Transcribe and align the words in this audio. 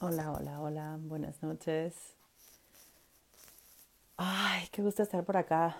Hola, 0.00 0.30
hola, 0.30 0.60
hola, 0.60 0.96
buenas 1.00 1.42
noches. 1.42 2.14
Ay, 4.16 4.68
qué 4.70 4.80
gusto 4.80 5.02
estar 5.02 5.24
por 5.24 5.36
acá. 5.36 5.76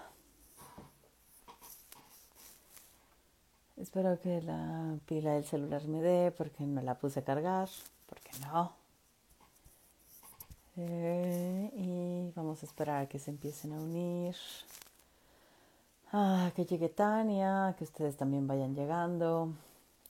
Espero 3.77 4.19
que 4.19 4.43
la 4.43 4.97
pila 5.07 5.35
del 5.35 5.45
celular 5.45 5.87
me 5.87 6.03
dé 6.03 6.33
porque 6.33 6.65
no 6.65 6.83
la 6.83 6.97
puse 6.97 7.21
a 7.21 7.25
cargar, 7.25 7.69
porque 8.09 8.31
no. 8.41 8.73
Eh, 10.77 11.71
y 11.77 12.33
vamos 12.35 12.61
a 12.65 12.67
esperar 12.67 13.03
a 13.05 13.09
que 13.09 13.21
se 13.21 13.31
empiecen 13.31 13.73
a 13.73 13.77
unir. 13.77 14.35
Ah, 16.13 16.51
que 16.57 16.67
llegue 16.67 16.89
Tania, 16.89 17.77
que 17.79 17.85
ustedes 17.85 18.17
también 18.17 18.49
vayan 18.49 18.75
llegando, 18.75 19.53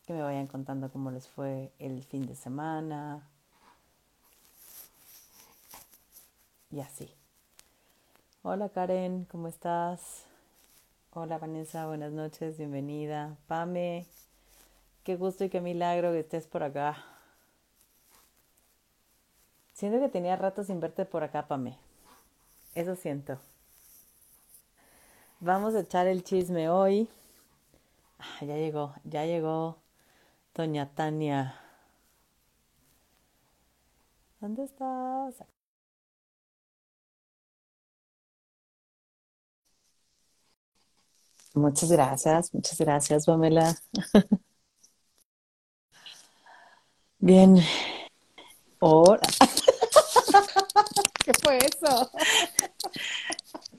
que 0.06 0.14
me 0.14 0.22
vayan 0.22 0.46
contando 0.46 0.90
cómo 0.90 1.10
les 1.10 1.28
fue 1.28 1.72
el 1.78 2.02
fin 2.04 2.26
de 2.26 2.34
semana. 2.34 3.22
Y 6.70 6.80
así. 6.80 7.10
Hola 8.42 8.68
Karen, 8.68 9.24
¿cómo 9.24 9.48
estás? 9.48 10.26
Hola 11.14 11.38
Vanessa, 11.38 11.86
buenas 11.86 12.12
noches, 12.12 12.58
bienvenida. 12.58 13.36
Pame, 13.46 14.06
qué 15.02 15.16
gusto 15.16 15.44
y 15.44 15.48
qué 15.48 15.62
milagro 15.62 16.12
que 16.12 16.20
estés 16.20 16.46
por 16.46 16.62
acá. 16.62 17.02
Siento 19.72 19.98
que 19.98 20.10
tenía 20.10 20.36
rato 20.36 20.62
sin 20.62 20.78
verte 20.78 21.06
por 21.06 21.24
acá, 21.24 21.48
Pame. 21.48 21.78
Eso 22.74 22.96
siento. 22.96 23.38
Vamos 25.40 25.74
a 25.74 25.80
echar 25.80 26.06
el 26.06 26.22
chisme 26.22 26.68
hoy. 26.68 27.08
Ah, 28.18 28.44
ya 28.44 28.56
llegó, 28.56 28.94
ya 29.04 29.24
llegó 29.24 29.78
Doña 30.54 30.90
Tania. 30.94 31.58
¿Dónde 34.40 34.64
estás? 34.64 35.42
Muchas 41.54 41.90
gracias, 41.90 42.52
muchas 42.54 42.78
gracias, 42.78 43.26
Pamela. 43.26 43.76
Bien. 47.18 47.56
Hola. 48.80 49.20
¿Qué 51.24 51.32
fue 51.42 51.58
eso? 51.58 52.10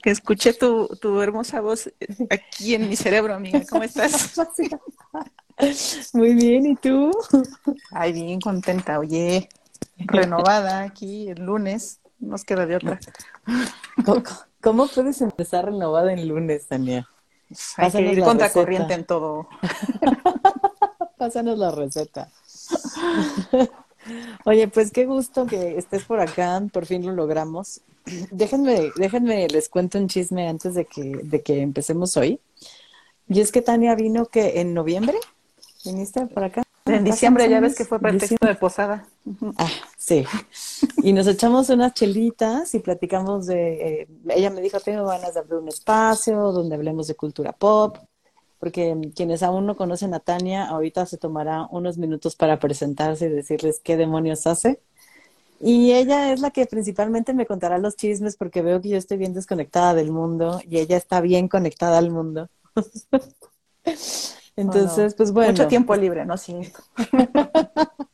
Que 0.02 0.10
escuché 0.10 0.52
tu, 0.52 0.88
tu 1.00 1.20
hermosa 1.20 1.60
voz 1.60 1.90
aquí 2.28 2.74
en 2.74 2.88
mi 2.88 2.96
cerebro, 2.96 3.34
amiga. 3.34 3.62
¿Cómo 3.68 3.82
estás? 3.82 4.38
Muy 6.12 6.34
bien, 6.34 6.66
¿y 6.66 6.76
tú? 6.76 7.10
Ay, 7.90 8.12
bien 8.12 8.40
contenta. 8.40 8.98
Oye, 8.98 9.48
renovada 9.98 10.82
aquí 10.82 11.28
el 11.28 11.42
lunes. 11.44 12.00
Nos 12.18 12.44
queda 12.44 12.66
de 12.66 12.76
otra. 12.76 13.00
¿Cómo, 14.04 14.22
cómo 14.60 14.86
puedes 14.88 15.20
empezar 15.22 15.66
renovada 15.66 16.12
en 16.12 16.28
lunes, 16.28 16.66
Tania? 16.66 17.08
Hay 17.76 17.90
que 17.90 17.98
Pásanos 17.98 18.12
ir 18.12 18.24
contracorriente 18.24 18.94
en 18.94 19.04
todo. 19.04 19.48
Pásanos 21.18 21.58
la 21.58 21.70
receta. 21.70 22.30
Oye, 24.44 24.68
pues 24.68 24.92
qué 24.92 25.04
gusto 25.06 25.46
que 25.46 25.76
estés 25.76 26.04
por 26.04 26.20
acá, 26.20 26.62
por 26.72 26.86
fin 26.86 27.04
lo 27.04 27.12
logramos. 27.12 27.80
Déjenme, 28.30 28.90
déjenme, 28.96 29.46
les 29.48 29.68
cuento 29.68 29.98
un 29.98 30.08
chisme 30.08 30.48
antes 30.48 30.74
de 30.74 30.86
que, 30.86 31.20
de 31.22 31.42
que 31.42 31.60
empecemos 31.60 32.16
hoy. 32.16 32.40
Y 33.28 33.40
es 33.40 33.52
que 33.52 33.62
Tania 33.62 33.94
vino 33.94 34.26
que 34.26 34.60
en 34.60 34.74
noviembre, 34.74 35.18
¿viniste 35.84 36.26
por 36.26 36.44
acá? 36.44 36.62
En 36.96 37.06
¿Hace 37.10 37.12
diciembre 37.12 37.48
ya 37.48 37.60
ves 37.60 37.74
que 37.74 37.84
fue 37.84 37.98
Diciembre. 37.98 38.18
pretexto 38.18 38.46
de 38.46 38.54
posada. 38.54 39.06
Ah, 39.56 39.70
sí. 39.96 40.24
Y 41.02 41.12
nos 41.12 41.26
echamos 41.26 41.68
unas 41.70 41.94
chelitas 41.94 42.74
y 42.74 42.80
platicamos 42.80 43.46
de, 43.46 44.02
eh, 44.02 44.08
ella 44.28 44.50
me 44.50 44.60
dijo, 44.60 44.80
tengo 44.80 45.06
ganas 45.06 45.34
de 45.34 45.40
abrir 45.40 45.54
un 45.56 45.68
espacio 45.68 46.52
donde 46.52 46.74
hablemos 46.74 47.06
de 47.06 47.14
cultura 47.14 47.52
pop, 47.52 47.98
porque 48.58 48.94
mm, 48.94 49.12
quienes 49.12 49.42
aún 49.42 49.66
no 49.66 49.76
conocen 49.76 50.14
a 50.14 50.20
Tania, 50.20 50.66
ahorita 50.66 51.06
se 51.06 51.18
tomará 51.18 51.66
unos 51.70 51.98
minutos 51.98 52.36
para 52.36 52.58
presentarse 52.58 53.26
y 53.26 53.30
decirles 53.30 53.80
qué 53.82 53.96
demonios 53.96 54.46
hace. 54.46 54.80
Y 55.60 55.92
ella 55.92 56.32
es 56.32 56.40
la 56.40 56.50
que 56.50 56.66
principalmente 56.66 57.34
me 57.34 57.46
contará 57.46 57.78
los 57.78 57.96
chismes 57.96 58.36
porque 58.36 58.62
veo 58.62 58.80
que 58.80 58.88
yo 58.90 58.96
estoy 58.96 59.18
bien 59.18 59.34
desconectada 59.34 59.94
del 59.94 60.10
mundo 60.10 60.60
y 60.68 60.78
ella 60.78 60.96
está 60.96 61.20
bien 61.20 61.48
conectada 61.48 61.98
al 61.98 62.10
mundo. 62.10 62.48
Entonces, 64.56 65.14
pues 65.14 65.32
mucho 65.38 65.66
bueno, 65.66 65.68
tiempo 65.68 65.94
libre, 65.96 66.24
¿no? 66.24 66.36
Sí. 66.36 66.72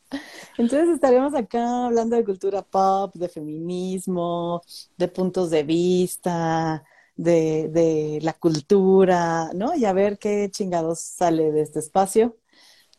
Entonces 0.56 0.88
estaremos 0.91 1.34
acá 1.34 1.86
hablando 1.86 2.16
de 2.16 2.24
cultura 2.24 2.62
pop, 2.62 3.14
de 3.14 3.28
feminismo, 3.28 4.62
de 4.96 5.08
puntos 5.08 5.50
de 5.50 5.62
vista, 5.64 6.84
de, 7.16 7.69
de 7.70 8.19
la 8.22 8.32
cultura, 8.34 9.50
¿no? 9.54 9.75
Y 9.75 9.84
a 9.84 9.92
ver 9.92 10.19
qué 10.19 10.48
chingados 10.50 11.00
sale 11.00 11.52
de 11.52 11.62
este 11.62 11.78
espacio 11.80 12.36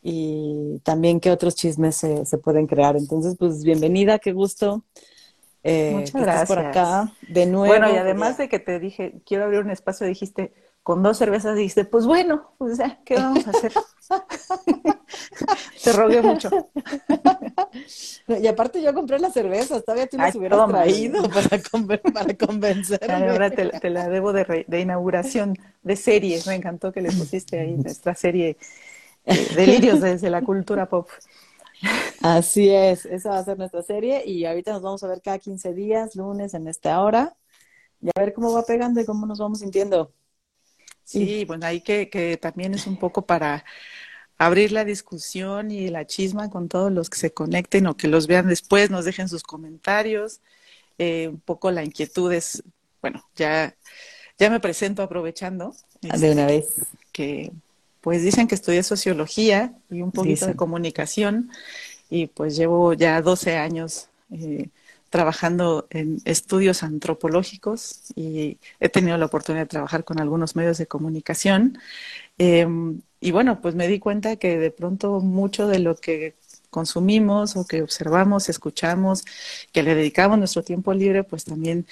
y 0.03 0.79
también 0.83 1.19
qué 1.19 1.31
otros 1.31 1.55
chismes 1.55 1.95
se, 1.97 2.25
se 2.25 2.37
pueden 2.39 2.67
crear. 2.67 2.97
Entonces, 2.97 3.35
pues 3.39 3.63
bienvenida, 3.63 4.19
qué 4.19 4.33
gusto 4.33 4.85
eh, 5.63 6.11
Muchas 6.11 6.15
que 6.15 6.23
estés 6.23 6.43
por 6.43 6.59
gracias. 6.59 6.59
acá. 6.59 7.13
De 7.21 7.45
Bueno, 7.63 7.89
y 7.89 7.95
nuevo, 7.95 7.97
además 7.97 8.37
de 8.37 8.49
que 8.49 8.59
te 8.59 8.79
dije, 8.79 9.21
quiero 9.25 9.45
abrir 9.45 9.61
un 9.61 9.71
espacio, 9.71 10.07
dijiste, 10.07 10.53
con 10.87 11.03
dos 11.03 11.17
cervezas, 11.17 11.57
dijiste, 11.57 11.83
pues 11.85 12.05
bueno, 12.05 12.53
pues 12.57 12.77
ya, 12.77 13.01
¿qué 13.03 13.17
vamos 13.17 13.45
a 13.47 13.51
hacer? 13.51 13.73
Te 15.81 15.93
rogué 15.93 16.21
mucho. 16.21 16.55
Y 18.27 18.47
aparte 18.47 18.81
yo 18.81 18.93
compré 18.93 19.19
las 19.19 19.33
cervezas, 19.33 19.83
todavía 19.83 20.07
tú 20.07 20.17
Ay, 20.17 20.31
las 20.31 20.35
hubieras 20.35 20.65
toma. 20.65 20.65
traído 20.65 21.29
para, 21.31 21.57
conven- 21.61 22.01
para 22.11 22.35
Ay, 23.07 23.23
convencerme. 23.25 23.27
Ahora 23.29 23.53
te, 23.53 23.69
te 23.69 23.89
la 23.89 24.09
debo 24.09 24.33
de, 24.33 24.43
re- 24.43 24.65
de 24.67 24.81
inauguración 24.81 25.55
de 25.83 25.95
serie. 25.95 26.43
Me 26.45 26.55
encantó 26.55 26.91
que 26.91 27.01
le 27.01 27.13
pusiste 27.13 27.59
ahí 27.59 27.77
nuestra 27.77 28.15
serie 28.15 28.57
eh, 29.25 29.47
Delirios 29.51 30.01
desde 30.01 30.29
la 30.29 30.43
cultura 30.43 30.87
pop. 30.89 31.09
Así 32.21 32.69
es, 32.69 33.05
esa 33.05 33.29
va 33.31 33.39
a 33.39 33.43
ser 33.43 33.57
nuestra 33.57 33.81
serie 33.83 34.23
y 34.25 34.45
ahorita 34.45 34.71
nos 34.73 34.81
vamos 34.81 35.03
a 35.03 35.07
ver 35.07 35.21
cada 35.21 35.39
15 35.39 35.73
días, 35.73 36.15
lunes 36.15 36.53
en 36.53 36.67
esta 36.67 37.01
hora, 37.01 37.35
y 38.01 38.09
a 38.09 38.19
ver 38.21 38.33
cómo 38.33 38.53
va 38.53 38.63
pegando 38.65 39.01
y 39.01 39.05
cómo 39.05 39.25
nos 39.27 39.39
vamos 39.39 39.59
sintiendo. 39.59 40.13
Sí, 41.07 41.45
bueno, 41.45 41.65
ahí 41.65 41.79
que, 41.79 42.09
que 42.09 42.35
también 42.35 42.73
es 42.73 42.85
un 42.85 42.97
poco 42.97 43.25
para 43.25 43.63
abrir 44.37 44.73
la 44.73 44.83
discusión 44.83 45.71
y 45.71 45.87
la 45.87 46.05
chisma 46.05 46.49
con 46.49 46.67
todos 46.67 46.91
los 46.91 47.09
que 47.09 47.17
se 47.17 47.31
conecten 47.31 47.87
o 47.87 47.95
que 47.95 48.09
los 48.09 48.27
vean 48.27 48.49
después, 48.49 48.89
nos 48.89 49.05
dejen 49.05 49.29
sus 49.29 49.41
comentarios. 49.41 50.41
Eh, 50.97 51.29
un 51.29 51.39
poco 51.39 51.71
la 51.71 51.85
inquietud 51.85 52.33
es, 52.33 52.61
bueno, 53.01 53.25
ya, 53.37 53.73
ya 54.37 54.49
me 54.49 54.59
presento 54.59 55.01
aprovechando, 55.01 55.73
de 56.01 56.09
una 56.09 56.19
este, 56.19 56.45
vez, 56.45 56.73
que 57.13 57.53
pues 58.01 58.21
dicen 58.21 58.49
que 58.49 58.55
estudié 58.55 58.83
sociología 58.83 59.73
y 59.89 60.01
un 60.01 60.11
poquito 60.11 60.45
de 60.45 60.57
comunicación 60.57 61.49
y 62.09 62.27
pues 62.27 62.57
llevo 62.57 62.91
ya 62.91 63.21
12 63.21 63.55
años 63.55 64.09
eh, 64.31 64.67
trabajando 65.09 65.87
en 65.89 66.19
estudios 66.25 66.83
antropológicos 66.83 68.11
y 68.15 68.57
he 68.79 68.89
tenido 68.89 69.17
la 69.17 69.25
oportunidad 69.25 69.63
de 69.63 69.69
trabajar 69.69 70.03
con 70.03 70.19
algunos 70.19 70.55
medios 70.55 70.77
de 70.77 70.87
comunicación. 70.87 71.79
Eh, 72.37 72.67
y 73.19 73.31
bueno, 73.31 73.61
pues 73.61 73.75
me 73.75 73.87
di 73.87 73.99
cuenta 73.99 74.35
que 74.35 74.57
de 74.57 74.71
pronto 74.71 75.19
mucho 75.19 75.67
de 75.67 75.79
lo 75.79 75.95
que 75.95 76.35
consumimos 76.69 77.55
o 77.55 77.65
que 77.65 77.81
observamos, 77.81 78.49
escuchamos, 78.49 79.25
que 79.71 79.83
le 79.83 79.95
dedicamos 79.95 80.37
nuestro 80.37 80.63
tiempo 80.63 80.93
libre, 80.93 81.23
pues 81.23 81.45
también 81.45 81.87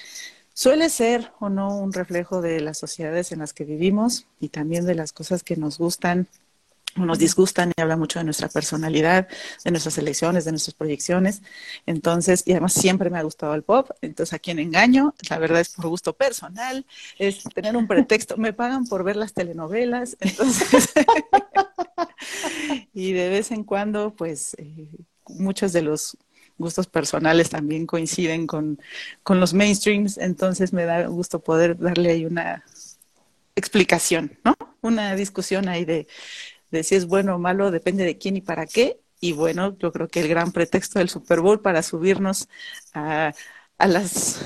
suele 0.54 0.88
ser 0.90 1.32
o 1.40 1.48
no 1.48 1.76
un 1.76 1.92
reflejo 1.92 2.40
de 2.40 2.60
las 2.60 2.78
sociedades 2.78 3.32
en 3.32 3.40
las 3.40 3.52
que 3.52 3.64
vivimos 3.64 4.26
y 4.40 4.48
también 4.48 4.86
de 4.86 4.94
las 4.94 5.12
cosas 5.12 5.42
que 5.42 5.56
nos 5.56 5.78
gustan 5.78 6.28
nos 6.96 7.18
disgustan 7.18 7.72
y 7.76 7.80
habla 7.80 7.96
mucho 7.96 8.18
de 8.18 8.24
nuestra 8.24 8.48
personalidad, 8.48 9.28
de 9.64 9.70
nuestras 9.70 9.98
elecciones, 9.98 10.44
de 10.44 10.52
nuestras 10.52 10.74
proyecciones. 10.74 11.42
Entonces, 11.84 12.42
y 12.46 12.52
además 12.52 12.72
siempre 12.72 13.10
me 13.10 13.18
ha 13.18 13.22
gustado 13.22 13.54
el 13.54 13.62
pop, 13.62 13.90
entonces 14.00 14.32
a 14.32 14.38
quien 14.38 14.58
engaño, 14.58 15.14
la 15.28 15.38
verdad 15.38 15.60
es 15.60 15.70
por 15.70 15.88
gusto 15.88 16.14
personal, 16.14 16.86
es 17.18 17.42
tener 17.54 17.76
un 17.76 17.86
pretexto, 17.86 18.36
me 18.36 18.52
pagan 18.52 18.86
por 18.86 19.04
ver 19.04 19.16
las 19.16 19.34
telenovelas, 19.34 20.16
entonces, 20.20 20.92
y 22.94 23.12
de 23.12 23.28
vez 23.28 23.50
en 23.50 23.64
cuando, 23.64 24.14
pues, 24.14 24.54
eh, 24.58 24.88
muchos 25.28 25.72
de 25.72 25.82
los 25.82 26.16
gustos 26.58 26.86
personales 26.86 27.50
también 27.50 27.86
coinciden 27.86 28.46
con, 28.46 28.80
con 29.22 29.40
los 29.40 29.52
mainstreams, 29.52 30.18
entonces 30.18 30.72
me 30.72 30.84
da 30.84 31.06
gusto 31.06 31.40
poder 31.40 31.78
darle 31.78 32.10
ahí 32.10 32.24
una 32.24 32.64
explicación, 33.54 34.38
¿no? 34.44 34.54
Una 34.82 35.14
discusión 35.16 35.68
ahí 35.68 35.84
de, 35.84 36.06
de 36.70 36.82
si 36.84 36.94
es 36.96 37.06
bueno 37.06 37.36
o 37.36 37.38
malo, 37.38 37.70
depende 37.70 38.04
de 38.04 38.18
quién 38.18 38.36
y 38.36 38.40
para 38.42 38.66
qué. 38.66 39.00
Y 39.20 39.32
bueno, 39.32 39.76
yo 39.78 39.92
creo 39.92 40.08
que 40.08 40.20
el 40.20 40.28
gran 40.28 40.52
pretexto 40.52 40.98
del 40.98 41.08
Super 41.08 41.40
Bowl 41.40 41.60
para 41.62 41.82
subirnos 41.82 42.48
a, 42.94 43.32
a 43.78 43.86
las 43.88 44.40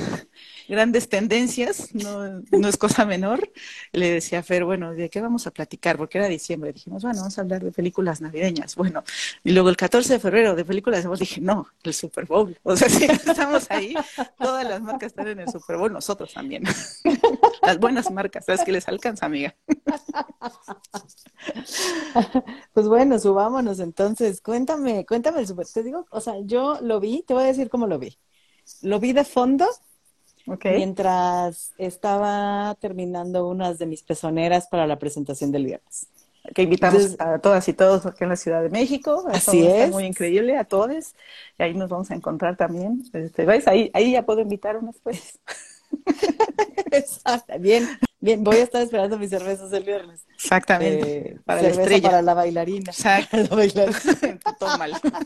grandes 0.70 1.08
tendencias, 1.08 1.92
no, 1.94 2.42
no 2.52 2.68
es 2.68 2.76
cosa 2.76 3.04
menor. 3.04 3.50
Le 3.92 4.12
decía 4.12 4.38
a 4.38 4.42
Fer, 4.44 4.64
bueno, 4.64 4.92
¿de 4.92 5.10
qué 5.10 5.20
vamos 5.20 5.48
a 5.48 5.50
platicar? 5.50 5.98
Porque 5.98 6.18
era 6.18 6.28
diciembre. 6.28 6.72
Dijimos, 6.72 7.02
bueno, 7.02 7.18
vamos 7.18 7.36
a 7.36 7.40
hablar 7.40 7.62
de 7.62 7.72
películas 7.72 8.20
navideñas. 8.20 8.76
Bueno, 8.76 9.02
y 9.42 9.50
luego 9.50 9.68
el 9.68 9.76
14 9.76 10.14
de 10.14 10.20
febrero 10.20 10.54
de 10.54 10.64
películas, 10.64 11.04
dije, 11.18 11.40
no, 11.40 11.66
el 11.82 11.92
Super 11.92 12.24
Bowl. 12.24 12.56
O 12.62 12.76
sea, 12.76 12.88
si 12.88 13.04
estamos 13.04 13.68
ahí, 13.70 13.94
todas 14.38 14.64
las 14.64 14.80
marcas 14.80 15.08
están 15.08 15.26
en 15.26 15.40
el 15.40 15.48
Super 15.48 15.76
Bowl, 15.76 15.92
nosotros 15.92 16.32
también. 16.32 16.62
las 17.62 17.78
buenas 17.78 18.08
marcas, 18.12 18.44
las 18.46 18.64
que 18.64 18.70
les 18.70 18.86
alcanza, 18.86 19.26
amiga. 19.26 19.56
pues 22.72 22.86
bueno, 22.86 23.18
subámonos 23.18 23.80
entonces. 23.80 24.40
Cuéntame, 24.40 25.04
cuéntame 25.04 25.40
el 25.40 25.48
Super. 25.48 25.66
Te 25.66 25.82
digo, 25.82 26.06
o 26.10 26.20
sea, 26.20 26.34
yo 26.44 26.78
lo 26.80 27.00
vi, 27.00 27.24
te 27.26 27.34
voy 27.34 27.42
a 27.42 27.46
decir 27.46 27.68
cómo 27.68 27.88
lo 27.88 27.98
vi. 27.98 28.16
Lo 28.82 29.00
vi 29.00 29.12
de 29.12 29.24
fondo 29.24 29.66
mientras 30.64 31.72
estaba 31.78 32.76
terminando 32.80 33.48
unas 33.48 33.78
de 33.78 33.86
mis 33.86 34.02
pezoneras 34.02 34.68
para 34.68 34.86
la 34.86 34.98
presentación 34.98 35.52
del 35.52 35.66
viernes. 35.66 36.06
Que 36.54 36.62
invitamos 36.62 37.16
a 37.18 37.38
todas 37.38 37.68
y 37.68 37.74
todos 37.74 38.06
aquí 38.06 38.24
en 38.24 38.30
la 38.30 38.36
Ciudad 38.36 38.62
de 38.62 38.70
México. 38.70 39.24
Así 39.30 39.66
es. 39.66 39.90
muy 39.90 40.04
increíble 40.04 40.56
a 40.56 40.64
todos. 40.64 41.14
Y 41.58 41.62
ahí 41.62 41.74
nos 41.74 41.90
vamos 41.90 42.10
a 42.10 42.14
encontrar 42.14 42.56
también. 42.56 43.04
Este, 43.12 43.44
¿ves? 43.44 43.68
Ahí, 43.68 43.90
ahí 43.92 44.12
ya 44.12 44.24
puedo 44.24 44.40
invitar 44.40 44.76
unas 44.76 44.96
pues. 45.02 45.38
Exacto. 46.90 47.58
Bien, 47.58 47.88
bien. 48.20 48.42
Voy 48.42 48.56
a 48.56 48.62
estar 48.62 48.82
esperando 48.82 49.18
mis 49.18 49.30
cervezas 49.30 49.72
el 49.72 49.84
viernes. 49.84 50.26
Exactamente. 50.34 51.18
Eh, 51.18 51.40
para 51.44 51.62
la 51.62 51.68
estrella. 51.68 52.10
Para 52.10 52.22
la 52.22 52.34
bailarina. 52.34 52.90
Exacto. 52.90 53.36
La 53.50 53.56
bailarina. 53.56 53.98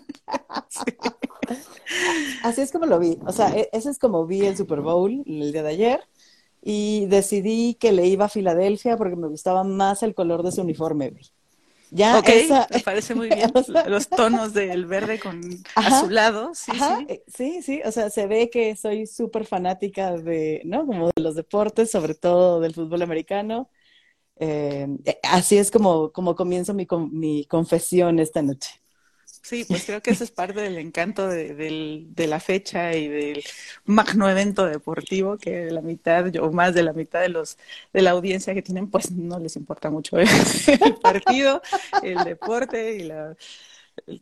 Así 2.43 2.61
es 2.61 2.73
como 2.73 2.87
lo 2.87 2.99
vi. 2.99 3.19
O 3.27 3.33
sea, 3.33 3.49
e-, 3.57 3.69
ese 3.73 3.91
es 3.91 3.99
como 3.99 4.27
vi 4.27 4.47
el 4.47 4.57
Super 4.57 4.81
Bowl 4.81 5.23
el 5.27 5.53
día 5.53 5.63
de 5.63 5.71
ayer. 5.71 6.01
Y 6.63 7.07
decidí 7.07 7.75
que 7.75 7.93
le 7.93 8.07
iba 8.07 8.25
a 8.25 8.31
Filadelfia 8.31 8.97
porque 8.97 9.17
me 9.17 9.29
gustaba 9.29 9.65
más 9.65 10.03
el 10.03 10.15
color 10.15 10.43
de 10.43 10.53
su 10.53 10.63
uniforme. 10.63 11.13
Ya 11.95 12.19
ok, 12.19 12.29
me 12.73 12.81
parece 12.81 13.15
muy 13.15 13.29
bien. 13.29 13.53
Los 13.89 14.09
tonos 14.09 14.53
del 14.53 14.87
verde 14.87 15.21
con 15.21 15.41
azulado. 15.77 16.53
Sí, 16.55 16.73
sí. 16.73 17.07
Eh, 17.09 17.23
sí, 17.29 17.63
sí. 17.63 17.83
O 17.85 17.93
sea, 17.93 18.11
se 18.11 18.27
ve 18.27 18.51
que 18.51 18.75
soy 18.75 19.07
súper 19.07 19.47
fanática 19.47 20.17
de, 20.17 20.63
¿no? 20.65 20.87
Como 20.87 21.07
de 21.15 21.23
los 21.23 21.37
deportes, 21.37 21.91
sobre 21.91 22.15
todo 22.15 22.61
del 22.61 22.75
fútbol 22.75 23.03
americano. 23.03 23.71
Eh, 24.37 24.89
así 25.23 25.57
es 25.57 25.71
como, 25.71 26.11
como 26.13 26.35
comienzo 26.35 26.75
mi, 26.75 26.87
mi 27.13 27.47
confesión 27.47 28.19
esta 28.19 28.43
noche. 28.43 28.84
Sí, 29.45 29.67
pues 29.69 29.85
creo 29.85 30.01
que 30.01 30.11
eso 30.11 30.25
es 30.25 30.31
parte 30.31 30.59
del 30.63 30.79
encanto 30.79 31.29
de, 31.29 32.07
la 32.17 32.41
fecha 32.41 32.95
y 32.95 33.09
del 33.09 33.45
magno 33.85 34.27
evento 34.31 34.65
deportivo 34.65 35.37
que 35.37 35.71
la 35.71 35.83
mitad 35.83 36.35
o 36.37 36.51
más 36.51 36.73
de 36.75 36.83
la 36.83 36.95
mitad 36.95 37.21
de 37.21 37.29
los 37.29 37.59
de 37.93 38.01
la 38.01 38.13
audiencia 38.13 38.55
que 38.55 38.63
tienen 38.63 38.91
pues 38.91 39.11
no 39.11 39.39
les 39.39 39.57
importa 39.57 39.91
mucho 39.91 40.17
el, 40.19 40.27
partido, 41.03 41.61
el 42.03 42.25
deporte 42.25 42.97
y 42.97 43.03
la 43.05 43.37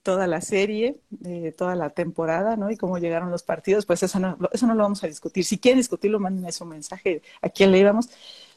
toda 0.03 0.27
la 0.27 0.41
serie, 0.41 1.01
eh, 1.25 1.53
toda 1.57 1.77
la 1.77 1.91
temporada, 1.91 2.57
¿no? 2.57 2.71
Y 2.71 2.77
cómo 2.77 2.99
llegaron 2.99 3.31
los 3.31 3.43
partidos, 3.43 3.87
pues 3.87 4.03
eso 4.03 4.19
no, 4.19 4.39
eso 4.53 4.67
no 4.67 4.75
lo 4.75 4.83
vamos 4.83 5.05
a 5.05 5.07
discutir. 5.07 5.45
Si 5.45 5.59
quieren 5.59 5.79
discutirlo, 5.79 6.21
manden 6.21 6.47
ese 6.47 6.65
mensaje 6.65 7.23
a 7.41 7.49
quién 7.49 7.71
le 7.73 7.79
íbamos. 7.79 8.09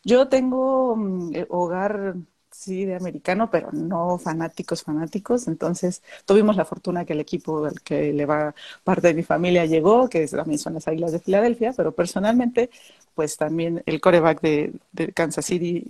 Yo 0.03 0.27
tengo 0.29 0.95
mm, 0.95 1.35
eh, 1.35 1.45
hogar 1.49 2.15
sí, 2.57 2.85
de 2.85 2.95
americano, 2.95 3.49
pero 3.51 3.71
no 3.71 4.17
fanáticos, 4.17 4.83
fanáticos. 4.83 5.47
Entonces, 5.47 6.01
tuvimos 6.25 6.55
la 6.55 6.65
fortuna 6.65 7.05
que 7.05 7.13
el 7.13 7.19
equipo 7.19 7.65
al 7.65 7.81
que 7.81 8.13
le 8.13 8.25
va 8.25 8.55
parte 8.83 9.09
de 9.09 9.13
mi 9.13 9.23
familia 9.23 9.65
llegó, 9.65 10.09
que 10.09 10.25
también 10.27 10.59
son 10.59 10.73
las 10.73 10.87
Águilas 10.87 11.11
de 11.11 11.19
Filadelfia, 11.19 11.73
pero 11.73 11.93
personalmente, 11.93 12.69
pues 13.13 13.37
también 13.37 13.83
el 13.85 14.01
coreback 14.01 14.41
de, 14.41 14.73
Kansas 15.13 15.45
City, 15.45 15.85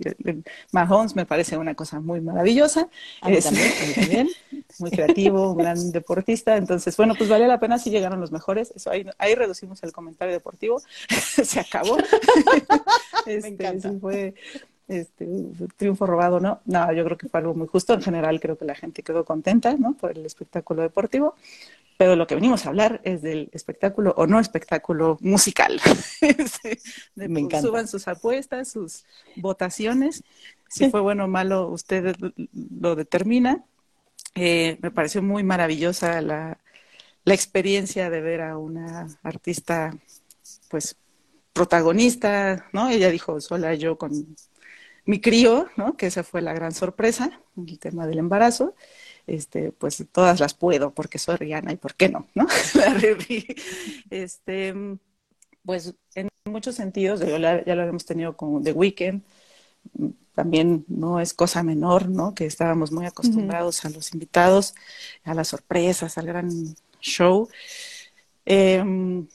Mahomes, 0.72 1.16
me 1.16 1.24
parece 1.24 1.56
una 1.56 1.74
cosa 1.74 2.00
muy 2.00 2.20
maravillosa. 2.20 2.88
es, 3.26 3.44
también, 3.44 4.28
muy 4.78 4.90
creativo, 4.90 5.52
un 5.52 5.58
gran 5.58 5.92
deportista. 5.92 6.56
Entonces, 6.56 6.96
bueno, 6.96 7.14
pues 7.16 7.30
vale 7.30 7.46
la 7.46 7.60
pena 7.60 7.78
si 7.78 7.90
llegaron 7.90 8.20
los 8.20 8.32
mejores. 8.32 8.72
Eso 8.74 8.90
ahí, 8.90 9.06
ahí 9.18 9.34
reducimos 9.34 9.82
el 9.82 9.92
comentario 9.92 10.34
deportivo. 10.34 10.82
Se 11.08 11.60
acabó. 11.60 11.96
me 13.26 13.34
este, 13.34 13.48
encanta. 13.48 13.92
fue 14.00 14.34
este, 14.88 15.26
triunfo 15.76 16.06
robado, 16.06 16.40
¿no? 16.40 16.60
No, 16.64 16.92
yo 16.92 17.04
creo 17.04 17.16
que 17.16 17.28
fue 17.28 17.40
algo 17.40 17.54
muy 17.54 17.66
justo. 17.66 17.94
En 17.94 18.02
general 18.02 18.40
creo 18.40 18.56
que 18.56 18.64
la 18.64 18.74
gente 18.74 19.02
quedó 19.02 19.24
contenta, 19.24 19.74
¿no? 19.76 19.94
Por 19.94 20.12
el 20.12 20.24
espectáculo 20.24 20.82
deportivo. 20.82 21.34
Pero 21.96 22.14
lo 22.14 22.26
que 22.26 22.34
venimos 22.34 22.66
a 22.66 22.68
hablar 22.68 23.00
es 23.04 23.22
del 23.22 23.48
espectáculo 23.52 24.12
o 24.16 24.26
no 24.26 24.38
espectáculo 24.38 25.16
musical. 25.20 25.80
Me 27.14 27.40
encanta. 27.40 27.62
Suban 27.62 27.88
sus 27.88 28.06
apuestas, 28.06 28.68
sus 28.68 29.04
votaciones. 29.36 30.22
Si 30.68 30.90
fue 30.90 31.00
bueno 31.00 31.24
o 31.24 31.28
malo, 31.28 31.68
usted 31.68 32.14
lo 32.80 32.96
determina. 32.96 33.64
Eh, 34.34 34.76
me 34.82 34.90
pareció 34.90 35.22
muy 35.22 35.42
maravillosa 35.42 36.20
la, 36.20 36.58
la 37.24 37.34
experiencia 37.34 38.10
de 38.10 38.20
ver 38.20 38.42
a 38.42 38.58
una 38.58 39.06
artista, 39.22 39.96
pues, 40.68 40.96
protagonista, 41.54 42.68
¿no? 42.72 42.90
Ella 42.90 43.10
dijo, 43.10 43.40
sola 43.40 43.74
yo 43.74 43.96
con 43.96 44.36
mi 45.06 45.20
crío, 45.20 45.68
¿no? 45.76 45.96
Que 45.96 46.06
esa 46.06 46.24
fue 46.24 46.42
la 46.42 46.52
gran 46.52 46.72
sorpresa, 46.72 47.40
el 47.56 47.78
tema 47.78 48.06
del 48.06 48.18
embarazo. 48.18 48.74
Este, 49.26 49.72
pues 49.72 50.04
todas 50.12 50.38
las 50.38 50.54
puedo 50.54 50.92
porque 50.92 51.18
soy 51.18 51.36
Rihanna 51.36 51.72
y 51.72 51.76
por 51.76 51.94
qué 51.94 52.08
no, 52.08 52.28
¿no? 52.34 52.46
este, 54.10 54.74
pues 55.64 55.94
en 56.14 56.28
muchos 56.44 56.76
sentidos, 56.76 57.20
ya 57.20 57.38
lo 57.38 57.82
habíamos 57.82 58.04
tenido 58.04 58.36
con 58.36 58.62
The 58.62 58.72
Weeknd, 58.72 59.22
también 60.34 60.84
no 60.86 61.18
es 61.18 61.34
cosa 61.34 61.62
menor, 61.62 62.08
¿no? 62.08 62.34
Que 62.34 62.46
estábamos 62.46 62.92
muy 62.92 63.06
acostumbrados 63.06 63.84
a 63.84 63.90
los 63.90 64.12
invitados, 64.12 64.74
a 65.24 65.34
las 65.34 65.48
sorpresas, 65.48 66.18
al 66.18 66.26
gran 66.26 66.50
show. 67.00 67.48
Eh, 68.44 69.26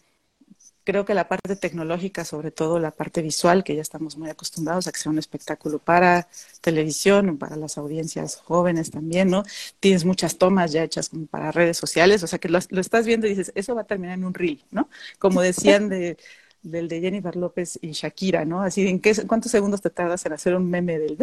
creo 0.84 1.06
que 1.06 1.14
la 1.14 1.28
parte 1.28 1.56
tecnológica, 1.56 2.26
sobre 2.26 2.52
todo 2.52 2.80
la 2.80 2.92
parte 2.92 3.22
visual, 3.22 3.64
que 3.64 3.76
ya 3.76 3.82
estamos 3.82 4.18
muy 4.18 4.30
acostumbrados 4.30 4.88
a 4.88 4.92
que 4.92 5.00
sea 5.00 5.12
un 5.12 5.20
espectáculo 5.20 5.80
para 5.80 6.28
televisión, 6.62 7.38
para 7.38 7.56
las 7.56 7.78
audiencias 7.78 8.38
jóvenes 8.38 8.92
también, 8.92 9.30
¿no? 9.30 9.44
Tienes 9.80 10.06
muchas 10.06 10.38
tomas 10.38 10.72
ya 10.72 10.84
hechas 10.84 11.10
como 11.10 11.26
para 11.28 11.52
redes 11.52 11.78
sociales, 11.78 12.24
o 12.24 12.28
sea 12.28 12.40
que 12.40 12.50
lo, 12.50 12.58
estás 12.58 13.06
viendo 13.06 13.28
y 13.28 13.32
dices, 13.32 13.52
eso 13.56 13.76
va 13.76 13.82
a 13.82 13.86
terminar 13.86 14.18
en 14.18 14.26
un 14.26 14.34
reel, 14.34 14.64
¿no? 14.72 14.90
Como 15.20 15.42
decían 15.42 15.90
de, 15.90 16.18
del 16.64 16.88
de 16.88 17.00
Jennifer 17.02 17.36
López 17.36 17.78
y 17.82 17.92
Shakira, 17.92 18.46
¿no? 18.46 18.62
Así, 18.62 18.88
¿en 18.88 19.00
qué, 19.00 19.16
cuántos 19.28 19.52
segundos 19.52 19.82
te 19.82 19.90
tardas 19.90 20.26
en 20.26 20.34
hacer 20.34 20.56
un 20.56 20.70
meme 20.70 20.98
del 21.00 21.18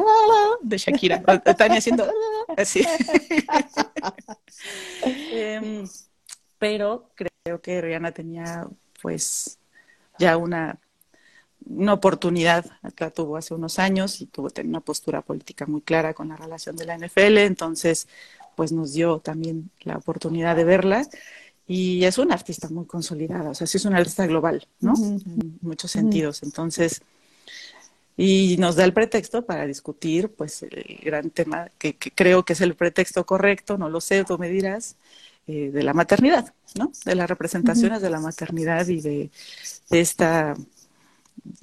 de 0.62 0.78
Shakira? 0.78 1.22
Están 1.44 1.72
haciendo 1.72 2.08
así. 2.56 2.86
Em, 5.30 5.86
pero 6.58 7.10
creo 7.14 7.60
que 7.62 7.80
Rihanna 7.80 8.10
tenía 8.10 8.68
pues 9.00 9.58
ya 10.18 10.36
una, 10.36 10.78
una 11.66 11.92
oportunidad, 11.92 12.66
la 12.98 13.10
tuvo 13.10 13.36
hace 13.36 13.54
unos 13.54 13.78
años 13.78 14.20
y 14.20 14.26
tuvo 14.26 14.48
una 14.64 14.80
postura 14.80 15.22
política 15.22 15.66
muy 15.66 15.80
clara 15.82 16.14
con 16.14 16.28
la 16.28 16.36
relación 16.36 16.76
de 16.76 16.86
la 16.86 16.98
NFL, 16.98 17.38
entonces 17.38 18.08
pues 18.56 18.72
nos 18.72 18.92
dio 18.92 19.20
también 19.20 19.70
la 19.82 19.96
oportunidad 19.96 20.56
de 20.56 20.64
verla. 20.64 21.06
Y 21.66 22.04
es 22.04 22.16
una 22.16 22.34
artista 22.34 22.68
muy 22.70 22.86
consolidada, 22.86 23.50
o 23.50 23.54
sea, 23.54 23.66
sí 23.66 23.76
es 23.76 23.84
una 23.84 23.98
artista 23.98 24.26
global, 24.26 24.66
¿no? 24.80 24.94
En 24.96 25.58
muchos 25.60 25.90
sentidos, 25.90 26.42
entonces 26.42 27.02
y 28.20 28.56
nos 28.58 28.74
da 28.74 28.84
el 28.84 28.92
pretexto 28.92 29.46
para 29.46 29.64
discutir 29.64 30.28
pues 30.34 30.64
el 30.64 30.98
gran 31.04 31.30
tema 31.30 31.70
que, 31.78 31.94
que, 31.94 32.10
creo 32.10 32.44
que 32.44 32.54
es 32.54 32.60
el 32.60 32.74
pretexto 32.74 33.24
correcto, 33.24 33.78
no 33.78 33.88
lo 33.88 34.00
sé, 34.00 34.24
tú 34.24 34.38
me 34.38 34.48
dirás, 34.48 34.96
eh, 35.48 35.70
de 35.72 35.82
la 35.82 35.94
maternidad, 35.94 36.52
¿no? 36.74 36.92
De 37.06 37.14
las 37.14 37.26
representaciones 37.26 38.02
de 38.02 38.10
la 38.10 38.20
maternidad 38.20 38.86
y 38.86 39.00
de, 39.00 39.30
esta, 39.90 40.54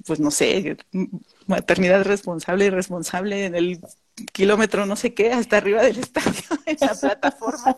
pues 0.04 0.18
no 0.18 0.32
sé, 0.32 0.76
maternidad 1.46 2.02
responsable 2.02 2.66
y 2.66 2.70
responsable 2.70 3.44
en 3.46 3.54
el 3.54 3.80
kilómetro 4.32 4.86
no 4.86 4.96
sé 4.96 5.14
qué, 5.14 5.32
hasta 5.32 5.58
arriba 5.58 5.84
del 5.84 5.98
estadio, 6.00 6.42
en 6.66 6.76
la 6.80 6.94
plataforma, 6.96 7.76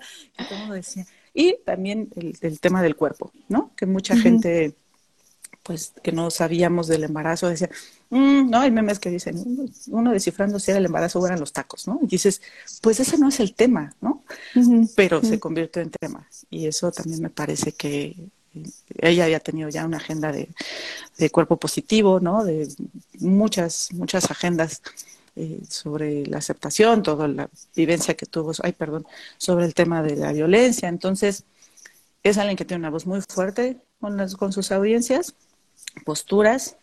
como 0.48 0.72
decía. 0.72 1.06
Y 1.34 1.58
también 1.66 2.08
el, 2.40 2.58
tema 2.58 2.80
del 2.80 2.96
cuerpo, 2.96 3.30
¿no? 3.50 3.72
Que 3.76 3.84
mucha 3.84 4.16
gente 4.16 4.74
pues 5.62 5.92
que 6.02 6.12
no 6.12 6.30
sabíamos 6.30 6.88
del 6.88 7.04
embarazo, 7.04 7.50
decía, 7.50 7.68
mm, 8.10 8.50
no, 8.50 8.60
hay 8.60 8.70
memes 8.70 8.98
que 8.98 9.10
dicen, 9.10 9.70
uno 9.88 10.12
descifrando 10.12 10.58
si 10.58 10.70
era 10.70 10.78
el 10.78 10.86
embarazo 10.86 11.20
o 11.20 11.26
eran 11.26 11.40
los 11.40 11.52
tacos, 11.52 11.86
¿no? 11.86 11.98
Y 12.02 12.06
dices, 12.06 12.42
pues 12.80 13.00
ese 13.00 13.18
no 13.18 13.28
es 13.28 13.40
el 13.40 13.54
tema, 13.54 13.94
¿no? 14.00 14.24
Pero 14.96 15.22
se 15.22 15.38
convirtió 15.38 15.82
en 15.82 15.90
tema. 15.90 16.28
Y 16.50 16.66
eso 16.66 16.90
también 16.90 17.22
me 17.22 17.30
parece 17.30 17.72
que 17.72 18.16
ella 18.98 19.24
había 19.24 19.40
tenido 19.40 19.68
ya 19.68 19.84
una 19.84 19.98
agenda 19.98 20.32
de, 20.32 20.48
cuerpo 21.30 21.56
positivo, 21.56 22.20
¿no? 22.20 22.44
De 22.44 22.68
muchas, 23.20 23.92
muchas 23.92 24.30
agendas 24.30 24.82
eh, 25.36 25.60
sobre 25.68 26.26
la 26.26 26.38
aceptación, 26.38 27.02
toda 27.02 27.28
la 27.28 27.48
vivencia 27.74 28.14
que 28.14 28.26
tuvo, 28.26 28.52
ay, 28.62 28.72
perdón, 28.72 29.06
sobre 29.36 29.66
el 29.66 29.74
tema 29.74 30.02
de 30.02 30.16
la 30.16 30.32
violencia. 30.32 30.88
Entonces, 30.88 31.44
es 32.22 32.38
alguien 32.38 32.56
que 32.56 32.64
tiene 32.64 32.80
una 32.80 32.90
voz 32.90 33.06
muy 33.06 33.20
fuerte 33.28 33.78
con, 34.00 34.16
las, 34.16 34.36
con 34.36 34.52
sus 34.52 34.72
audiencias 34.72 35.34
posturas. 36.04 36.76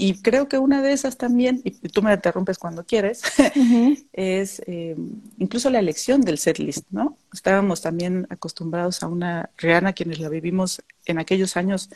Y 0.00 0.22
creo 0.22 0.46
que 0.46 0.58
una 0.58 0.80
de 0.80 0.92
esas 0.92 1.16
también, 1.16 1.60
y 1.64 1.72
tú 1.88 2.02
me 2.02 2.14
interrumpes 2.14 2.56
cuando 2.56 2.86
quieres, 2.86 3.20
es 4.12 4.62
eh, 4.64 4.94
incluso 5.38 5.70
la 5.70 5.80
elección 5.80 6.20
del 6.20 6.38
setlist, 6.38 6.86
¿no? 6.90 7.18
Estábamos 7.32 7.82
también 7.82 8.24
acostumbrados 8.30 9.02
a 9.02 9.08
una 9.08 9.50
Rihanna, 9.56 9.94
quienes 9.94 10.20
la 10.20 10.28
vivimos 10.28 10.84
en 11.04 11.18
aquellos 11.18 11.56
años 11.56 11.90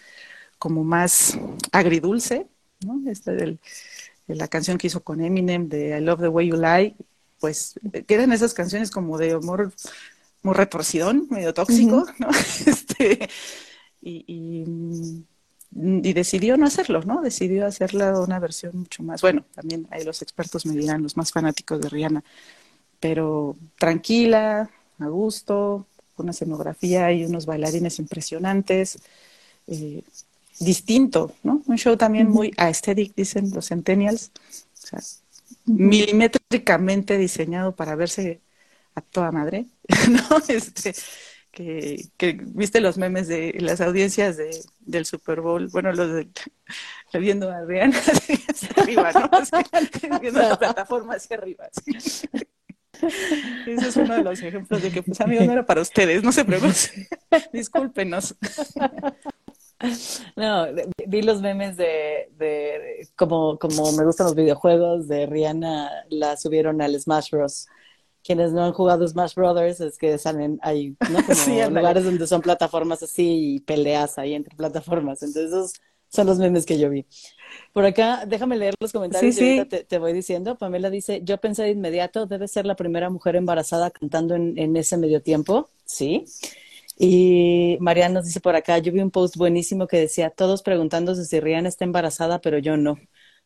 como 0.59 0.83
más 0.83 1.39
agridulce, 1.71 2.49
¿no? 2.85 3.09
Este 3.09 3.37
del, 3.37 3.61
de 4.27 4.35
la 4.35 4.49
canción 4.49 4.79
que 4.79 4.89
hizo 4.89 5.05
con 5.05 5.21
Eminem 5.21 5.69
de 5.69 5.97
I 5.97 6.01
Love 6.01 6.23
the 6.23 6.29
Way 6.29 6.49
You 6.49 6.57
Lie, 6.57 6.97
pues 7.39 7.79
que 8.09 8.15
eran 8.15 8.33
esas 8.33 8.53
canciones 8.53 8.91
como 8.91 9.17
de 9.17 9.31
amor 9.31 9.73
muy 10.43 10.55
retorcidón, 10.55 11.29
medio 11.31 11.55
tóxico, 11.55 12.05
¿no? 12.19 12.31
este, 12.67 13.29
y, 14.01 14.25
y, 14.27 15.25
decidió 15.75 16.57
no 16.57 16.67
hacerlo, 16.67 17.03
¿no? 17.03 17.23
Decidió 17.23 17.67
hacerla 17.67 18.21
una 18.21 18.39
versión 18.39 18.77
mucho 18.77 19.03
más, 19.03 19.23
bueno, 19.23 19.45
también 19.55 19.87
ahí 19.91 20.05
los 20.05 20.23
expertos 20.23 20.67
me 20.67 20.75
dirán, 20.75 21.03
los 21.03 21.17
más 21.17 21.33
fanáticos 21.33 21.81
de 21.81 21.89
Rihanna, 21.89 22.25
pero 23.01 23.57
tranquila, 23.79 24.71
a 24.99 25.07
gusto, 25.07 25.87
una 26.17 26.33
escenografía 26.33 27.11
y 27.13 27.25
unos 27.25 27.47
bailarines 27.47 27.99
impresionantes, 27.99 28.99
eh, 29.67 30.03
distinto, 30.61 31.35
¿no? 31.43 31.63
Un 31.67 31.79
show 31.79 31.97
también 31.97 32.29
muy 32.29 32.53
aesthetic, 32.57 33.15
dicen 33.15 33.51
los 33.53 33.69
centennials, 33.69 34.31
o 34.83 34.87
sea, 34.87 35.01
milimétricamente 35.65 37.19
diseñado 37.19 37.75
para 37.75 37.97
verse 37.97 38.41
a 38.95 39.01
toda 39.01 39.33
madre, 39.33 39.67
¿no? 40.11 40.39
Este, 40.49 40.95
que, 41.53 42.09
que, 42.17 42.39
viste 42.41 42.81
los 42.81 42.99
memes 42.99 43.29
de 43.29 43.55
las 43.61 43.81
audiencias 43.81 44.37
de, 44.37 44.51
del 44.81 45.05
Super 45.05 45.41
Bowl, 45.41 45.69
bueno, 45.69 45.93
los 45.93 46.13
de 46.13 46.29
viendo 47.21 47.51
a 47.51 47.65
Rihanna 47.65 47.99
hacia 48.49 48.83
arriba, 48.83 49.13
¿no? 49.13 49.31
viendo 50.21 50.41
la 50.41 50.59
plataforma 50.59 51.15
hacia 51.15 51.37
arriba. 51.37 51.69
Ese 53.67 53.89
es 53.89 53.97
uno 53.97 54.15
de 54.15 54.23
los 54.23 54.43
ejemplos 54.43 54.83
de 54.83 54.91
que, 54.91 55.03
pues, 55.03 55.21
amigo, 55.21 55.45
no 55.45 55.53
era 55.53 55.67
para 55.67 55.83
ustedes, 55.83 56.23
no 56.23 56.33
se 56.33 56.45
preocupen, 56.45 57.07
discúlpenos. 57.53 58.35
No, 60.37 60.67
vi 61.09 61.23
los 61.23 61.41
memes 61.43 61.77
de, 61.77 62.31
de, 62.39 63.09
como, 63.17 63.59
como 63.59 63.93
me 63.93 64.05
gustan 64.05 64.27
los 64.27 64.37
videojuegos 64.37 65.09
de 65.09 65.27
Rihanna, 65.27 65.91
la 66.09 66.37
subieron 66.37 66.81
al 66.81 66.99
Smash 66.99 67.31
Bros. 67.31 67.67
Quienes 68.25 68.53
no 68.53 68.65
han 68.65 68.73
jugado 68.73 69.07
Smash 69.07 69.35
Brothers 69.35 69.81
es 69.81 69.99
que 69.99 70.17
salen, 70.19 70.59
hay 70.63 70.97
¿no? 71.11 71.19
como 71.27 71.71
lugares 71.71 72.05
donde 72.05 72.27
son 72.27 72.41
plataformas 72.41 73.03
así 73.03 73.57
y 73.57 73.61
peleas 73.61 74.19
ahí 74.19 74.35
entre 74.35 74.55
plataformas. 74.57 75.23
Entonces 75.23 75.51
esos 75.51 75.73
son 76.09 76.27
los 76.27 76.39
memes 76.39 76.67
que 76.67 76.79
yo 76.79 76.91
vi. 76.91 77.07
Por 77.73 77.85
acá, 77.85 78.25
déjame 78.27 78.57
leer 78.57 78.75
los 78.81 78.93
comentarios 78.93 79.37
y 79.39 79.59
ahorita 79.59 79.65
te, 79.65 79.85
te, 79.85 79.99
voy 79.99 80.13
diciendo. 80.13 80.57
Pamela 80.57 80.91
dice, 80.91 81.21
yo 81.25 81.39
pensé 81.39 81.65
de 81.65 81.71
inmediato, 81.71 82.27
debe 82.27 82.49
ser 82.49 82.67
la 82.67 82.77
primera 82.77 83.11
mujer 83.11 83.37
embarazada 83.37 83.91
cantando 83.91 84.35
en, 84.35 84.59
en 84.59 84.77
ese 84.77 84.97
medio 84.97 85.23
tiempo. 85.23 85.69
Sí. 85.85 86.25
Y 86.99 87.79
Mariana 87.81 88.15
nos 88.15 88.27
dice 88.27 88.41
por 88.41 88.55
acá, 88.55 88.79
yo 88.79 88.93
vi 88.93 89.01
un 89.01 89.11
post 89.11 89.37
buenísimo 89.37 89.87
que 89.87 89.99
decía, 89.99 90.31
todos 90.31 90.63
preguntándose 90.63 91.25
si 91.25 91.41
Rihanna 91.41 91.69
está 91.69 91.85
embarazada, 91.85 92.41
pero 92.41 92.59
yo 92.59 92.77
no. 92.77 92.99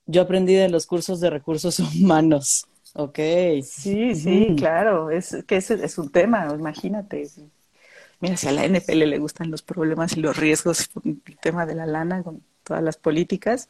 Yo 0.06 0.22
aprendí 0.22 0.54
de 0.54 0.68
los 0.68 0.86
cursos 0.86 1.20
de 1.20 1.30
recursos 1.30 1.78
humanos. 2.00 2.66
Ok. 2.98 3.18
Sí, 3.62 4.14
sí, 4.14 4.54
claro, 4.56 5.10
es 5.10 5.44
que 5.46 5.56
ese 5.56 5.74
es 5.84 5.98
un 5.98 6.10
tema, 6.10 6.48
imagínate. 6.54 7.28
Mira, 8.20 8.36
si 8.38 8.48
a 8.48 8.52
la 8.52 8.64
NPL 8.64 9.06
le 9.06 9.18
gustan 9.18 9.50
los 9.50 9.62
problemas 9.62 10.16
y 10.16 10.20
los 10.20 10.36
riesgos, 10.36 10.88
el 11.04 11.38
tema 11.38 11.66
de 11.66 11.74
la 11.74 11.86
lana 11.86 12.22
con 12.22 12.42
todas 12.64 12.82
las 12.82 12.96
políticas, 12.96 13.68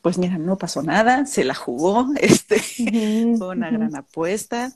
pues 0.00 0.18
mira, 0.18 0.38
no 0.38 0.56
pasó 0.56 0.82
nada, 0.82 1.26
se 1.26 1.44
la 1.44 1.54
jugó, 1.54 2.08
este, 2.20 2.58
fue 3.36 3.48
una 3.48 3.70
gran 3.70 3.94
apuesta 3.94 4.72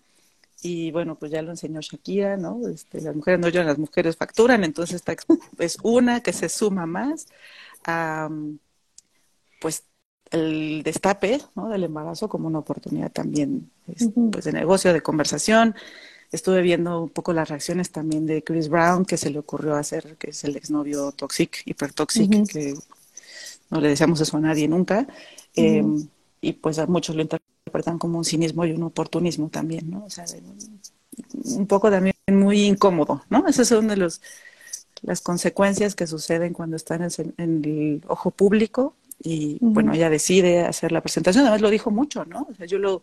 y 0.62 0.90
bueno, 0.90 1.16
pues 1.18 1.32
ya 1.32 1.42
lo 1.42 1.50
enseñó 1.50 1.80
Shakira, 1.80 2.36
¿no? 2.36 2.68
Este, 2.68 3.00
las 3.00 3.16
mujeres 3.16 3.40
no 3.40 3.48
lloran, 3.48 3.68
las 3.68 3.78
mujeres 3.78 4.16
facturan, 4.16 4.64
entonces 4.64 4.96
esta 4.96 5.16
es 5.58 5.78
una 5.82 6.22
que 6.22 6.32
se 6.32 6.48
suma 6.48 6.86
más 6.86 7.28
a, 7.84 8.28
pues, 9.60 9.84
el 10.30 10.82
destape 10.82 11.40
¿no? 11.54 11.68
del 11.68 11.85
embarazo 11.85 12.28
como 12.28 12.49
una 12.49 12.58
oportunidad 12.58 13.11
también 13.11 13.70
pues, 14.30 14.44
de 14.44 14.52
negocio, 14.52 14.92
de 14.92 15.02
conversación. 15.02 15.75
Estuve 16.30 16.61
viendo 16.61 17.02
un 17.02 17.08
poco 17.08 17.32
las 17.32 17.49
reacciones 17.49 17.90
también 17.90 18.26
de 18.26 18.42
Chris 18.42 18.68
Brown, 18.68 19.04
que 19.04 19.16
se 19.16 19.30
le 19.30 19.38
ocurrió 19.38 19.76
hacer, 19.76 20.16
que 20.16 20.30
es 20.30 20.44
el 20.44 20.56
exnovio 20.56 21.12
toxic, 21.12 21.62
hipertoxic, 21.64 22.47
que 22.47 22.75
no 23.70 23.80
le 23.80 23.88
deseamos 23.88 24.20
eso 24.20 24.37
a 24.37 24.40
nadie 24.40 24.68
nunca. 24.68 25.06
eh, 25.56 25.82
y 26.40 26.52
pues 26.52 26.78
a 26.78 26.87
muchos 26.87 27.16
lo 27.16 27.23
interpretan 27.23 27.99
como 27.99 28.18
un 28.18 28.25
cinismo 28.25 28.64
y 28.64 28.73
un 28.73 28.85
oportunismo 28.85 29.49
también, 29.49 29.90
¿no? 29.90 30.04
O 30.04 30.11
sea, 30.11 30.25
un 31.44 31.66
poco 31.66 31.90
también 31.90 32.14
muy 32.28 32.64
incómodo, 32.66 33.25
¿no? 33.28 33.47
Esas 33.49 33.68
son 33.68 33.88
de 33.88 33.97
los 33.97 34.20
las 35.02 35.20
consecuencias 35.20 35.94
que 35.94 36.06
suceden 36.06 36.52
cuando 36.52 36.76
están 36.76 37.02
en 37.02 37.64
el 37.64 38.02
ojo 38.08 38.30
público 38.30 38.94
y 39.20 39.54
uh 39.60 39.68
-huh. 39.68 39.75
bueno, 39.75 39.92
ella 39.94 40.10
decide 40.10 40.64
hacer 40.64 40.92
la 40.92 41.00
presentación, 41.00 41.44
además 41.44 41.60
lo 41.60 41.70
dijo 41.70 41.90
mucho, 41.90 42.25
¿no? 42.25 42.46
O 42.50 42.54
sea, 42.54 42.66
yo 42.66 42.78
lo, 42.78 43.02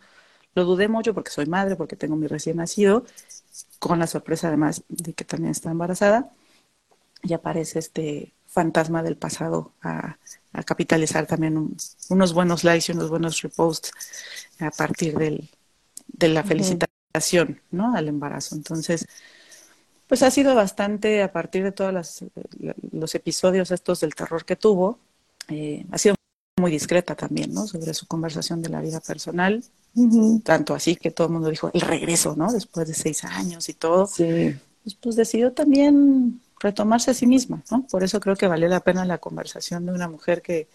lo 0.55 0.63
dudé 0.63 0.88
mucho 0.88 1.13
porque 1.13 1.31
soy 1.31 1.45
madre, 1.45 1.75
porque 1.75 1.95
tengo 1.95 2.15
mi 2.15 2.27
recién 2.27 2.57
nacido, 2.57 3.03
con 3.79 4.00
la 4.00 4.07
sorpresa 4.07 4.48
además 4.48 4.84
de 4.88 5.13
que 5.13 5.25
también 5.25 5.51
está 5.51 5.72
embarazada, 5.72 6.31
y 7.24 7.34
aparece 7.34 7.79
este 7.79 8.34
fantasma 8.48 9.03
del 9.03 9.17
pasado 9.17 9.74
a, 9.81 10.17
a 10.53 10.63
capitalizar 10.63 11.25
también 11.27 11.57
un, 11.57 11.75
unos 12.10 12.34
buenos 12.34 12.63
likes 12.63 12.91
y 12.91 12.95
unos 12.95 13.10
buenos 13.10 13.41
reposts 13.41 13.91
a 14.60 14.72
partir 14.72 15.17
del, 15.17 15.50
de 16.07 16.27
la 16.29 16.43
felicitación, 16.43 17.50
uh 17.50 17.53
-huh. 17.53 17.60
¿no? 17.72 17.95
Al 17.95 18.07
embarazo. 18.07 18.55
Entonces, 18.55 19.07
pues 20.07 20.22
ha 20.24 20.31
sido 20.31 20.55
bastante, 20.55 21.24
a 21.24 21.31
partir 21.31 21.63
de 21.63 21.72
todos 21.72 21.91
las, 21.91 22.24
los 22.91 23.15
episodios 23.15 23.72
estos 23.72 24.00
del 24.00 24.13
terror 24.13 24.45
que 24.45 24.55
tuvo, 24.55 25.00
eh, 25.49 25.85
ha 25.91 25.97
sido 25.97 26.15
muy 26.57 26.71
discreta 26.71 27.15
también, 27.15 27.53
¿no? 27.53 27.67
Sobre 27.67 27.93
su 27.93 28.07
conversación 28.07 28.61
de 28.61 28.69
la 28.69 28.81
vida 28.81 29.01
personal, 29.01 29.63
uh 29.95 30.07
-huh. 30.07 30.43
tanto 30.43 30.73
así 30.73 30.95
que 30.95 31.11
todo 31.11 31.27
el 31.27 31.33
mundo 31.33 31.49
dijo 31.49 31.69
el 31.73 31.81
regreso, 31.81 32.35
¿no? 32.35 32.51
Después 32.51 32.87
de 32.87 32.93
seis 32.93 33.23
años 33.25 33.67
y 33.69 33.73
todo. 33.73 34.07
Sí. 34.07 34.55
Pues, 34.83 34.95
pues 34.95 35.15
decidió 35.15 35.51
también 35.51 36.39
retomarse 36.59 37.11
a 37.11 37.13
sí 37.13 37.27
misma, 37.27 37.61
¿no? 37.71 37.85
Por 37.87 38.03
eso 38.03 38.19
creo 38.19 38.35
que 38.35 38.47
valió 38.47 38.67
la 38.69 38.79
pena 38.79 39.03
la 39.05 39.17
conversación 39.17 39.85
de 39.85 39.91
una 39.91 40.07
mujer 40.07 40.41
que, 40.41 40.67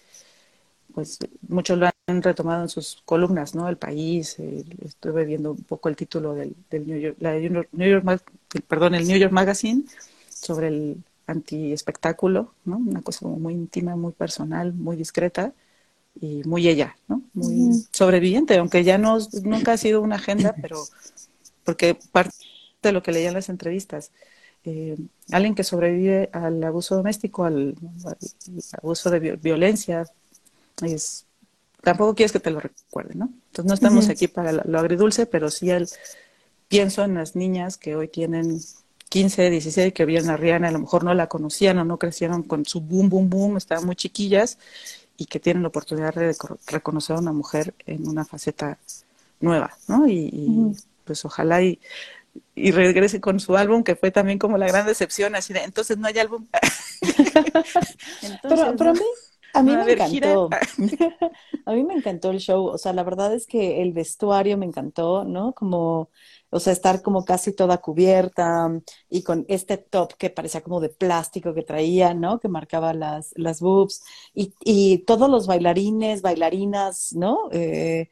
pues, 0.93 1.19
muchos 1.49 1.79
lo 1.79 1.89
han 2.07 2.23
retomado 2.23 2.63
en 2.63 2.69
sus 2.69 3.01
columnas, 3.05 3.55
¿no? 3.55 3.69
El 3.69 3.77
país, 3.77 4.39
eh, 4.39 4.65
estuve 4.85 5.25
viendo 5.25 5.53
un 5.53 5.63
poco 5.63 5.89
el 5.89 5.97
título 5.97 6.35
del, 6.35 6.55
del 6.71 6.87
New 6.87 6.99
York, 6.99 7.17
la 7.21 7.33
New 7.35 7.89
York, 7.89 8.23
perdón, 8.69 8.95
el 8.97 9.07
New 9.07 9.17
York 9.17 9.33
Magazine 9.33 9.85
sobre 10.29 10.69
el 10.69 11.03
anti-espectáculo, 11.31 12.53
¿no? 12.65 12.79
Una 12.79 13.03
cosa 13.03 13.21
como 13.21 13.39
muy 13.39 13.55
íntima, 13.55 13.97
muy 13.97 14.13
personal, 14.13 14.73
muy 14.73 14.97
discreta 14.97 15.53
y 16.21 16.43
muy 16.45 16.69
ella, 16.69 16.97
¿no? 17.09 17.23
Muy 17.35 17.87
sobreviviente, 17.93 18.59
aunque 18.59 18.85
ya 18.85 18.99
no, 18.99 19.19
nunca 19.43 19.73
ha 19.73 19.77
sido 19.77 20.01
una 20.03 20.17
agenda, 20.17 20.55
pero 20.61 20.83
porque 21.65 21.97
parte 22.13 22.35
de 22.83 22.93
lo 22.93 23.03
que 23.03 23.13
leía 23.13 23.29
en 23.29 23.35
las 23.35 23.49
entrevistas, 23.49 24.11
eh, 24.65 24.97
alguien 25.31 25.55
que 25.55 25.65
sobrevive 25.65 26.29
al 26.33 26.63
abuso 26.65 26.97
doméstico, 26.97 27.45
al, 27.45 27.77
al 28.05 28.17
abuso 28.83 29.11
de 29.11 29.37
violencia, 29.37 30.07
es, 30.83 31.27
tampoco 31.83 32.15
quieres 32.15 32.33
que 32.33 32.41
te 32.41 32.51
lo 32.51 32.61
recuerden, 32.61 33.19
¿no? 33.21 33.31
Entonces 33.49 33.67
no 33.67 33.75
estamos 33.75 34.05
uh 34.05 34.09
-huh. 34.09 34.13
aquí 34.13 34.29
para 34.29 34.53
lo 34.53 34.79
agridulce, 34.79 35.27
pero 35.27 35.51
sí 35.51 35.71
el, 35.71 35.89
pienso 36.69 37.05
en 37.05 37.15
las 37.15 37.37
niñas 37.37 37.77
que 37.77 37.97
hoy 37.97 38.09
tienen 38.09 38.61
15, 39.11 39.51
16, 39.51 39.93
que 39.93 40.07
vieron 40.07 40.31
a 40.31 40.39
Rihanna, 40.39 40.69
a 40.69 40.73
lo 40.73 40.79
mejor 40.79 41.05
no 41.05 41.13
la 41.13 41.27
conocían 41.29 41.79
o 41.79 41.85
no 41.85 41.99
crecieron 41.99 42.43
con 42.43 42.65
su 42.65 42.81
boom, 42.81 43.11
boom, 43.11 43.29
boom, 43.29 43.57
estaban 43.59 43.85
muy 43.85 43.97
chiquillas 43.97 44.59
y 45.19 45.27
que 45.27 45.39
tienen 45.39 45.63
la 45.63 45.69
oportunidad 45.69 46.15
de 46.15 46.35
reconocer 46.67 47.17
a 47.17 47.21
una 47.21 47.33
mujer 47.33 47.75
en 47.85 48.09
una 48.09 48.25
faceta 48.25 48.79
nueva, 49.41 49.77
¿no? 49.89 50.07
Y, 50.07 50.31
y 50.33 50.47
uh 50.49 50.71
-huh. 50.71 50.85
pues 51.05 51.25
ojalá 51.27 51.63
y 51.63 51.79
y 52.55 52.73
regrese 52.73 53.21
con 53.21 53.41
su 53.41 53.57
álbum, 53.57 53.83
que 53.83 53.97
fue 53.97 54.11
también 54.11 54.39
como 54.39 54.59
la 54.59 54.67
gran 54.67 54.87
decepción, 54.87 55.35
así 55.35 55.53
de, 55.53 55.61
entonces 55.61 55.99
no 55.99 56.09
hay 56.09 56.19
álbum. 56.19 56.47
entonces, 57.03 58.41
pero, 58.43 58.77
pero 58.77 58.91
a 58.91 58.93
mí, 58.93 59.01
a 59.55 59.63
mí 59.63 59.77
me 59.77 59.93
encantó. 59.93 60.51
a 61.67 61.73
mí 61.73 61.85
me 61.85 61.95
encantó 61.95 62.31
el 62.31 62.39
show, 62.39 62.67
o 62.67 62.79
sea, 62.79 62.93
la 62.93 63.03
verdad 63.03 63.35
es 63.35 63.47
que 63.47 63.83
el 63.83 63.93
vestuario 63.93 64.57
me 64.59 64.67
encantó, 64.67 65.25
¿no? 65.25 65.53
Como, 65.53 66.11
o 66.51 66.61
sea, 66.61 66.73
estar 66.73 67.03
como 67.03 67.25
casi 67.25 67.53
toda 67.55 67.79
cubierta 67.79 68.69
y 69.09 69.23
con 69.23 69.45
este 69.49 69.79
top 69.79 70.15
que 70.19 70.31
parecía 70.31 70.63
como 70.63 70.81
de 70.81 70.89
plástico 70.91 71.55
que 71.55 71.63
traía, 71.63 72.15
¿no? 72.15 72.41
Que 72.41 72.49
marcaba 72.49 72.93
las, 72.95 73.33
las 73.37 73.61
boobs 73.61 74.03
y, 74.35 74.55
y 74.65 74.99
todos 75.05 75.31
los 75.31 75.47
bailarines, 75.47 76.23
bailarinas, 76.23 77.13
¿no? 77.15 77.49
Eh, 77.53 78.09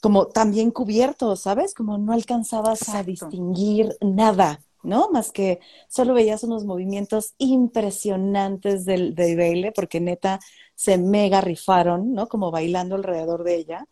como 0.00 0.28
también 0.28 0.70
cubiertos, 0.70 1.40
¿sabes? 1.42 1.74
Como 1.74 1.98
no 1.98 2.12
alcanzabas 2.12 2.80
Exacto. 2.80 2.94
a 2.94 3.02
distinguir 3.02 3.96
nada, 4.00 4.60
¿no? 4.82 5.10
Más 5.10 5.32
que 5.32 5.60
solo 5.88 6.14
veías 6.14 6.44
unos 6.44 6.64
movimientos 6.64 7.34
impresionantes 7.38 8.84
del, 8.84 9.14
del 9.14 9.36
baile, 9.36 9.72
porque 9.72 10.00
neta 10.00 10.38
se 10.76 10.98
mega 10.98 11.40
rifaron, 11.40 12.12
¿no? 12.14 12.28
Como 12.28 12.50
bailando 12.52 12.94
alrededor 12.94 13.42
de 13.44 13.56
ella. 13.56 13.86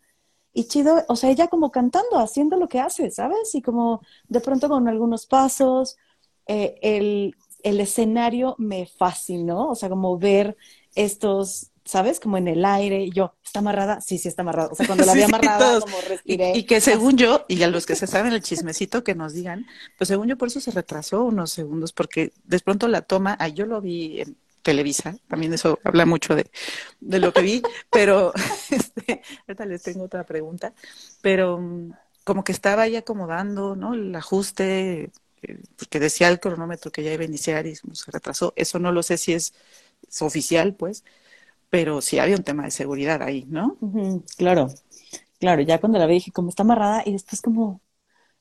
Y 0.57 0.63
chido, 0.63 1.05
o 1.07 1.15
sea, 1.15 1.29
ella 1.29 1.49
como 1.49 1.69
cantando, 1.69 2.17
haciendo 2.17 2.57
lo 2.57 2.67
que 2.67 2.79
hace, 2.79 3.11
¿sabes? 3.11 3.53
Y 3.53 3.61
como 3.61 4.01
de 4.27 4.41
pronto 4.41 4.67
con 4.67 4.87
algunos 4.87 5.27
pasos, 5.27 5.97
eh, 6.47 6.79
el, 6.81 7.35
el 7.61 7.79
escenario 7.79 8.55
me 8.57 8.87
fascinó, 8.87 9.69
o 9.69 9.75
sea, 9.75 9.87
como 9.87 10.17
ver 10.17 10.57
estos 10.95 11.69
¿sabes? 11.85 12.19
Como 12.19 12.37
en 12.37 12.47
el 12.47 12.65
aire, 12.65 13.03
y 13.03 13.11
yo, 13.11 13.35
¿está 13.45 13.59
amarrada? 13.59 14.01
Sí, 14.01 14.17
sí 14.17 14.27
está 14.27 14.41
amarrada. 14.41 14.69
O 14.71 14.75
sea, 14.75 14.87
cuando 14.87 15.05
la 15.05 15.13
vi 15.13 15.21
amarrada, 15.21 15.79
como 15.79 15.95
respiré. 16.01 16.57
Y, 16.57 16.63
que 16.63 16.81
según 16.81 17.17
yo, 17.17 17.45
y 17.47 17.61
a 17.61 17.67
los 17.67 17.85
que 17.85 17.95
se 17.95 18.07
saben 18.07 18.33
el 18.33 18.41
chismecito 18.41 19.03
que 19.03 19.13
nos 19.13 19.33
digan, 19.33 19.67
pues 19.95 20.07
según 20.07 20.27
yo 20.27 20.39
por 20.39 20.47
eso 20.47 20.59
se 20.59 20.71
retrasó 20.71 21.23
unos 21.23 21.51
segundos, 21.51 21.93
porque 21.93 22.33
de 22.45 22.59
pronto 22.61 22.87
la 22.87 23.03
toma, 23.03 23.37
ah, 23.39 23.47
yo 23.47 23.67
lo 23.67 23.79
vi 23.79 24.21
en 24.21 24.35
Televisa, 24.67 25.15
también 25.29 25.53
eso 25.53 25.79
habla 25.85 26.05
mucho 26.05 26.35
de, 26.35 26.51
de 26.99 27.19
lo 27.19 27.31
que 27.31 27.41
vi, 27.41 27.61
pero 27.89 28.33
este, 28.69 29.21
ahorita 29.47 29.65
les 29.65 29.81
tengo 29.81 30.03
otra 30.03 30.25
pregunta, 30.25 30.73
pero 31.21 31.57
mm, 31.57 31.93
como 32.25 32.43
que 32.43 32.51
estaba 32.51 32.81
ahí 32.81 32.97
acomodando, 32.97 33.77
¿no? 33.77 33.93
El 33.93 34.13
ajuste, 34.13 35.09
eh, 35.41 35.59
porque 35.77 36.01
decía 36.01 36.27
el 36.27 36.41
cronómetro 36.41 36.91
que 36.91 37.01
ya 37.01 37.13
iba 37.13 37.23
a 37.23 37.27
iniciar 37.27 37.65
y 37.65 37.77
se 37.77 38.11
retrasó, 38.11 38.51
eso 38.57 38.77
no 38.77 38.91
lo 38.91 39.03
sé 39.03 39.17
si 39.17 39.31
es, 39.31 39.53
es 40.05 40.21
oficial, 40.21 40.75
pues, 40.75 41.05
pero 41.69 42.01
sí 42.01 42.19
había 42.19 42.35
un 42.35 42.43
tema 42.43 42.65
de 42.65 42.71
seguridad 42.71 43.21
ahí, 43.21 43.45
¿no? 43.47 43.77
claro, 44.37 44.67
claro, 45.39 45.61
ya 45.61 45.79
cuando 45.79 45.97
la 45.97 46.07
vi 46.07 46.15
dije, 46.15 46.33
como 46.33 46.49
está 46.49 46.63
amarrada, 46.63 47.03
y 47.05 47.13
después 47.13 47.41
como, 47.41 47.79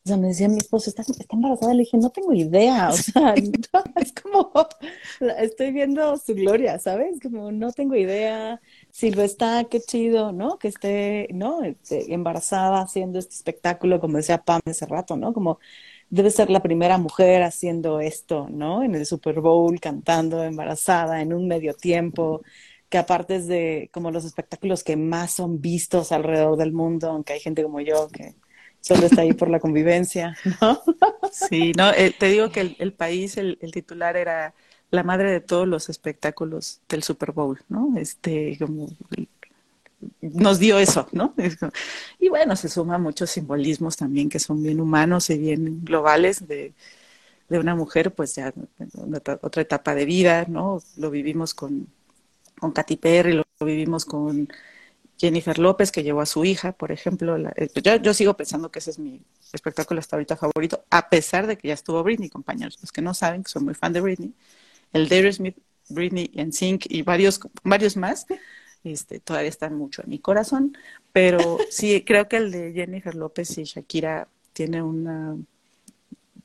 o 0.07 0.09
sea, 0.09 0.17
me 0.19 0.29
decía 0.29 0.49
mi 0.49 0.59
esposo, 0.59 0.89
¿está, 0.89 1.03
está 1.03 1.25
embarazada? 1.33 1.75
Le 1.75 1.81
dije, 1.81 1.99
no 1.99 2.11
tengo 2.11 2.33
idea, 2.33 2.91
o 2.91 2.93
sea, 2.93 3.35
es 3.97 4.13
como, 4.13 4.53
estoy 5.39 5.73
viendo 5.73 6.17
su 6.17 6.33
gloria, 6.37 6.79
¿sabes? 6.79 7.19
Como, 7.21 7.51
no 7.51 7.73
tengo 7.73 7.97
idea, 7.97 8.61
si 8.93 9.11
lo 9.11 9.23
está, 9.23 9.65
qué 9.65 9.81
chido, 9.81 10.31
¿no? 10.31 10.59
Que 10.61 10.69
esté, 10.69 11.27
¿no? 11.33 11.65
Este, 11.65 12.15
embarazada 12.15 12.83
haciendo 12.83 13.19
este 13.19 13.35
espectáculo, 13.35 13.99
como 13.99 14.19
decía 14.19 14.39
Pam 14.45 14.61
hace 14.65 14.87
rato, 14.87 15.17
¿no? 15.17 15.33
Como, 15.33 15.59
debe 16.09 16.31
ser 16.31 16.51
la 16.51 16.63
primera 16.63 16.99
mujer 16.99 17.43
haciendo 17.43 17.99
esto, 17.99 18.49
¿no? 18.49 18.85
En 18.85 18.95
el 18.95 19.07
Super 19.07 19.41
Bowl, 19.41 19.81
cantando 19.81 20.45
embarazada, 20.45 21.21
en 21.21 21.33
un 21.33 21.49
medio 21.49 21.75
tiempo, 21.75 22.43
que 22.89 22.99
aparte 22.99 23.37
es 23.37 23.49
de 23.49 23.91
como 23.93 24.13
los 24.13 24.25
espectáculos 24.25 24.85
que 24.85 24.97
más 24.97 25.33
son 25.33 25.61
vistos 25.61 26.13
alrededor 26.13 26.57
del 26.57 26.73
mundo, 26.73 27.11
aunque 27.11 27.33
hay 27.33 27.41
gente 27.41 27.65
como 27.65 27.81
yo 27.81 28.09
que 28.09 28.37
solo 28.87 29.07
está 29.07 29.23
ahí 29.23 29.33
por 29.33 29.51
la 29.51 29.59
convivencia, 29.59 30.37
¿no? 30.61 30.83
Sí, 31.33 31.73
no, 31.77 31.91
eh, 31.91 32.15
te 32.17 32.29
digo 32.29 32.51
que 32.51 32.77
el, 32.79 32.93
país, 32.93 33.37
el, 33.37 33.59
titular 33.73 34.17
era 34.17 34.55
la 34.91 35.03
madre 35.03 35.31
de 35.31 35.41
todos 35.41 35.67
los 35.67 35.89
espectáculos 35.89 36.81
del 36.89 37.03
Super 37.03 37.33
Bowl, 37.33 37.61
¿no? 37.69 37.95
Este, 37.99 38.57
como 38.59 38.89
nos 40.21 40.59
dio 40.59 40.79
eso, 40.79 41.09
¿no? 41.13 41.35
Y 42.21 42.29
bueno, 42.29 42.55
se 42.55 42.69
suman 42.69 43.03
muchos 43.03 43.31
simbolismos 43.31 43.97
también 43.97 44.29
que 44.29 44.39
son 44.39 44.63
bien 44.63 44.81
humanos 44.81 45.31
y 45.31 45.39
bien 45.39 45.85
globales 45.85 46.47
de, 46.47 46.73
de 47.49 47.59
una 47.59 47.75
mujer, 47.75 48.15
pues 48.15 48.37
ya 48.37 48.53
otra 49.41 49.63
etapa 49.63 49.95
de 49.95 50.05
vida, 50.05 50.45
¿no? 50.49 50.81
Lo 50.97 51.11
vivimos 51.11 51.55
con 51.55 51.89
con 52.59 52.73
Katy 52.73 52.97
Perry, 52.97 53.35
lo, 53.35 53.45
vivimos 53.61 54.05
con 54.05 54.49
Jennifer 55.19 55.59
López, 55.59 55.91
que 55.91 56.03
llevó 56.03 56.21
a 56.21 56.27
su 56.27 56.45
hija, 56.45 56.73
por 56.73 56.93
ejemplo. 56.93 57.37
Eh, 57.57 57.69
pues 57.73 58.03
yo, 58.03 58.15
sigo 58.15 58.37
pensando 58.37 58.71
que 58.71 58.81
ese 58.81 58.91
es 58.91 58.99
mi 58.99 59.23
espectáculo 59.53 60.01
hasta 60.01 60.17
ahorita 60.17 60.37
favorito, 60.37 60.85
a 60.91 61.09
pesar 61.09 61.47
de 61.47 61.57
que 61.57 61.69
ya 61.69 61.75
estuvo 61.75 62.03
Britney, 62.03 62.29
compañeros. 62.29 62.79
Los 62.81 62.93
que 62.93 63.03
no 63.03 63.15
saben, 63.15 63.43
que 63.43 63.51
soy 63.51 63.63
muy 63.63 63.75
fan 63.75 63.93
de 63.93 64.01
Britney. 64.01 64.35
El 64.93 65.09
Dare 65.09 65.33
Smith, 65.33 65.57
Britney 65.89 66.31
en 66.35 66.53
Sync 66.53 66.87
y 66.89 67.03
varios, 67.03 67.41
varios 67.63 67.97
más, 67.97 68.27
este, 68.85 69.21
todavía 69.21 69.49
están 69.49 69.75
mucho 69.77 70.03
en 70.03 70.11
mi 70.11 70.19
corazón. 70.19 70.77
Pero 71.13 71.59
sí, 71.71 72.03
creo 72.05 72.29
que 72.29 72.37
el 72.37 72.51
de 72.51 72.73
Jennifer 72.73 73.15
López 73.15 73.57
y 73.59 73.65
Shakira 73.65 74.29
tiene 74.53 74.83
una... 74.83 75.37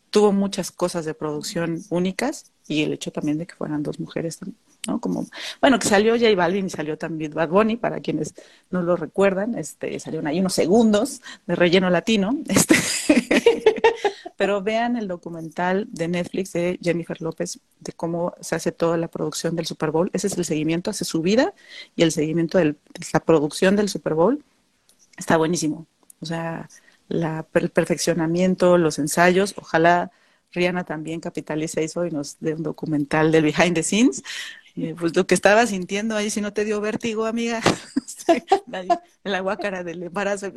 Tuvo 0.10 0.34
muchas 0.34 0.72
cosas 0.72 1.06
de 1.06 1.14
producción 1.14 1.82
únicas 1.90 2.52
y 2.68 2.84
el 2.84 2.92
hecho 2.94 3.12
también 3.12 3.38
de 3.38 3.48
que 3.48 3.56
fueran 3.56 3.82
dos 3.82 4.00
mujeres 4.00 4.38
también 4.38 4.58
¿no? 4.88 5.00
Como, 5.00 5.28
bueno, 5.60 5.80
que 5.80 5.88
salió 5.88 6.14
J 6.14 6.36
Balvin 6.36 6.66
y 6.66 6.70
salió 6.70 6.98
también 6.98 7.34
Bad 7.34 7.50
Bunny, 7.50 7.78
para 7.78 8.00
quienes 8.00 8.34
no 8.70 8.82
lo 8.82 8.96
recuerdan, 8.96 9.58
este, 9.58 10.00
salieron 10.00 10.28
ahí 10.28 10.40
unos 10.40 10.54
segundos 10.54 11.22
de 11.46 11.56
relleno 11.56 11.90
latino, 11.90 12.38
este, 12.48 12.76
pero 14.38 14.62
vean 14.62 14.96
el 14.96 15.08
documental 15.08 15.88
de 15.92 16.08
Netflix 16.08 16.54
de 16.54 16.80
Jennifer 16.82 17.22
López 17.22 17.60
de 17.80 17.94
cómo 17.94 18.34
se 18.42 18.56
hace 18.56 18.72
toda 18.72 18.98
la 18.98 19.08
producción 19.08 19.56
del 19.56 19.66
Super 19.66 19.92
Bowl, 19.92 20.10
ese 20.14 20.28
es 20.28 20.38
el 20.38 20.46
seguimiento, 20.46 20.90
hace 20.90 21.06
su 21.06 21.22
vida 21.22 21.54
y 21.96 22.04
el 22.04 22.12
seguimiento 22.12 22.58
de 22.58 22.76
la 23.14 23.20
producción 23.20 23.76
del 23.76 23.90
Super 23.90 24.16
Bowl, 24.16 24.44
está 25.18 25.38
buenísimo, 25.38 25.86
o 26.20 26.26
sea, 26.26 26.70
la, 27.08 27.46
el 27.54 27.70
perfeccionamiento, 27.70 28.78
los 28.78 28.98
ensayos, 28.98 29.54
ojalá 29.58 30.12
Rihanna 30.54 30.84
también 30.84 31.20
capitalice 31.20 31.84
eso 31.84 32.06
y 32.06 32.12
nos 32.12 32.38
dé 32.40 32.54
un 32.54 32.64
documental 32.64 33.32
del 33.32 33.44
behind 33.44 33.76
the 33.76 33.84
scenes, 33.84 34.24
pues 34.98 35.16
lo 35.16 35.26
que 35.28 35.36
estaba 35.36 35.66
sintiendo 35.68 36.16
ahí, 36.16 36.30
si 36.30 36.42
no 36.42 36.54
te 36.54 36.66
dio 36.66 36.82
vértigo, 36.82 37.26
amiga, 37.26 37.62
en 38.74 39.32
la 39.32 39.40
guácara 39.40 39.84
del 39.84 40.04
embarazo. 40.04 40.52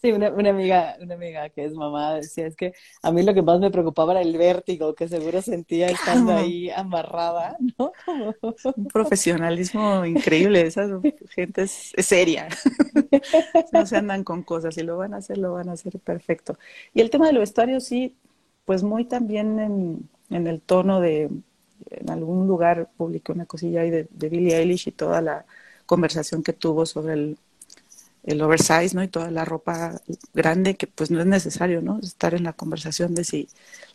Sí, 0.00 0.12
una, 0.12 0.30
una, 0.30 0.50
amiga, 0.50 0.96
una 1.00 1.14
amiga 1.14 1.48
que 1.50 1.64
es 1.64 1.74
mamá 1.74 2.14
decía, 2.14 2.46
es 2.46 2.56
que 2.56 2.72
a 3.02 3.12
mí 3.12 3.22
lo 3.22 3.34
que 3.34 3.42
más 3.42 3.60
me 3.60 3.70
preocupaba 3.70 4.12
era 4.12 4.22
el 4.22 4.36
vértigo 4.38 4.94
que 4.94 5.08
seguro 5.08 5.42
sentía 5.42 5.88
estando 5.88 6.32
ahí 6.32 6.70
amarrada, 6.70 7.56
¿no? 7.78 7.92
Un 8.76 8.86
profesionalismo 8.86 10.04
increíble, 10.06 10.62
esa 10.62 10.88
gente 11.30 11.62
es, 11.62 11.92
seria, 11.98 12.48
no 13.72 13.84
se 13.84 13.96
andan 13.96 14.24
con 14.24 14.42
cosas, 14.42 14.76
y 14.78 14.82
lo 14.82 14.96
van 14.96 15.14
a 15.14 15.18
hacer, 15.18 15.36
lo 15.36 15.52
van 15.52 15.68
a 15.68 15.72
hacer 15.72 15.98
perfecto. 16.00 16.58
Y 16.94 17.02
el 17.02 17.10
tema 17.10 17.26
del 17.26 17.38
vestuario, 17.38 17.80
sí, 17.80 18.16
pues 18.64 18.82
muy 18.82 19.04
también 19.04 19.58
en, 19.58 20.08
en 20.30 20.46
el 20.46 20.62
tono 20.62 21.00
de, 21.00 21.28
en 21.90 22.10
algún 22.10 22.46
lugar 22.46 22.90
publiqué 22.96 23.32
una 23.32 23.46
cosilla 23.46 23.82
ahí 23.82 23.90
de, 23.90 24.08
de 24.10 24.28
Billie 24.28 24.56
Eilish 24.56 24.88
y 24.88 24.92
toda 24.92 25.20
la 25.20 25.44
conversación 25.86 26.42
que 26.42 26.52
tuvo 26.52 26.86
sobre 26.86 27.14
el, 27.14 27.38
el 28.22 28.42
oversize, 28.42 28.94
¿no? 28.94 29.02
Y 29.02 29.08
toda 29.08 29.30
la 29.30 29.44
ropa 29.44 30.00
grande, 30.34 30.76
que 30.76 30.86
pues 30.86 31.10
no 31.10 31.20
es 31.20 31.26
necesario, 31.26 31.82
¿no? 31.82 31.98
Estar 32.00 32.34
en 32.34 32.44
la 32.44 32.52
conversación 32.52 33.14
de 33.14 33.24
si 33.24 33.48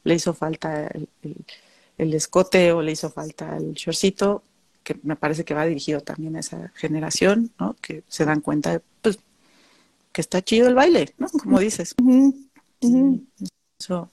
le 0.04 0.16
hizo 0.16 0.34
falta 0.34 0.88
el, 0.88 1.08
el, 1.98 2.14
escote 2.14 2.72
o 2.72 2.82
le 2.82 2.92
hizo 2.92 3.10
falta 3.10 3.56
el 3.58 3.74
shortcito, 3.74 4.44
que 4.84 5.00
me 5.04 5.16
parece 5.16 5.46
que 5.46 5.54
va 5.54 5.66
dirigido 5.66 6.02
también 6.02 6.36
a 6.36 6.40
esa 6.40 6.72
generación, 6.76 7.52
¿no? 7.60 7.76
Que 7.82 8.04
se 8.08 8.26
dan 8.26 8.42
cuenta 8.42 8.72
de, 8.72 8.82
pues, 9.02 9.20
que 10.12 10.22
está 10.22 10.42
chido 10.42 10.68
el 10.68 10.76
baile, 10.76 11.14
¿no? 11.18 11.28
Como 11.30 11.60
dices. 11.60 11.96
Eso, 13.80 14.10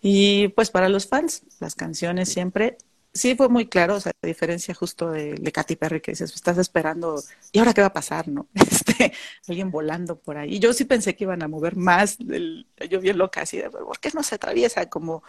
y 0.00 0.48
pues 0.48 0.70
para 0.70 0.88
los 0.88 1.06
fans, 1.06 1.42
las 1.60 1.74
canciones 1.74 2.28
siempre, 2.28 2.78
sí 3.12 3.34
fue 3.34 3.48
muy 3.48 3.66
claro, 3.68 3.96
o 3.96 4.00
sea, 4.00 4.12
la 4.22 4.26
diferencia 4.26 4.74
justo 4.74 5.10
de, 5.10 5.34
Katy 5.52 5.76
Perry 5.76 6.00
que 6.00 6.12
dices, 6.12 6.34
estás 6.34 6.58
esperando, 6.58 7.22
¿y 7.52 7.58
ahora 7.58 7.74
qué 7.74 7.80
va 7.80 7.88
a 7.88 7.92
pasar, 7.92 8.28
no? 8.28 8.48
Este, 8.54 9.12
alguien 9.46 9.70
volando 9.70 10.18
por 10.18 10.38
ahí. 10.38 10.58
Yo 10.58 10.72
sí 10.72 10.84
pensé 10.84 11.14
que 11.14 11.24
iban 11.24 11.42
a 11.42 11.48
mover 11.48 11.76
más, 11.76 12.18
yo 12.18 13.00
bien 13.00 13.18
loca 13.18 13.42
así 13.42 13.58
de, 13.58 13.70
¿por 13.70 13.98
qué 14.00 14.10
no 14.14 14.22
se 14.22 14.36
atraviesa? 14.36 14.88
Como, 14.88 15.22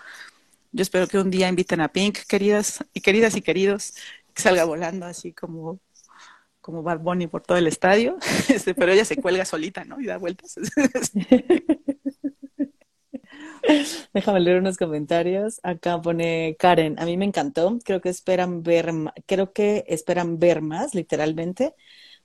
yo 0.72 0.82
espero 0.82 1.08
que 1.08 1.20
un 1.20 1.30
día 1.30 1.50
inviten 1.50 1.82
a 1.82 1.92
Pink, 1.92 2.20
queridas 2.28 2.84
y 2.94 3.02
queridas 3.02 3.36
y 3.36 3.42
queridos, 3.42 3.94
que 4.34 4.42
salga 4.42 4.64
volando 4.66 5.06
así 5.06 5.34
como 5.34 5.80
como 6.62 6.84
Bad 6.84 7.00
Bunny 7.00 7.26
por 7.28 7.42
todo 7.42 7.58
el 7.58 7.66
estadio, 7.66 8.18
este, 8.50 8.76
pero 8.76 8.92
ella 8.92 9.06
se 9.06 9.18
cuelga 9.18 9.44
solita, 9.44 9.86
¿no? 9.86 10.00
Y 10.00 10.06
da 10.06 10.18
vueltas. 10.18 10.56
Déjame 14.14 14.40
leer 14.40 14.60
unos 14.60 14.78
comentarios. 14.78 15.60
Acá 15.64 16.02
pone 16.02 16.56
Karen, 16.60 17.00
a 17.00 17.06
mí 17.06 17.18
me 17.18 17.26
encantó. 17.26 17.78
Creo 17.84 18.02
que 18.02 18.10
esperan 18.10 18.64
ver, 18.64 18.92
creo 19.26 19.54
que 19.54 19.84
esperan 19.88 20.40
ver 20.40 20.62
más, 20.62 20.96
literalmente. 20.96 21.76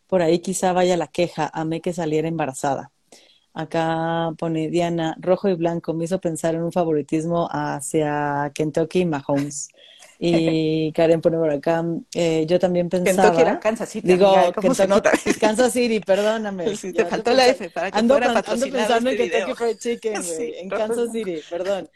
Por 0.07 0.23
ahí 0.23 0.41
quizá 0.41 0.73
vaya 0.73 0.97
la 0.97 1.09
queja, 1.09 1.51
amé 1.53 1.81
que 1.81 1.93
saliera 1.93 2.29
embarazada. 2.29 2.93
Acá 3.55 4.33
pone 4.39 4.71
Diana, 4.71 5.17
rojo 5.21 5.49
y 5.49 5.55
blanco, 5.55 5.95
me 5.95 6.05
hizo 6.05 6.21
pensar 6.21 6.55
en 6.57 6.63
un 6.63 6.73
favoritismo 6.73 7.49
hacia 7.51 8.51
Kentucky 8.55 9.01
y 9.01 9.07
Mahomes. 9.07 9.69
Y 10.27 10.93
Karen 10.95 11.21
pone 11.21 11.37
por 11.37 11.51
acá, 11.51 11.85
eh, 12.15 12.47
yo 12.49 12.59
también 12.59 12.89
pensaba... 12.89 13.29
Kentucky 13.29 13.43
era 13.43 13.61
Kansas 13.61 13.89
City. 13.91 14.09
Digo, 14.09 14.35
Kentucky, 14.59 15.35
Kansas 15.39 15.73
City, 15.73 16.01
perdóname. 16.01 16.75
Sí, 16.77 16.93
te 16.93 17.05
faltó 17.05 17.33
la 17.33 17.49
F 17.49 17.69
para 17.71 17.91
que 17.91 17.99
ando, 17.99 18.15
fuera 18.15 18.31
ando 18.31 18.67
pensando 18.71 19.11
en 19.11 19.17
Kentucky 19.17 19.55
Fried 19.55 19.77
Chicken, 19.77 20.23
en 20.39 20.69
Kansas 20.71 21.13
City, 21.13 21.41
perdón. 21.51 21.91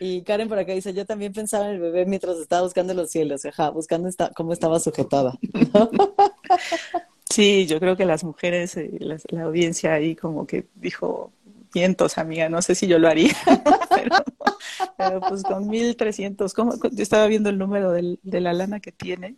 Y 0.00 0.22
Karen 0.22 0.48
por 0.48 0.58
acá 0.58 0.72
dice, 0.72 0.92
yo 0.92 1.06
también 1.06 1.32
pensaba 1.32 1.66
en 1.66 1.72
el 1.72 1.80
bebé 1.80 2.04
mientras 2.06 2.38
estaba 2.38 2.62
buscando 2.62 2.94
los 2.94 3.10
cielos, 3.10 3.44
ajá, 3.44 3.70
buscando 3.70 4.08
esta, 4.08 4.30
cómo 4.30 4.52
estaba 4.52 4.80
sujetada. 4.80 5.38
Sí, 7.30 7.66
yo 7.66 7.80
creo 7.80 7.96
que 7.96 8.04
las 8.04 8.22
mujeres, 8.22 8.76
eh, 8.76 8.90
la, 9.00 9.42
audiencia 9.42 9.94
ahí 9.94 10.14
como 10.14 10.46
que 10.46 10.66
dijo, 10.76 11.32
1500, 11.74 12.18
amiga, 12.18 12.48
no 12.48 12.62
sé 12.62 12.76
si 12.76 12.86
yo 12.86 12.98
lo 13.00 13.08
haría, 13.08 13.34
pero, 13.90 14.16
pues 15.28 15.42
con 15.42 15.68
1300, 15.68 16.54
¿cómo? 16.54 16.74
yo 16.76 17.02
estaba 17.02 17.26
viendo 17.26 17.50
el 17.50 17.58
número 17.58 17.92
del, 17.92 18.18
de 18.22 18.40
la 18.40 18.52
lana 18.52 18.80
que 18.80 18.92
tiene, 18.92 19.36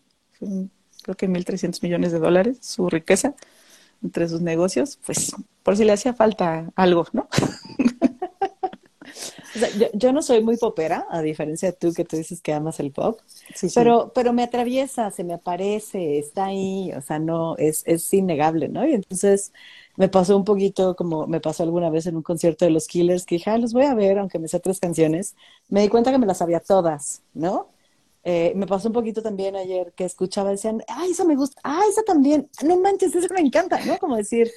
creo 1.03 1.17
que 1.17 1.29
1300 1.29 1.83
millones 1.83 2.13
de 2.13 2.19
dólares, 2.19 2.59
su 2.61 2.89
riqueza 2.89 3.35
entre 4.03 4.29
sus 4.29 4.41
negocios, 4.41 4.99
pues 5.05 5.35
por 5.63 5.77
si 5.77 5.85
le 5.85 5.93
hacía 5.93 6.15
falta 6.15 6.71
algo, 6.77 7.07
¿no? 7.13 7.29
yo, 9.95 10.13
no 10.13 10.23
soy 10.23 10.43
muy 10.43 10.57
popera, 10.57 11.07
a 11.11 11.23
diferencia 11.23 11.71
de 11.71 11.77
tú 11.77 11.93
que 11.93 12.05
tú 12.05 12.17
dices 12.17 12.41
que 12.41 12.53
amas 12.53 12.81
el 12.81 12.93
pop, 12.93 13.21
pero, 13.75 14.13
pero 14.15 14.33
me 14.33 14.43
atraviesa, 14.43 15.11
se 15.11 15.25
me 15.25 15.35
aparece, 15.35 16.19
está 16.19 16.47
ahí, 16.47 16.93
o 16.93 17.01
sea, 17.01 17.19
no, 17.19 17.57
es, 17.57 17.83
es 17.87 18.13
innegable, 18.13 18.69
¿no? 18.69 18.87
Y 18.87 18.95
entonces 18.95 19.53
me 19.97 20.09
pasó 20.09 20.37
un 20.37 20.45
poquito 20.45 20.95
como 20.97 21.27
me 21.27 21.41
pasó 21.41 21.63
alguna 21.63 21.91
vez 21.91 22.07
en 22.07 22.17
un 22.17 22.23
concierto 22.23 22.65
de 22.65 22.71
los 22.71 22.87
Killers, 22.87 23.25
que 23.27 23.37
dije, 23.37 23.51
ah, 23.51 23.59
los 23.59 23.73
voy 23.73 23.85
a 23.85 23.95
ver, 23.95 24.19
aunque 24.19 24.39
me 24.39 24.49
sé 24.49 24.61
tres 24.61 24.81
canciones. 24.81 25.35
Me 25.69 25.83
di 25.83 25.89
cuenta 25.89 26.13
que 26.13 26.19
me 26.19 26.27
las 26.27 26.39
sabía 26.39 26.61
todas, 26.61 27.23
¿no? 27.35 27.71
Eh, 28.25 28.53
me 28.57 28.67
pasó 28.67 28.89
un 28.89 28.95
poquito 28.95 29.23
también 29.23 29.55
ayer 29.57 29.93
que 29.95 30.05
escuchaba, 30.05 30.51
decían, 30.51 30.83
ah, 30.89 31.05
esa 31.09 31.25
me 31.25 31.37
gusta, 31.37 31.61
ah, 31.65 31.83
esa 31.89 32.03
también, 32.03 32.51
no 32.65 32.79
manches, 32.81 33.15
esa 33.15 33.33
me 33.33 33.41
encanta, 33.41 33.79
¿no? 33.85 33.99
Como 33.99 34.17
decir, 34.17 34.51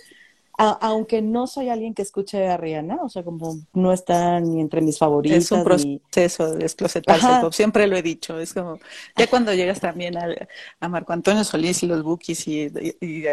aunque 0.59 1.21
no 1.21 1.47
soy 1.47 1.69
alguien 1.69 1.93
que 1.93 2.01
escuche 2.01 2.45
a 2.47 2.57
Rihanna, 2.57 2.97
o 3.01 3.07
sea, 3.07 3.23
como 3.23 3.59
no 3.73 3.93
está 3.93 4.41
ni 4.41 4.59
entre 4.59 4.81
mis 4.81 4.97
favoritos. 4.97 5.37
Es 5.37 5.51
un 5.53 5.63
proceso 5.63 6.51
de 6.51 6.57
desclosetarse 6.57 7.27
siempre 7.51 7.87
lo 7.87 7.95
he 7.95 8.01
dicho, 8.01 8.37
es 8.39 8.53
como, 8.53 8.77
ya 9.15 9.27
cuando 9.27 9.53
llegas 9.53 9.79
también 9.79 10.17
a, 10.17 10.89
Marco 10.89 11.13
Antonio 11.13 11.45
Solís 11.45 11.81
y 11.83 11.87
los 11.87 12.03
Bookies 12.03 12.47
y, 12.47 13.25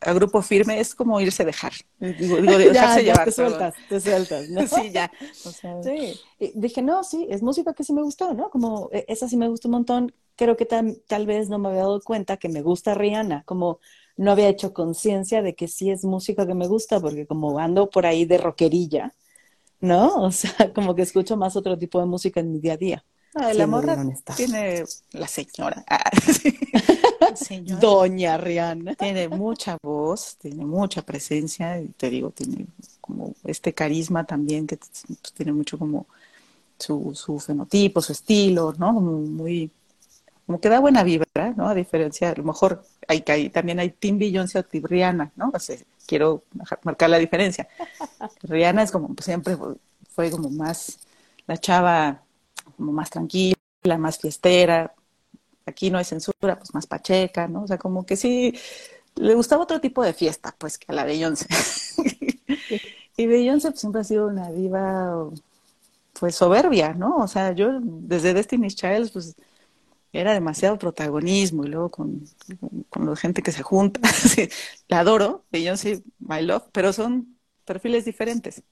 a, 0.00 0.12
Grupo 0.12 0.40
Firme, 0.40 0.78
es 0.78 0.94
como 0.94 1.20
irse 1.20 1.42
a 1.42 1.46
dejar, 1.46 1.72
digo, 1.98 2.36
dejarse 2.42 3.02
llevar. 3.02 3.24
te 3.24 3.32
sueltas, 3.32 3.74
te 3.88 4.00
sueltas, 4.00 4.48
¿no? 4.48 4.66
sí, 4.68 4.92
ya. 4.92 5.10
Sí, 5.82 6.50
dije, 6.54 6.80
no, 6.80 7.02
sí, 7.02 7.26
es 7.28 7.42
música 7.42 7.74
que 7.74 7.82
sí 7.82 7.92
me 7.92 8.02
gustó, 8.02 8.34
¿no? 8.34 8.50
Como, 8.50 8.88
e, 8.92 9.04
esa 9.08 9.28
sí 9.28 9.36
me 9.36 9.48
gustó 9.48 9.66
un 9.66 9.72
montón, 9.72 10.14
creo 10.36 10.56
que 10.56 10.64
tal 10.64 11.26
vez 11.26 11.48
no 11.48 11.58
me 11.58 11.70
había 11.70 11.80
dado 11.80 12.00
cuenta 12.02 12.36
que 12.36 12.48
me 12.48 12.62
gusta 12.62 12.94
Rihanna, 12.94 13.42
como 13.46 13.80
no 14.22 14.32
había 14.32 14.48
hecho 14.48 14.72
conciencia 14.72 15.42
de 15.42 15.54
que 15.54 15.66
sí 15.66 15.90
es 15.90 16.04
música 16.04 16.46
que 16.46 16.54
me 16.54 16.68
gusta, 16.68 17.00
porque 17.00 17.26
como 17.26 17.58
ando 17.58 17.90
por 17.90 18.06
ahí 18.06 18.24
de 18.24 18.38
rockerilla, 18.38 19.12
¿no? 19.80 20.22
O 20.22 20.30
sea, 20.30 20.52
como 20.74 20.94
que 20.94 21.02
escucho 21.02 21.36
más 21.36 21.56
otro 21.56 21.76
tipo 21.76 21.98
de 21.98 22.06
música 22.06 22.40
en 22.40 22.52
mi 22.52 22.60
día 22.60 22.74
a 22.74 22.76
día. 22.76 23.04
Ah, 23.34 23.52
la 23.52 23.66
morra 23.66 23.96
tiene 24.36 24.84
la 25.12 25.26
señora. 25.26 25.84
Ah, 27.24 27.36
señora. 27.36 27.80
Doña 27.80 28.36
Rihanna. 28.36 28.96
Tiene 28.96 29.28
mucha 29.28 29.78
voz, 29.80 30.36
tiene 30.40 30.64
mucha 30.64 31.02
presencia, 31.02 31.80
y 31.80 31.86
te 31.88 32.10
digo, 32.10 32.30
tiene 32.30 32.66
como 33.00 33.34
este 33.44 33.72
carisma 33.72 34.24
también 34.24 34.66
que 34.66 34.76
pues, 34.76 35.32
tiene 35.32 35.52
mucho 35.52 35.78
como 35.78 36.06
su, 36.78 37.12
su 37.14 37.38
fenotipo, 37.38 38.02
su 38.02 38.10
estilo, 38.10 38.74
¿no? 38.76 38.92
muy 38.94 39.70
como 40.52 40.60
que 40.60 40.68
da 40.68 40.80
buena 40.80 41.02
vibra, 41.02 41.54
¿no? 41.56 41.66
A 41.66 41.74
diferencia, 41.74 42.28
a 42.28 42.34
lo 42.34 42.44
mejor 42.44 42.84
hay, 43.08 43.24
hay 43.26 43.48
también 43.48 43.80
hay 43.80 43.88
Tim 43.88 44.18
Beyoncé 44.18 44.58
o 44.58 44.62
Tim 44.62 44.84
Rihanna, 44.84 45.32
¿no? 45.34 45.50
O 45.54 45.58
sea, 45.58 45.78
quiero 46.06 46.42
marcar 46.82 47.08
la 47.08 47.16
diferencia. 47.16 47.66
Rihanna 48.42 48.82
es 48.82 48.90
como 48.90 49.14
pues, 49.14 49.24
siempre 49.24 49.56
fue 50.14 50.30
como 50.30 50.50
más 50.50 50.98
la 51.46 51.56
chava 51.56 52.20
como 52.76 52.92
más 52.92 53.08
tranquila, 53.08 53.56
más 53.98 54.18
fiestera. 54.18 54.92
Aquí 55.64 55.90
no 55.90 55.96
hay 55.96 56.04
censura, 56.04 56.58
pues 56.58 56.74
más 56.74 56.86
pacheca, 56.86 57.48
¿no? 57.48 57.62
O 57.62 57.66
sea, 57.66 57.78
como 57.78 58.04
que 58.04 58.16
sí 58.16 58.54
le 59.14 59.34
gustaba 59.34 59.62
otro 59.62 59.80
tipo 59.80 60.02
de 60.04 60.12
fiesta, 60.12 60.54
pues 60.58 60.76
que 60.76 60.84
a 60.88 60.94
la 60.94 61.04
Beyoncé. 61.04 61.46
y 63.16 63.26
Beyoncé 63.26 63.70
pues, 63.70 63.80
siempre 63.80 64.02
ha 64.02 64.04
sido 64.04 64.26
una 64.26 64.50
diva 64.50 65.30
pues 66.20 66.34
soberbia, 66.34 66.92
¿no? 66.92 67.16
O 67.16 67.26
sea, 67.26 67.52
yo 67.52 67.80
desde 67.80 68.34
Destiny's 68.34 68.76
Child 68.76 69.12
pues 69.14 69.34
era 70.12 70.34
demasiado 70.34 70.78
protagonismo 70.78 71.64
y 71.64 71.68
luego 71.68 71.90
con, 71.90 72.24
con, 72.90 73.06
la 73.06 73.16
gente 73.16 73.42
que 73.42 73.52
se 73.52 73.62
junta. 73.62 74.00
la 74.88 75.00
adoro, 75.00 75.44
Beyoncé, 75.50 76.02
My 76.18 76.42
Love, 76.42 76.64
pero 76.72 76.92
son 76.92 77.38
perfiles 77.64 78.04
diferentes. 78.04 78.62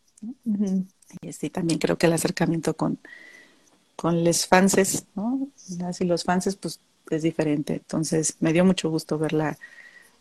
Y 1.22 1.32
sí, 1.32 1.48
también 1.48 1.78
creo 1.78 1.96
que 1.96 2.06
el 2.06 2.12
acercamiento 2.12 2.76
con, 2.76 2.98
con 3.96 4.22
los 4.22 4.46
fanses, 4.46 5.06
¿no? 5.14 5.48
Así 5.84 6.04
los 6.04 6.24
fanses, 6.24 6.56
pues 6.56 6.80
es 7.08 7.22
diferente. 7.22 7.74
Entonces, 7.74 8.36
me 8.40 8.52
dio 8.52 8.64
mucho 8.64 8.90
gusto 8.90 9.18
verla, 9.18 9.56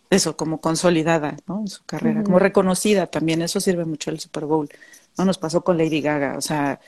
eso, 0.09 0.37
como 0.37 0.61
consolidada, 0.61 1.37
¿no? 1.47 1.59
En 1.59 1.67
su 1.67 1.83
carrera, 1.83 2.23
como 2.23 2.39
reconocida 2.39 3.07
también. 3.07 3.41
Eso 3.41 3.59
sirve 3.59 3.83
mucho 3.83 4.09
el 4.09 4.21
Super 4.21 4.45
Bowl. 4.45 4.69
No 5.17 5.25
nos 5.25 5.37
pasó 5.37 5.65
con 5.65 5.77
Lady 5.77 6.01
Gaga, 6.01 6.37
o 6.37 6.41
sea, 6.41 6.79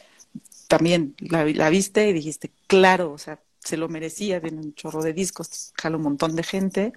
también 0.69 1.15
la, 1.19 1.43
la 1.45 1.69
viste 1.69 2.07
y 2.07 2.13
dijiste, 2.13 2.49
claro, 2.67 3.11
o 3.11 3.17
sea, 3.17 3.39
se 3.63 3.77
lo 3.77 3.87
merecía, 3.89 4.41
tiene 4.41 4.61
un 4.61 4.73
chorro 4.73 5.01
de 5.01 5.13
discos, 5.13 5.71
jala 5.75 5.97
un 5.97 6.03
montón 6.03 6.35
de 6.35 6.43
gente, 6.43 6.93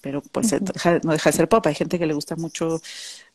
pero 0.00 0.20
pues 0.20 0.52
no 1.02 1.12
deja 1.12 1.30
de 1.30 1.36
ser 1.36 1.48
pop. 1.48 1.66
Hay 1.66 1.74
gente 1.74 1.98
que 1.98 2.06
le 2.06 2.14
gusta 2.14 2.36
mucho 2.36 2.80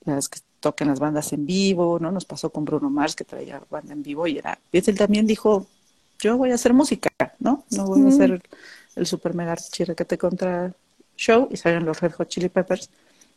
las 0.06 0.30
que 0.30 0.40
toquen 0.60 0.90
las 0.90 1.00
bandas 1.00 1.34
en 1.34 1.46
vivo, 1.46 2.00
¿no? 2.00 2.12
Nos 2.12 2.26
pasó 2.26 2.52
con 2.52 2.66
Bruno 2.66 2.90
Mars 2.90 3.16
que 3.16 3.24
traía 3.24 3.62
banda 3.70 3.94
en 3.94 4.04
vivo 4.04 4.28
y 4.28 4.38
era, 4.38 4.60
y 4.72 4.78
él 4.78 4.98
también 4.98 5.26
dijo, 5.26 5.68
yo 6.20 6.38
voy 6.38 6.52
a 6.52 6.56
hacer 6.56 6.74
música, 6.74 7.10
¿no? 7.40 7.64
No 7.72 7.86
voy 7.86 8.06
a 8.06 8.10
hacer 8.10 8.42
el 8.96 9.08
super 9.08 9.34
mega 9.34 9.56
chirrequete 9.56 10.18
contra 10.18 10.74
show 11.16 11.48
y 11.52 11.58
salieron 11.58 11.86
los 11.86 12.00
Red 12.02 12.14
Hot 12.14 12.28
Chili 12.28 12.50
Peppers. 12.50 12.90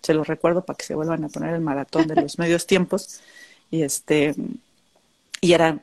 Se 0.03 0.15
los 0.15 0.27
recuerdo 0.27 0.65
para 0.65 0.77
que 0.77 0.85
se 0.85 0.95
vuelvan 0.95 1.25
a 1.25 1.29
poner 1.29 1.55
el 1.55 1.61
maratón 1.61 2.09
de 2.09 2.17
los 2.17 2.39
medios 2.41 2.67
tiempos. 2.67 3.21
Y 3.71 3.83
este, 3.83 4.35
y 5.41 5.53
era 5.53 5.81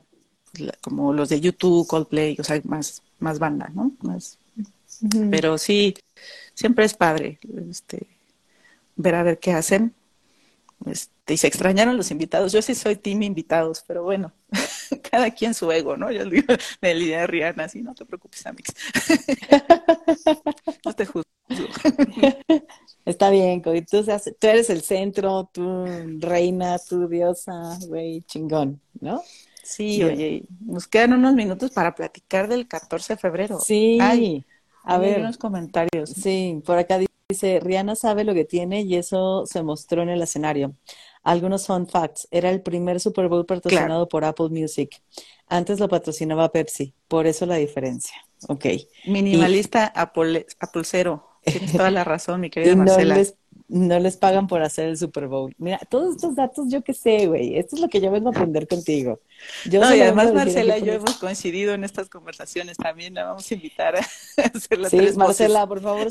como 0.81 1.13
los 1.13 1.29
de 1.29 1.39
YouTube, 1.41 1.87
Coldplay, 1.87 2.35
o 2.39 2.43
sea, 2.43 2.61
más 2.65 3.01
más 3.19 3.39
banda, 3.39 3.69
¿no? 3.73 3.91
Más, 4.01 4.37
Pero 5.29 5.57
sí, 5.57 5.95
siempre 6.53 6.85
es 6.85 6.93
padre 6.93 7.39
este, 7.69 8.07
ver 8.95 9.15
a 9.15 9.23
ver 9.23 9.39
qué 9.39 9.51
hacen. 9.51 9.93
Este, 10.85 11.33
y 11.33 11.37
se 11.37 11.47
extrañaron 11.47 11.97
los 11.97 12.09
invitados. 12.11 12.53
Yo 12.53 12.61
sí 12.61 12.73
soy 12.73 12.95
team 12.95 13.23
invitados, 13.23 13.83
pero 13.85 14.03
bueno, 14.03 14.31
cada 15.11 15.31
quien 15.31 15.53
su 15.53 15.71
ego, 15.71 15.97
¿no? 15.97 16.11
Yo 16.11 16.25
digo 16.25 16.47
de 16.81 16.95
Lidia 16.95 17.27
Rihanna, 17.27 17.65
así 17.65 17.81
no 17.81 17.93
te 17.93 18.05
preocupes, 18.05 18.45
Amix. 18.45 18.73
no 20.85 20.93
te 20.93 21.05
juzgo. 21.05 21.29
Está 23.05 23.29
bien, 23.29 23.61
Cody. 23.61 23.81
Tú, 23.81 24.03
tú 24.03 24.47
eres 24.47 24.69
el 24.69 24.81
centro, 24.81 25.49
tú 25.51 25.85
reina, 26.19 26.77
tú 26.79 27.07
diosa, 27.07 27.77
güey, 27.87 28.21
chingón, 28.21 28.79
¿no? 29.01 29.21
Sí, 29.69 30.03
oye, 30.03 30.45
nos 30.61 30.87
quedan 30.87 31.13
unos 31.13 31.35
minutos 31.35 31.69
para 31.69 31.93
platicar 31.93 32.47
del 32.47 32.67
14 32.67 33.13
de 33.13 33.17
febrero. 33.17 33.59
Sí, 33.59 33.99
a 34.83 34.97
ver 34.97 35.19
unos 35.19 35.37
comentarios. 35.37 36.09
Sí, 36.09 36.59
por 36.65 36.79
acá 36.79 36.99
dice, 37.29 37.59
Rihanna 37.59 37.95
sabe 37.95 38.23
lo 38.23 38.33
que 38.33 38.45
tiene 38.45 38.81
y 38.81 38.95
eso 38.95 39.45
se 39.45 39.61
mostró 39.61 40.01
en 40.01 40.09
el 40.09 40.23
escenario. 40.23 40.73
Algunos 41.21 41.67
fun 41.67 41.85
facts. 41.85 42.27
Era 42.31 42.49
el 42.49 42.63
primer 42.63 42.99
Super 42.99 43.27
Bowl 43.27 43.45
patrocinado 43.45 44.07
por 44.09 44.25
Apple 44.25 44.49
Music. 44.49 45.03
Antes 45.45 45.79
lo 45.79 45.87
patrocinaba 45.87 46.51
Pepsi, 46.51 46.95
por 47.07 47.27
eso 47.27 47.45
la 47.45 47.57
diferencia. 47.57 48.15
Ok. 48.47 48.65
Minimalista 49.05 49.85
Apple, 49.85 50.47
Apple 50.59 50.83
Cero. 50.83 51.29
Tienes 51.43 51.73
toda 51.73 51.91
la 51.91 52.03
razón, 52.03 52.41
mi 52.41 52.49
querida 52.49 52.75
Marcela 52.75 53.21
no 53.69 53.99
les 53.99 54.17
pagan 54.17 54.47
por 54.47 54.63
hacer 54.63 54.89
el 54.89 54.97
Super 54.97 55.27
Bowl. 55.27 55.53
Mira, 55.59 55.79
todos 55.89 56.15
estos 56.15 56.35
datos 56.35 56.65
yo 56.69 56.83
qué 56.83 56.93
sé, 56.93 57.27
güey. 57.27 57.57
Esto 57.57 57.75
es 57.75 57.81
lo 57.81 57.87
que 57.87 58.01
yo 58.01 58.09
vengo 58.09 58.29
a 58.29 58.31
aprender 58.31 58.67
contigo. 58.67 59.19
Yo 59.65 59.79
no, 59.79 59.95
y 59.95 60.01
además 60.01 60.33
Marcela 60.33 60.79
y 60.79 60.83
yo 60.83 60.93
hemos 60.93 61.17
coincidido 61.17 61.75
en 61.75 61.83
estas 61.83 62.09
conversaciones 62.09 62.77
también. 62.77 63.13
La 63.13 63.25
vamos 63.25 63.49
a 63.49 63.53
invitar 63.53 63.95
a 63.95 63.99
hacer 64.55 64.79
las 64.79 64.91
Sí, 64.91 64.99
Marcela, 65.15 65.67
por 65.67 65.81
favor, 65.81 66.07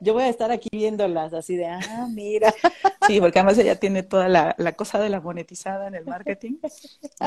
yo 0.00 0.14
voy 0.14 0.22
a 0.22 0.28
estar 0.28 0.50
aquí 0.50 0.70
viéndolas 0.72 1.34
así 1.34 1.56
de, 1.56 1.66
ah, 1.66 2.08
mira. 2.10 2.52
Sí, 3.06 3.20
porque 3.20 3.40
además 3.40 3.58
ella 3.58 3.80
tiene 3.80 4.04
toda 4.04 4.28
la, 4.28 4.54
la 4.58 4.72
cosa 4.72 5.00
de 5.00 5.08
la 5.08 5.20
monetizada 5.20 5.88
en 5.88 5.96
el 5.96 6.04
marketing 6.04 6.54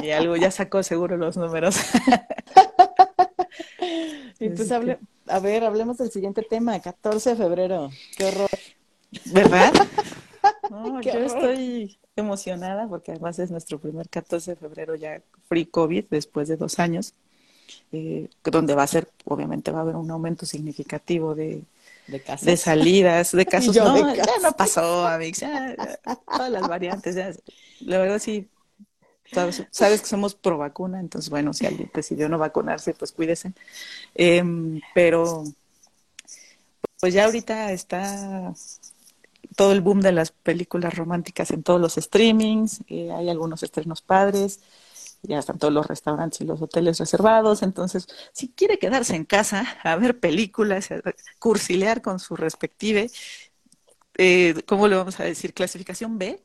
y 0.02 0.12
algo 0.12 0.38
ya 0.38 0.50
sacó 0.50 0.84
seguro 0.84 1.18
los 1.18 1.36
números. 1.36 1.76
Entonces, 4.40 4.72
hable, 4.72 5.00
a 5.28 5.40
ver, 5.40 5.64
hablemos 5.64 5.98
del 5.98 6.12
siguiente 6.12 6.44
tema, 6.44 6.80
14 6.80 7.32
de 7.32 7.36
febrero. 7.36 7.90
Qué 8.18 8.26
horror. 8.26 8.50
¿Verdad? 9.26 9.74
yo 11.02 11.20
estoy 11.20 11.98
emocionada 12.16 12.88
porque 12.88 13.12
además 13.12 13.40
es 13.40 13.52
nuestro 13.52 13.80
primer 13.80 14.08
14 14.10 14.52
de 14.52 14.56
febrero 14.58 14.96
ya 14.96 15.22
free 15.48 15.66
COVID 15.66 16.06
después 16.10 16.48
de 16.48 16.58
dos 16.58 16.80
años, 16.80 17.14
eh, 17.92 18.30
donde 18.44 18.76
va 18.76 18.84
a 18.84 18.88
ser, 18.88 19.10
obviamente 19.26 19.72
va 19.72 19.80
a 19.80 19.82
haber 19.82 19.96
un 19.96 20.10
aumento 20.12 20.46
significativo 20.46 21.36
de, 21.36 21.64
de, 22.08 22.58
salidas, 22.58 23.32
de 23.32 23.46
casos. 23.46 23.76
No, 23.76 24.16
ya 24.16 24.26
no 24.42 24.52
pasó, 24.54 25.06
Amix, 25.08 25.44
todas 26.26 26.52
las 26.52 26.68
variantes, 26.68 27.16
la 27.82 27.98
verdad 27.98 28.20
sí, 28.20 28.48
sabes, 29.32 29.64
sabes, 29.72 30.02
que 30.02 30.08
somos 30.08 30.36
pro 30.36 30.58
vacuna, 30.58 31.00
entonces 31.00 31.30
bueno, 31.30 31.54
si 31.54 31.66
alguien 31.66 31.92
decidió 31.94 32.30
no 32.30 32.38
vacunarse, 32.38 32.94
pues 32.94 33.12
cuídese. 33.12 33.54
Em, 34.14 34.80
pero 34.94 35.44
pues 37.00 37.14
ya 37.14 37.26
ahorita 37.26 37.72
está 37.72 38.54
todo 39.56 39.72
el 39.72 39.82
boom 39.82 40.02
de 40.02 40.12
las 40.12 40.32
películas 40.32 40.96
románticas 40.96 41.52
en 41.52 41.64
todos 41.64 41.80
los 41.80 41.96
streamings, 41.96 42.82
eh, 42.88 43.12
hay 43.12 43.30
algunos 43.30 43.64
estrenos 43.64 44.02
padres, 44.02 44.62
ya 45.24 45.40
están 45.40 45.58
todos 45.58 45.74
los 45.74 45.88
restaurantes 45.88 46.42
y 46.42 46.46
los 46.46 46.62
hoteles 46.62 47.00
reservados, 47.00 47.64
entonces 47.64 48.08
si 48.32 48.50
quiere 48.50 48.78
quedarse 48.80 49.16
en 49.16 49.26
casa 49.26 49.66
a 49.84 49.96
ver 49.96 50.20
películas, 50.20 50.92
a 50.92 51.02
cursilear 51.40 52.02
con 52.02 52.20
su 52.20 52.36
respective, 52.36 53.10
eh, 54.18 54.56
¿cómo 54.66 54.88
le 54.88 54.96
vamos 54.96 55.20
a 55.20 55.24
decir? 55.24 55.54
Clasificación 55.54 56.18
B. 56.18 56.42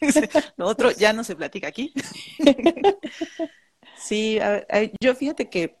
Lo 0.56 0.66
otro 0.66 0.90
ya 0.90 1.12
no 1.12 1.24
se 1.24 1.36
platica 1.36 1.68
aquí. 1.68 1.92
sí, 3.96 4.38
yo 5.00 5.14
fíjate 5.14 5.48
que 5.48 5.76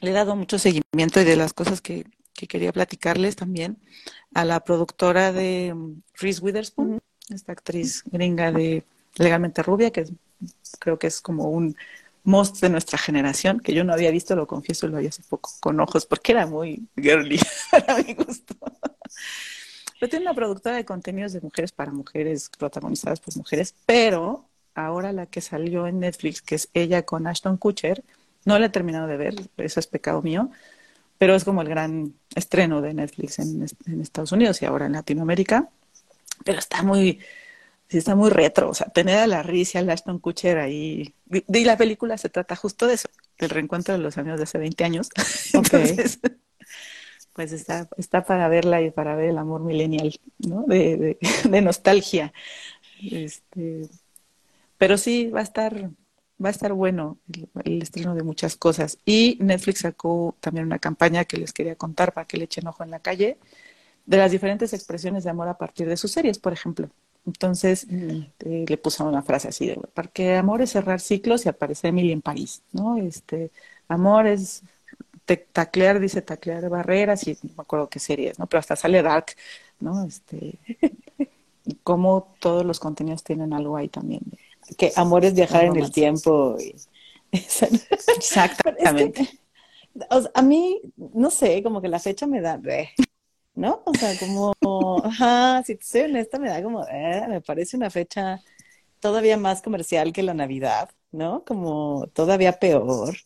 le 0.00 0.10
he 0.10 0.14
dado 0.14 0.36
mucho 0.36 0.58
seguimiento 0.58 1.20
y 1.20 1.24
de 1.24 1.36
las 1.36 1.52
cosas 1.52 1.80
que, 1.80 2.04
quería 2.48 2.72
platicarles 2.72 3.34
también 3.34 3.78
a 4.38 4.44
la 4.44 4.60
productora 4.60 5.32
de 5.32 5.72
um, 5.74 6.00
Reese 6.14 6.40
Witherspoon, 6.40 7.00
esta 7.28 7.50
actriz 7.50 8.04
gringa 8.06 8.52
de 8.52 8.84
Legalmente 9.16 9.64
Rubia, 9.64 9.90
que 9.90 10.04
creo 10.78 10.96
que 10.96 11.08
es 11.08 11.20
como 11.20 11.50
un 11.50 11.76
most 12.22 12.60
de 12.60 12.68
nuestra 12.68 12.98
generación, 12.98 13.58
que 13.58 13.74
yo 13.74 13.82
no 13.82 13.92
había 13.92 14.12
visto, 14.12 14.36
lo 14.36 14.46
confieso, 14.46 14.86
lo 14.86 14.98
vi 14.98 15.08
hace 15.08 15.24
poco 15.28 15.50
con 15.58 15.80
ojos, 15.80 16.06
porque 16.06 16.30
era 16.32 16.46
muy 16.46 16.86
girly 16.94 17.40
para 17.72 17.96
mi 18.00 18.14
gusto. 18.14 18.54
Pero 19.98 20.08
tiene 20.08 20.26
una 20.26 20.34
productora 20.34 20.76
de 20.76 20.84
contenidos 20.84 21.32
de 21.32 21.40
mujeres 21.40 21.72
para 21.72 21.90
mujeres, 21.90 22.48
protagonizadas 22.56 23.18
por 23.18 23.36
mujeres, 23.36 23.74
pero 23.86 24.44
ahora 24.76 25.10
la 25.10 25.26
que 25.26 25.40
salió 25.40 25.88
en 25.88 25.98
Netflix, 25.98 26.42
que 26.42 26.54
es 26.54 26.68
ella 26.74 27.04
con 27.04 27.26
Ashton 27.26 27.56
Kutcher, 27.56 28.04
no 28.44 28.56
la 28.56 28.66
he 28.66 28.70
terminado 28.70 29.08
de 29.08 29.16
ver, 29.16 29.34
eso 29.56 29.80
es 29.80 29.88
pecado 29.88 30.22
mío, 30.22 30.48
pero 31.18 31.34
es 31.34 31.44
como 31.44 31.62
el 31.62 31.68
gran 31.68 32.14
estreno 32.34 32.80
de 32.80 32.94
Netflix 32.94 33.38
en, 33.40 33.66
Estados 34.00 34.32
Unidos 34.32 34.62
y 34.62 34.66
ahora 34.66 34.86
en 34.86 34.92
Latinoamérica. 34.92 35.68
Pero 36.44 36.58
está 36.58 36.82
muy, 36.82 37.18
sí 37.88 37.98
está 37.98 38.14
muy 38.14 38.30
retro, 38.30 38.70
o 38.70 38.74
sea, 38.74 38.88
tener 38.88 39.18
a 39.18 39.26
la 39.26 39.42
Riz 39.42 39.74
y 39.74 39.78
a 39.78 39.80
Ashton 39.80 40.20
Kutcher 40.20 40.58
ahí. 40.58 41.14
Y, 41.30 41.64
la 41.64 41.76
película 41.76 42.16
se 42.16 42.28
trata 42.28 42.54
justo 42.54 42.86
de 42.86 42.94
eso, 42.94 43.08
del 43.38 43.50
reencuentro 43.50 43.94
de 43.94 44.00
los 44.00 44.16
amigos 44.16 44.38
de 44.38 44.44
hace 44.44 44.58
20 44.58 44.84
años. 44.84 45.08
Entonces, 45.52 46.20
pues 47.32 47.52
está, 47.52 47.88
está 47.96 48.24
para 48.24 48.48
verla 48.48 48.80
y 48.80 48.90
para 48.90 49.16
ver 49.16 49.30
el 49.30 49.38
amor 49.38 49.62
millennial, 49.62 50.18
¿no? 50.38 50.62
De, 50.62 51.18
de 51.44 51.60
nostalgia. 51.62 52.32
Este, 53.02 53.88
pero 54.78 54.96
sí, 54.96 55.28
va 55.30 55.40
a 55.40 55.42
estar, 55.44 55.90
va 56.42 56.48
a 56.48 56.52
estar 56.52 56.72
bueno 56.72 57.18
el, 57.64 57.82
estreno 57.82 58.14
de 58.14 58.22
muchas 58.22 58.56
cosas. 58.56 58.98
Y 59.04 59.38
Netflix 59.40 59.80
sacó 59.80 60.36
también 60.40 60.66
una 60.66 60.78
campaña 60.78 61.24
que 61.24 61.36
les 61.36 61.52
quería 61.52 61.76
contar 61.76 62.12
para 62.12 62.26
que 62.26 62.36
le 62.36 62.44
echen 62.44 62.66
ojo 62.66 62.84
en 62.84 62.90
la 62.90 63.00
calle, 63.00 63.38
de 64.06 64.16
las 64.16 64.30
diferentes 64.32 64.72
expresiones 64.72 65.24
de 65.24 65.30
amor 65.30 65.48
a 65.48 65.58
partir 65.58 65.88
de 65.88 65.96
sus 65.96 66.12
series, 66.12 66.38
por 66.38 66.52
ejemplo. 66.52 66.88
Entonces 67.26 67.86
mm. 67.90 68.22
eh, 68.40 68.64
le 68.66 68.76
puso 68.78 69.04
una 69.04 69.22
frase 69.22 69.48
así 69.48 69.66
de, 69.66 69.80
porque 69.94 70.36
amor 70.36 70.62
es 70.62 70.70
cerrar 70.70 71.00
ciclos 71.00 71.44
y 71.44 71.48
aparece 71.50 71.88
Emily 71.88 72.12
en 72.12 72.22
París, 72.22 72.62
¿no? 72.72 72.96
Este, 72.96 73.50
amor 73.88 74.26
es 74.26 74.62
taclear, 75.52 76.00
dice 76.00 76.22
taclear 76.22 76.70
barreras 76.70 77.26
y 77.26 77.36
no 77.42 77.50
me 77.56 77.62
acuerdo 77.62 77.88
qué 77.90 77.98
series, 77.98 78.38
¿no? 78.38 78.46
Pero 78.46 78.60
hasta 78.60 78.76
sale 78.76 79.02
Dark, 79.02 79.26
¿no? 79.80 80.04
Este, 80.06 80.58
y 81.66 81.74
cómo 81.82 82.34
todos 82.38 82.64
los 82.64 82.80
contenidos 82.80 83.22
tienen 83.24 83.52
algo 83.52 83.76
ahí 83.76 83.88
también 83.88 84.22
que 84.76 84.92
amor 84.96 85.24
es 85.24 85.34
viajar 85.34 85.64
en 85.64 85.76
el 85.76 85.90
tiempo. 85.90 86.56
Exactamente. 88.16 89.28
a 90.34 90.42
mí, 90.42 90.80
no 90.96 91.30
sé, 91.30 91.62
como 91.62 91.80
que 91.80 91.88
la 91.88 91.98
fecha 91.98 92.26
me 92.26 92.40
da, 92.40 92.60
¿no? 93.54 93.82
O 93.84 93.94
sea, 93.94 94.16
como, 94.18 94.54
ajá, 95.04 95.62
si 95.64 95.78
soy 95.80 96.02
honesta, 96.02 96.38
me 96.38 96.48
da 96.48 96.62
como, 96.62 96.84
eh, 96.86 97.24
me 97.28 97.40
parece 97.40 97.76
una 97.76 97.90
fecha 97.90 98.40
todavía 99.00 99.36
más 99.36 99.62
comercial 99.62 100.12
que 100.12 100.22
la 100.22 100.34
Navidad. 100.34 100.90
¿No? 101.10 101.44
Como 101.44 102.06
todavía 102.12 102.58
peor. 102.58 103.16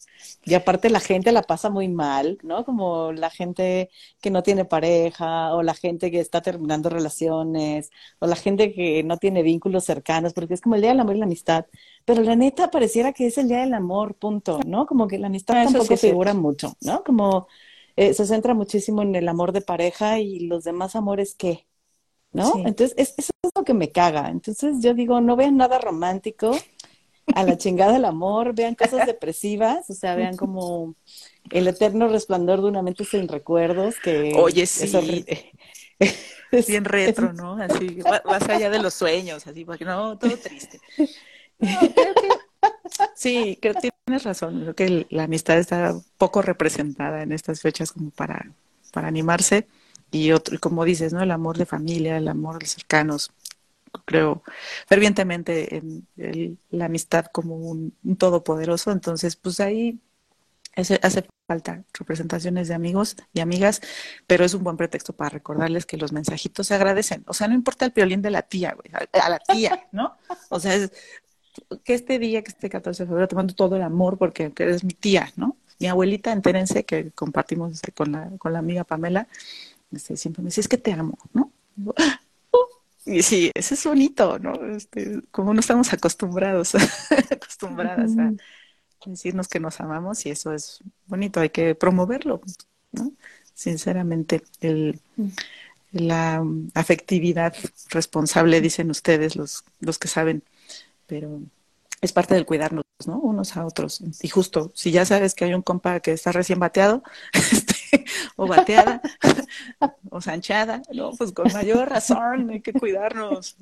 Y 0.45 0.55
aparte 0.55 0.91
la 0.91 1.01
gente 1.01 1.33
la 1.33 1.43
pasa 1.43 1.69
muy 1.69 1.89
mal, 1.89 2.39
¿no? 2.43 2.65
Como 2.65 3.13
la 3.13 3.31
gente 3.31 3.91
que 4.21 4.31
no 4.31 4.43
tiene 4.43 4.65
pareja 4.65 5.55
o 5.55 5.63
la 5.63 5.75
gente 5.75 6.11
que 6.11 6.21
está 6.21 6.43
terminando 6.43 6.89
relaciones 6.91 7.91
o 8.21 8.27
la 8.27 8.37
gente 8.37 8.73
que 8.73 9.03
no 9.03 9.17
tiene 9.17 9.43
vínculos 9.43 9.85
cercanos, 9.85 10.33
porque 10.33 10.55
es 10.55 10.61
como 10.61 10.77
el 10.77 10.83
día 10.83 10.91
del 10.91 11.01
amor 11.01 11.17
y 11.17 11.19
la 11.19 11.27
amistad. 11.27 11.67
Pero 12.05 12.23
la 12.23 12.37
neta 12.37 12.71
pareciera 12.71 13.13
que 13.13 13.27
es 13.27 13.39
el 13.39 13.49
día 13.49 13.61
del 13.61 13.75
amor, 13.75 14.15
punto, 14.15 14.61
¿no? 14.67 14.87
Como 14.87 15.09
que 15.09 15.19
la 15.19 15.27
amistad 15.27 15.65
tampoco 15.65 15.97
figura 15.97 16.35
mucho, 16.35 16.75
¿no? 16.83 17.03
Como 17.05 17.49
eh, 17.97 18.15
se 18.15 18.27
centra 18.27 18.55
muchísimo 18.55 19.03
en 19.03 19.15
el 19.15 19.29
amor 19.29 19.53
de 19.53 19.61
pareja 19.61 20.19
y 20.19 20.41
los 20.41 20.65
demás 20.65 20.97
amores, 20.97 21.35
¿qué? 21.35 21.67
¿No? 22.33 22.53
Entonces, 22.65 22.95
eso 22.97 23.13
es 23.19 23.51
lo 23.55 23.65
que 23.65 23.75
me 23.75 23.93
caga. 23.93 24.31
Entonces, 24.31 24.77
yo 24.81 24.95
digo, 24.95 25.21
no 25.21 25.37
vean 25.37 25.59
nada 25.59 25.79
romántico 25.79 26.53
a 27.35 27.45
la 27.45 27.57
chingada 27.57 27.97
el 27.97 28.05
amor, 28.05 28.55
vean 28.55 28.75
cosas 28.75 29.07
depresivas, 29.07 29.89
o 29.91 29.95
sea, 29.95 30.15
vean 30.15 30.37
como 30.37 30.95
el 31.51 31.69
eterno 31.69 32.09
resplandor 32.09 32.63
de 32.63 32.69
una 32.69 32.83
mente 32.83 33.05
sin 33.05 33.29
recuerdos, 33.29 33.97
que 34.03 34.35
Oye, 34.37 34.67
sí. 34.67 35.25
es, 35.99 36.67
bien 36.67 36.85
retro, 36.85 37.33
¿no? 37.33 37.55
Así, 37.55 37.99
más 38.25 38.49
allá 38.49 38.71
de 38.71 38.81
los 38.81 38.95
sueños, 38.95 39.47
así, 39.47 39.65
porque 39.65 39.85
no, 39.85 40.19
todo 40.19 40.37
triste. 40.37 40.81
sí, 43.15 43.59
creo 43.61 43.75
que 43.75 43.91
tienes 44.07 44.25
razón, 44.25 44.61
creo 44.63 44.75
que 44.75 45.07
la 45.11 45.25
amistad 45.25 45.59
está 45.59 45.95
poco 46.19 46.43
representada 46.43 47.23
en 47.23 47.33
estas 47.33 47.61
fechas 47.61 47.93
como 47.93 48.11
para, 48.11 48.53
para 48.93 49.09
animarse. 49.09 49.67
Y 50.11 50.33
otro, 50.33 50.59
como 50.61 50.85
dices, 50.85 51.15
¿no? 51.15 51.23
El 51.23 51.31
amor 51.31 51.57
de 51.57 51.65
familia, 51.65 52.19
el 52.19 52.29
amor 52.29 52.59
de 52.59 52.67
cercanos, 52.67 53.31
creo 54.05 54.43
fervientemente 54.87 55.77
en 55.77 56.59
la 56.71 56.87
amistad 56.87 57.27
como 57.27 57.57
un, 57.57 57.95
todopoderoso, 58.19 58.91
entonces 58.93 59.37
pues 59.37 59.61
ahí 59.61 60.01
hace, 60.77 61.27
falta 61.47 61.85
representaciones 61.93 62.69
de 62.69 62.75
amigos 62.75 63.17
y 63.33 63.41
amigas, 63.41 63.81
pero 64.27 64.45
es 64.45 64.55
un 64.55 64.65
buen 64.65 64.77
pretexto 64.77 65.13
para 65.13 65.31
recordarles 65.31 65.87
que 65.87 65.97
los 65.97 66.13
mensajitos 66.13 66.69
se 66.69 66.75
agradecen. 66.75 67.25
O 67.27 67.35
sea, 67.35 67.49
no 67.49 67.55
importa 67.55 67.85
el 67.85 67.93
violín 67.93 68.23
de 68.23 68.31
la 68.31 68.43
tía, 68.43 68.75
güey, 68.75 68.91
a, 69.13 69.29
la 69.29 69.39
tía, 69.39 69.87
¿no? 69.93 70.17
O 70.49 70.61
sea, 70.61 70.75
es, 70.75 70.93
que 71.85 71.95
este 71.95 72.19
día, 72.19 72.43
que 72.43 72.51
este 72.51 72.71
14 72.71 73.03
de 73.03 73.07
febrero, 73.07 73.29
te 73.29 73.37
mando 73.37 73.55
todo 73.55 73.77
el 73.77 73.83
amor 73.83 74.17
porque 74.19 74.53
eres 74.57 74.85
mi 74.85 74.95
tía, 74.95 75.31
¿no? 75.37 75.57
Mi 75.79 75.89
abuelita, 75.89 76.33
entérense, 76.33 76.85
que 76.85 77.11
compartimos 77.11 77.73
este, 77.73 77.93
con, 77.93 78.13
la, 78.13 78.31
con 78.39 78.53
la 78.53 78.61
amiga 78.61 78.85
Pamela, 78.85 79.29
este, 79.93 80.17
siempre 80.17 80.43
me 80.43 80.49
dice, 80.49 80.61
es 80.63 80.69
que 80.69 80.79
te 80.79 80.93
amo, 80.93 81.19
¿no? 81.35 81.53
Y 83.05 83.23
sí, 83.23 83.51
eso 83.55 83.75
es 83.75 83.85
bonito, 83.85 84.39
¿no? 84.39 84.55
Este, 84.67 85.21
como 85.31 85.53
no 85.55 85.61
estamos 85.61 85.93
acostumbrados, 85.93 86.75
acostumbradas 87.31 88.17
a 88.17 88.33
decirnos 89.05 89.49
que 89.49 89.61
nos 89.61 89.81
amamos 89.81 90.25
y 90.27 90.31
eso 90.31 90.53
es 90.53 90.81
bonito, 91.07 91.41
hay 91.41 91.51
que 91.51 91.75
promoverlo, 91.75 92.41
¿no? 92.93 93.13
Sinceramente, 93.55 94.43
el, 94.61 95.01
la 95.93 96.45
afectividad 96.75 97.55
responsable, 97.91 98.61
dicen 98.61 98.91
ustedes, 98.91 99.37
los, 99.37 99.65
los 99.81 99.99
que 99.99 100.09
saben, 100.09 100.43
pero 101.07 101.41
es 102.01 102.13
parte 102.13 102.35
del 102.35 102.47
cuidarnos, 102.47 102.85
¿no? 103.07 103.19
Unos 103.19 103.57
a 103.57 103.65
otros. 103.65 104.03
Y 104.23 104.29
justo, 104.29 104.73
si 104.75 104.91
ya 104.91 105.05
sabes 105.05 105.35
que 105.35 105.45
hay 105.45 105.55
un 105.55 105.63
compa 105.63 106.01
que 106.01 106.13
está 106.13 106.33
recién 106.33 106.59
bateado, 106.59 107.03
o 108.37 108.47
bateada 108.47 109.01
o 110.11 110.21
sanchada, 110.21 110.83
no, 110.93 111.11
pues 111.13 111.33
con 111.33 111.53
mayor 111.53 111.89
razón 111.89 112.51
hay 112.51 112.61
que 112.61 112.73
cuidarnos, 112.73 113.57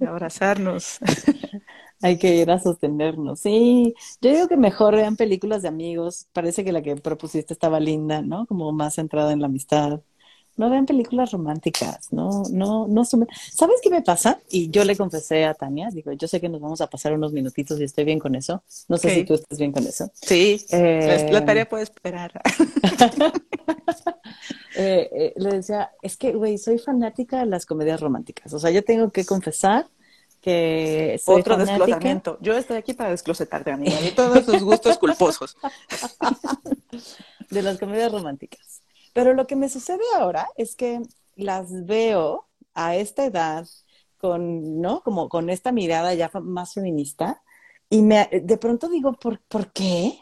abrazarnos. 0.00 0.98
Hay 2.04 2.18
que 2.18 2.34
ir 2.34 2.50
a 2.50 2.58
sostenernos. 2.58 3.38
Sí, 3.38 3.94
yo 4.20 4.32
digo 4.32 4.48
que 4.48 4.56
mejor 4.56 4.96
vean 4.96 5.14
películas 5.14 5.62
de 5.62 5.68
amigos. 5.68 6.26
Parece 6.32 6.64
que 6.64 6.72
la 6.72 6.82
que 6.82 6.96
propusiste 6.96 7.52
estaba 7.52 7.78
linda, 7.78 8.22
¿no? 8.22 8.44
Como 8.46 8.72
más 8.72 8.96
centrada 8.96 9.32
en 9.32 9.38
la 9.40 9.46
amistad 9.46 10.00
no 10.56 10.68
vean 10.68 10.86
películas 10.86 11.30
románticas, 11.30 12.12
no, 12.12 12.42
no, 12.50 12.86
no 12.86 13.04
¿Sabes 13.04 13.76
qué 13.82 13.90
me 13.90 14.02
pasa? 14.02 14.38
Y 14.50 14.70
yo 14.70 14.84
le 14.84 14.96
confesé 14.96 15.44
a 15.44 15.54
Tania, 15.54 15.88
digo, 15.90 16.12
yo 16.12 16.28
sé 16.28 16.40
que 16.40 16.48
nos 16.48 16.60
vamos 16.60 16.80
a 16.80 16.88
pasar 16.88 17.12
unos 17.14 17.32
minutitos 17.32 17.80
y 17.80 17.84
estoy 17.84 18.04
bien 18.04 18.18
con 18.18 18.34
eso. 18.34 18.62
No 18.88 18.98
sé 18.98 19.14
si 19.14 19.24
tú 19.24 19.34
estás 19.34 19.58
bien 19.58 19.72
con 19.72 19.86
eso. 19.86 20.10
Sí, 20.14 20.64
eh, 20.70 21.28
la 21.30 21.44
tarea 21.44 21.68
puede 21.68 21.84
esperar. 21.84 22.40
Eh, 24.74 25.10
eh, 25.12 25.32
le 25.36 25.50
decía, 25.50 25.90
es 26.00 26.16
que, 26.16 26.32
güey, 26.32 26.56
soy 26.56 26.78
fanática 26.78 27.40
de 27.40 27.46
las 27.46 27.66
comedias 27.66 28.00
románticas. 28.00 28.52
O 28.54 28.58
sea, 28.58 28.70
yo 28.70 28.82
tengo 28.82 29.10
que 29.10 29.26
confesar 29.26 29.86
que 30.40 31.20
soy 31.22 31.40
Otro 31.40 31.56
desglosamiento. 31.58 32.38
Yo 32.40 32.56
estoy 32.56 32.78
aquí 32.78 32.94
para 32.94 33.10
desclosetarte, 33.10 33.70
amiga, 33.70 34.00
y 34.00 34.10
todos 34.12 34.46
tus 34.46 34.62
gustos 34.62 34.98
culposos. 34.98 35.56
de 37.50 37.62
las 37.62 37.78
comedias 37.78 38.10
románticas. 38.10 38.81
Pero 39.12 39.34
lo 39.34 39.46
que 39.46 39.56
me 39.56 39.68
sucede 39.68 40.02
ahora 40.16 40.48
es 40.56 40.74
que 40.76 41.02
las 41.36 41.86
veo 41.86 42.48
a 42.74 42.96
esta 42.96 43.24
edad 43.24 43.66
con, 44.18 44.80
¿no? 44.80 45.02
Como 45.02 45.28
con 45.28 45.50
esta 45.50 45.72
mirada 45.72 46.14
ya 46.14 46.30
más 46.42 46.74
feminista 46.74 47.42
y 47.90 48.02
me, 48.02 48.28
de 48.32 48.56
pronto 48.56 48.88
digo, 48.88 49.12
¿por, 49.14 49.40
¿por 49.40 49.72
qué? 49.72 50.18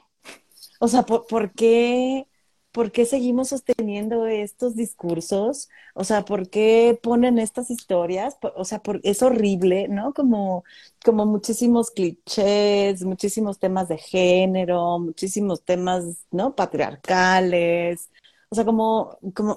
O 0.80 0.88
sea, 0.88 1.02
¿por, 1.04 1.52
qué 1.52 2.26
¿por 2.72 2.92
qué 2.92 3.04
seguimos 3.06 3.48
sosteniendo 3.50 4.26
estos 4.26 4.74
discursos? 4.76 5.68
O 5.94 6.04
sea, 6.04 6.24
¿por 6.24 6.48
qué 6.50 6.98
ponen 7.02 7.38
estas 7.38 7.70
historias? 7.70 8.38
O 8.56 8.64
sea, 8.64 8.82
es 9.02 9.22
horrible, 9.22 9.88
¿no? 9.88 10.14
Como, 10.14 10.64
como 11.04 11.26
muchísimos 11.26 11.90
clichés, 11.90 13.04
muchísimos 13.04 13.58
temas 13.58 13.88
de 13.88 13.98
género, 13.98 14.98
muchísimos 14.98 15.62
temas, 15.62 16.26
¿no? 16.30 16.54
Patriarcales. 16.56 18.10
O 18.50 18.54
sea, 18.56 18.64
como, 18.64 19.18
como, 19.34 19.56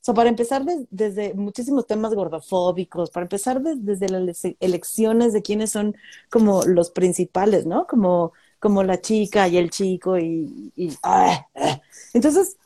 sea, 0.00 0.14
para 0.14 0.28
empezar 0.30 0.64
desde 0.90 1.34
muchísimos 1.34 1.86
temas 1.86 2.14
gordofóbicos, 2.14 3.10
para 3.10 3.24
empezar 3.24 3.60
desde 3.62 4.08
las 4.10 4.44
elecciones 4.60 5.32
de 5.32 5.42
quiénes 5.42 5.70
son 5.72 5.96
como 6.30 6.62
los 6.64 6.90
principales, 6.90 7.66
¿no? 7.66 7.86
Como, 7.86 8.32
como 8.60 8.82
la 8.84 9.00
chica 9.00 9.48
y 9.48 9.56
el 9.58 9.70
chico 9.70 10.18
y... 10.18 10.72
Ah, 11.02 11.46
ah. 11.56 11.80
Entonces, 12.14 12.58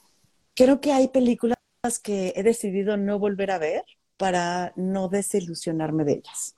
creo 0.57 0.81
que 0.83 0.93
hay 0.93 1.09
películas 1.09 1.59
que 2.03 2.35
he 2.37 2.45
decidido 2.45 2.99
no 2.99 3.19
volver 3.21 3.53
a 3.53 3.59
ver 3.59 3.85
para 4.19 4.75
no 4.77 5.09
desilusionarme 5.09 6.05
de 6.05 6.15
ellas. 6.15 6.58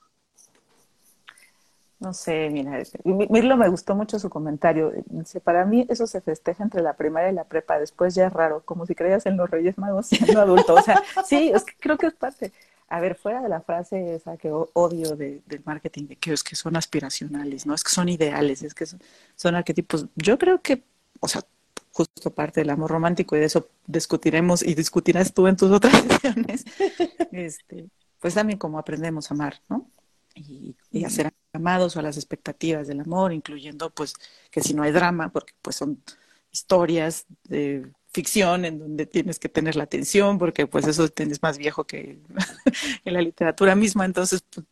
No 2.01 2.15
sé, 2.15 2.49
mira, 2.49 2.81
Mirlo 3.03 3.57
me 3.57 3.69
gustó 3.69 3.95
mucho 3.95 4.17
su 4.17 4.27
comentario. 4.27 4.91
Para 5.43 5.65
mí 5.65 5.85
eso 5.87 6.07
se 6.07 6.19
festeja 6.19 6.63
entre 6.63 6.81
la 6.81 6.93
primaria 6.93 7.29
y 7.29 7.33
la 7.35 7.43
prepa, 7.43 7.77
después 7.77 8.15
ya 8.15 8.25
es 8.25 8.33
raro, 8.33 8.63
como 8.65 8.87
si 8.87 8.95
creías 8.95 9.27
en 9.27 9.37
los 9.37 9.47
Reyes 9.51 9.77
Magos 9.77 10.07
siendo 10.07 10.41
adulto. 10.41 10.73
O 10.73 10.81
sea, 10.81 10.99
sí, 11.25 11.51
es 11.53 11.63
que 11.63 11.73
creo 11.79 11.99
que 11.99 12.07
es 12.07 12.13
parte. 12.13 12.53
A 12.89 12.99
ver, 12.99 13.13
fuera 13.13 13.39
de 13.43 13.49
la 13.49 13.61
frase 13.61 14.15
esa 14.15 14.35
que 14.35 14.49
odio 14.51 15.15
del 15.15 15.43
marketing, 15.63 16.07
de 16.07 16.15
que 16.15 16.33
es 16.33 16.43
que 16.43 16.55
son 16.55 16.75
aspiracionales, 16.75 17.67
¿no? 17.67 17.75
Es 17.75 17.83
que 17.83 17.91
son 17.91 18.09
ideales, 18.09 18.63
es 18.63 18.73
que 18.73 18.87
son, 19.35 19.55
arquetipos. 19.55 20.07
Yo 20.15 20.39
creo 20.39 20.59
que, 20.59 20.81
o 21.19 21.27
sea, 21.27 21.43
justo 21.91 22.31
parte 22.31 22.61
del 22.61 22.71
amor 22.71 22.89
romántico 22.89 23.35
y 23.35 23.39
de 23.41 23.45
eso 23.45 23.69
discutiremos 23.85 24.63
y 24.63 24.73
discutirás 24.73 25.33
tú 25.33 25.45
en 25.45 25.55
tus 25.55 25.69
otras 25.69 25.93
sesiones, 26.01 26.65
este, 27.31 27.89
pues 28.19 28.33
también 28.33 28.57
como 28.57 28.79
aprendemos 28.79 29.29
a 29.29 29.35
amar, 29.35 29.61
¿no? 29.69 29.87
Y, 30.33 30.75
y, 30.91 31.05
a 31.05 31.09
ser 31.09 31.30
amados 31.53 31.95
o 31.95 31.99
a 31.99 32.03
las 32.03 32.17
expectativas 32.17 32.87
del 32.87 33.01
amor, 33.01 33.33
incluyendo 33.33 33.89
pues 33.89 34.13
que 34.49 34.61
si 34.61 34.73
no 34.73 34.83
hay 34.83 34.91
drama, 34.91 35.29
porque 35.31 35.53
pues 35.61 35.75
son 35.75 36.01
historias 36.51 37.25
de 37.43 37.91
ficción 38.13 38.65
en 38.65 38.79
donde 38.79 39.05
tienes 39.05 39.39
que 39.39 39.49
tener 39.49 39.75
la 39.75 39.83
atención, 39.83 40.37
porque 40.37 40.67
pues 40.67 40.87
eso 40.87 41.05
es 41.05 41.41
más 41.41 41.57
viejo 41.57 41.85
que 41.85 42.19
en 43.05 43.13
la 43.13 43.21
literatura 43.21 43.75
misma, 43.75 44.05
entonces 44.05 44.43
pues, 44.49 44.65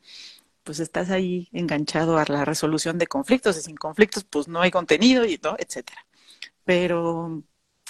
pues, 0.64 0.80
estás 0.80 1.10
ahí 1.10 1.50
enganchado 1.52 2.18
a 2.18 2.26
la 2.28 2.46
resolución 2.46 2.98
de 3.00 3.08
conflictos 3.08 3.58
y 3.58 3.62
sin 3.62 3.76
conflictos 3.78 4.24
pues 4.26 4.48
no 4.48 4.62
hay 4.62 4.72
contenido 4.72 5.26
y 5.26 5.40
no, 5.44 5.56
etcétera. 5.58 6.06
Pero, 6.66 7.44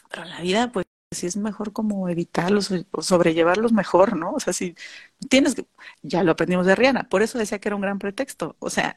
pero 0.10 0.25
la 0.25 0.41
vida 0.41 0.71
pues 0.71 0.86
si 1.12 1.26
es 1.28 1.38
mejor 1.38 1.74
como 1.74 2.08
evitarlos 2.10 2.72
o 2.91 3.02
sobrellevarlos 3.02 3.74
mejor, 3.74 4.15
¿no? 4.15 4.34
O 4.34 4.39
sea, 4.39 4.54
si 4.54 4.76
tienes 5.30 5.56
que, 5.56 5.65
ya 6.04 6.24
lo 6.24 6.32
aprendimos 6.32 6.65
de 6.67 6.76
Rihanna, 6.76 7.10
por 7.10 7.24
eso 7.24 7.39
decía 7.39 7.60
que 7.60 7.69
era 7.69 7.76
un 7.76 7.82
gran 7.82 7.98
pretexto, 8.00 8.56
o 8.60 8.69
sea, 8.69 8.95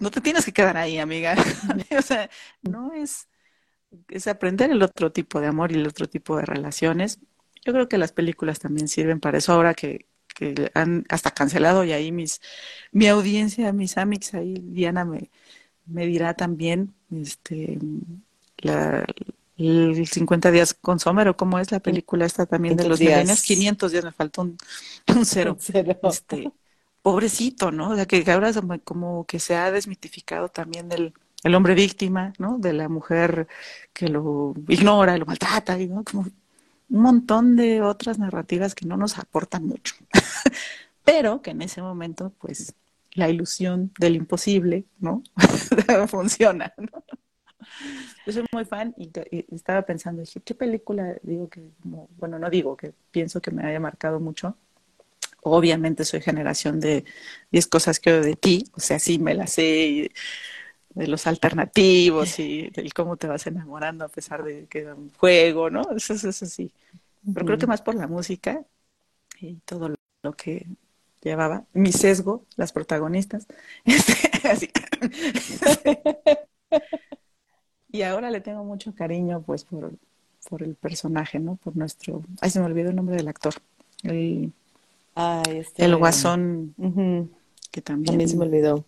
no 0.00 0.10
te 0.10 0.20
tienes 0.22 0.44
que 0.46 0.52
quedar 0.52 0.76
ahí, 0.76 0.98
amiga, 0.98 1.36
o 1.98 2.02
sea, 2.02 2.30
no 2.62 2.94
es, 2.94 3.28
es 4.08 4.26
aprender 4.28 4.70
el 4.70 4.82
otro 4.82 5.12
tipo 5.12 5.40
de 5.40 5.48
amor 5.48 5.72
y 5.72 5.76
el 5.76 5.86
otro 5.86 6.08
tipo 6.08 6.36
de 6.36 6.46
relaciones. 6.46 7.20
Yo 7.64 7.72
creo 7.72 7.88
que 7.88 7.98
las 7.98 8.12
películas 8.12 8.58
también 8.60 8.88
sirven 8.88 9.20
para 9.20 9.38
eso 9.38 9.52
ahora 9.52 9.74
que, 9.74 10.06
que 10.34 10.70
han 10.74 11.04
hasta 11.10 11.32
cancelado 11.32 11.84
y 11.84 11.92
ahí 11.92 12.12
mis, 12.12 12.40
mi 12.92 13.08
audiencia, 13.08 13.72
mis 13.72 13.98
amics 13.98 14.34
ahí, 14.34 14.54
Diana 14.62 15.04
me, 15.04 15.30
me 15.86 16.06
dirá 16.06 16.34
también, 16.34 16.94
este, 17.10 17.78
la, 18.58 19.06
el 19.56 20.06
50 20.06 20.50
días 20.50 20.74
con 20.74 20.98
Sommer, 20.98 21.28
o 21.28 21.36
cómo 21.36 21.58
es 21.58 21.70
la 21.70 21.80
película 21.80 22.26
esta 22.26 22.46
también 22.46 22.76
de 22.76 22.88
los 22.88 22.98
días. 22.98 23.42
500 23.42 23.92
días, 23.92 24.04
me 24.04 24.12
faltó 24.12 24.42
un, 24.42 24.56
cero. 25.24 25.56
Este, 26.02 26.52
pobrecito, 27.02 27.70
¿no? 27.70 27.90
O 27.90 27.96
sea, 27.96 28.06
que 28.06 28.24
ahora 28.30 28.50
como 28.82 29.26
que 29.26 29.38
se 29.38 29.54
ha 29.54 29.70
desmitificado 29.70 30.48
también 30.48 30.90
el, 30.90 31.14
el 31.42 31.54
hombre 31.54 31.74
víctima, 31.74 32.32
¿no? 32.38 32.58
De 32.58 32.72
la 32.72 32.88
mujer 32.88 33.46
que 33.92 34.08
lo 34.08 34.54
ignora, 34.68 35.16
lo 35.16 35.26
maltrata, 35.26 35.76
¿no? 35.76 36.02
Como 36.02 36.22
un 36.22 37.02
montón 37.02 37.56
de 37.56 37.82
otras 37.82 38.18
narrativas 38.18 38.74
que 38.74 38.86
no 38.86 38.96
nos 38.96 39.18
aportan 39.18 39.66
mucho. 39.66 39.94
Pero 41.04 41.42
que 41.42 41.50
en 41.50 41.62
ese 41.62 41.82
momento, 41.82 42.32
pues, 42.38 42.74
la 43.12 43.28
ilusión 43.28 43.92
del 43.98 44.16
imposible, 44.16 44.86
¿no? 44.98 45.22
Funciona, 46.08 46.72
¿no? 46.78 47.04
Yo 48.26 48.32
soy 48.32 48.44
muy 48.52 48.64
fan 48.64 48.94
y, 48.96 49.10
estaba 49.54 49.82
pensando, 49.82 50.22
dije, 50.22 50.40
¿qué 50.40 50.54
película 50.54 51.16
digo 51.22 51.48
que, 51.48 51.70
bueno, 51.82 52.38
no 52.38 52.50
digo 52.50 52.76
que 52.76 52.92
pienso 53.10 53.40
que 53.40 53.50
me 53.50 53.64
haya 53.64 53.80
marcado 53.80 54.20
mucho? 54.20 54.56
Obviamente 55.42 56.04
soy 56.04 56.22
generación 56.22 56.80
de 56.80 57.04
10 57.50 57.66
cosas 57.66 58.00
que 58.00 58.12
de 58.12 58.36
ti, 58.36 58.64
o 58.72 58.80
sea, 58.80 58.98
sí 58.98 59.18
me 59.18 59.34
la 59.34 59.46
sé, 59.46 60.10
de 60.94 61.06
los 61.08 61.26
alternativos 61.26 62.38
y 62.38 62.70
del 62.70 62.94
cómo 62.94 63.16
te 63.16 63.26
vas 63.26 63.46
enamorando 63.46 64.04
a 64.04 64.08
pesar 64.08 64.44
de 64.44 64.66
que 64.66 64.80
es 64.80 64.86
un 64.86 65.12
juego, 65.14 65.68
¿no? 65.70 65.82
Eso, 65.96 66.14
es 66.14 66.36
sí. 66.36 66.72
Pero 67.32 67.46
creo 67.46 67.58
que 67.58 67.66
más 67.66 67.82
por 67.82 67.94
la 67.94 68.06
música 68.06 68.64
y 69.40 69.56
todo 69.64 69.94
lo 70.22 70.32
que 70.32 70.66
llevaba. 71.22 71.64
Mi 71.72 71.92
sesgo, 71.92 72.46
las 72.56 72.72
protagonistas. 72.72 73.46
Este, 73.84 74.48
así. 74.48 74.70
Y 77.94 78.02
ahora 78.02 78.28
le 78.32 78.40
tengo 78.40 78.64
mucho 78.64 78.92
cariño, 78.92 79.40
pues, 79.42 79.62
por, 79.62 79.92
por 80.48 80.64
el 80.64 80.74
personaje, 80.74 81.38
¿no? 81.38 81.54
Por 81.54 81.76
nuestro... 81.76 82.24
Ay, 82.40 82.50
se 82.50 82.58
me 82.58 82.66
olvidó 82.66 82.90
el 82.90 82.96
nombre 82.96 83.14
del 83.14 83.28
actor. 83.28 83.54
El, 84.02 84.52
este... 85.48 85.84
el 85.84 85.94
guasón, 85.94 86.74
que 87.70 87.82
también... 87.82 88.06
También 88.06 88.28
se 88.28 88.36
me 88.36 88.46
olvidó. 88.46 88.84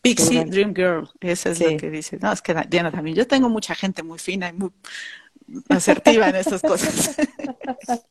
Pixie 0.00 0.46
Dream 0.46 0.74
Girl, 0.74 1.10
eso 1.20 1.50
es 1.50 1.60
lo 1.60 1.76
que 1.76 1.90
dice. 1.90 2.18
No, 2.22 2.32
es 2.32 2.40
que 2.40 2.54
Diana 2.70 2.90
también. 2.90 3.14
Yo 3.14 3.26
tengo 3.26 3.50
mucha 3.50 3.74
gente 3.74 4.02
muy 4.02 4.18
fina 4.18 4.48
y 4.48 4.54
muy 4.54 4.70
asertiva 5.68 6.30
en 6.30 6.36
estas 6.36 6.62
cosas. 6.62 7.16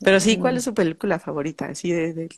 Pero 0.00 0.18
sí, 0.18 0.36
¿cuál 0.36 0.56
es 0.56 0.64
su 0.64 0.74
película 0.74 1.20
favorita? 1.20 1.66
Así 1.66 1.92
de, 1.92 2.28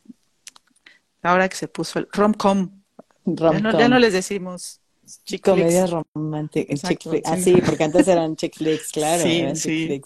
ahora 1.23 1.49
que 1.49 1.57
se 1.57 1.67
puso 1.67 1.99
el 1.99 2.09
rom-com. 2.13 2.83
Rom 3.25 3.57
ya, 3.79 3.89
no, 3.89 3.99
les 3.99 4.13
decimos 4.13 4.81
Chick 5.25 5.45
Comedias 5.45 5.91
románticas. 5.91 6.85
Ah, 7.25 7.37
sí, 7.37 7.57
porque 7.65 7.85
antes 7.85 8.09
eran 8.09 8.37
chick 8.37 8.57
flicks, 8.57 8.89
claro. 8.93 9.23
Sí, 9.23 9.45
sí. 9.55 10.03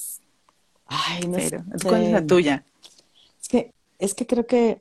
Ay, 0.87 1.27
no 1.27 1.39
sé. 1.39 1.63
¿Cuál 1.83 2.05
es 2.05 2.13
la 2.13 2.27
tuya? 2.27 2.65
Es 3.41 3.49
que, 3.49 3.73
es 3.99 4.15
que 4.15 4.27
creo 4.27 4.47
que 4.47 4.79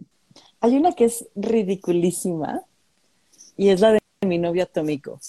hay 0.59 0.77
una 0.77 0.93
que 0.93 1.05
es 1.05 1.27
ridiculísima 1.35 2.61
y 3.57 3.69
es 3.69 3.81
la 3.81 3.93
de 3.93 3.99
mi 4.25 4.37
novio 4.37 4.63
atómico. 4.63 5.19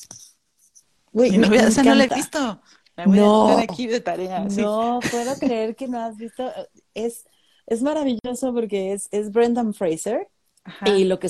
mi 1.12 1.30
novia, 1.38 1.68
esa 1.68 1.82
no 1.82 1.94
la 1.94 2.04
he 2.04 2.14
visto. 2.14 2.60
no, 3.06 3.58
aquí 3.58 3.86
de 3.86 4.00
tarea. 4.00 4.44
No, 4.44 5.00
puedo 5.10 5.34
creer 5.38 5.74
que 5.76 5.88
no 5.88 5.98
has 5.98 6.16
visto. 6.16 6.50
Es, 6.94 7.24
es 7.66 7.82
maravilloso 7.82 8.52
porque 8.52 8.92
es, 8.92 9.08
es 9.10 9.32
Brendan 9.32 9.74
Fraser 9.74 10.28
y 10.86 11.04
lo 11.04 11.18
que 11.18 11.28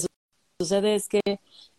sucede 0.58 0.94
es 0.94 1.08
que 1.08 1.20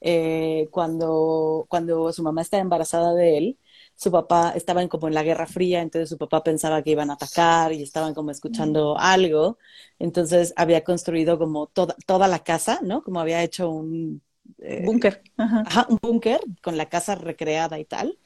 eh, 0.01 0.67
cuando, 0.71 1.65
cuando 1.69 2.11
su 2.11 2.23
mamá 2.23 2.41
estaba 2.41 2.61
embarazada 2.61 3.13
de 3.13 3.37
él, 3.37 3.59
su 3.95 4.11
papá 4.11 4.51
estaba 4.55 4.85
como 4.87 5.07
en 5.07 5.13
la 5.13 5.23
Guerra 5.23 5.47
Fría, 5.47 5.81
entonces 5.81 6.09
su 6.09 6.17
papá 6.17 6.43
pensaba 6.43 6.83
que 6.83 6.91
iban 6.91 7.09
a 7.09 7.13
atacar 7.13 7.71
y 7.71 7.81
estaban 7.81 8.13
como 8.13 8.31
escuchando 8.31 8.97
algo, 8.97 9.57
entonces 9.99 10.53
había 10.57 10.83
construido 10.83 11.37
como 11.37 11.67
toda, 11.67 11.95
toda 12.05 12.27
la 12.27 12.39
casa, 12.43 12.79
¿no? 12.83 13.01
Como 13.03 13.19
había 13.21 13.43
hecho 13.43 13.69
un... 13.69 14.21
Eh, 14.59 14.83
búnker. 14.85 15.23
Ajá. 15.37 15.87
un 15.89 15.97
búnker 16.01 16.41
con 16.61 16.77
la 16.77 16.89
casa 16.89 17.15
recreada 17.15 17.79
y 17.79 17.85
tal. 17.85 18.19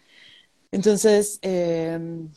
Entonces, 0.71 1.39
em, 1.43 2.31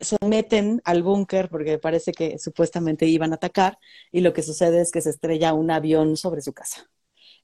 se 0.00 0.16
meten 0.24 0.80
al 0.84 1.02
búnker 1.02 1.48
porque 1.48 1.78
parece 1.78 2.12
que 2.12 2.38
supuestamente 2.38 3.06
iban 3.06 3.32
a 3.32 3.36
atacar 3.36 3.78
y 4.12 4.20
lo 4.20 4.32
que 4.32 4.42
sucede 4.42 4.80
es 4.80 4.92
que 4.92 5.00
se 5.00 5.10
estrella 5.10 5.54
un 5.54 5.70
avión 5.70 6.16
sobre 6.16 6.42
su 6.42 6.52
casa. 6.52 6.88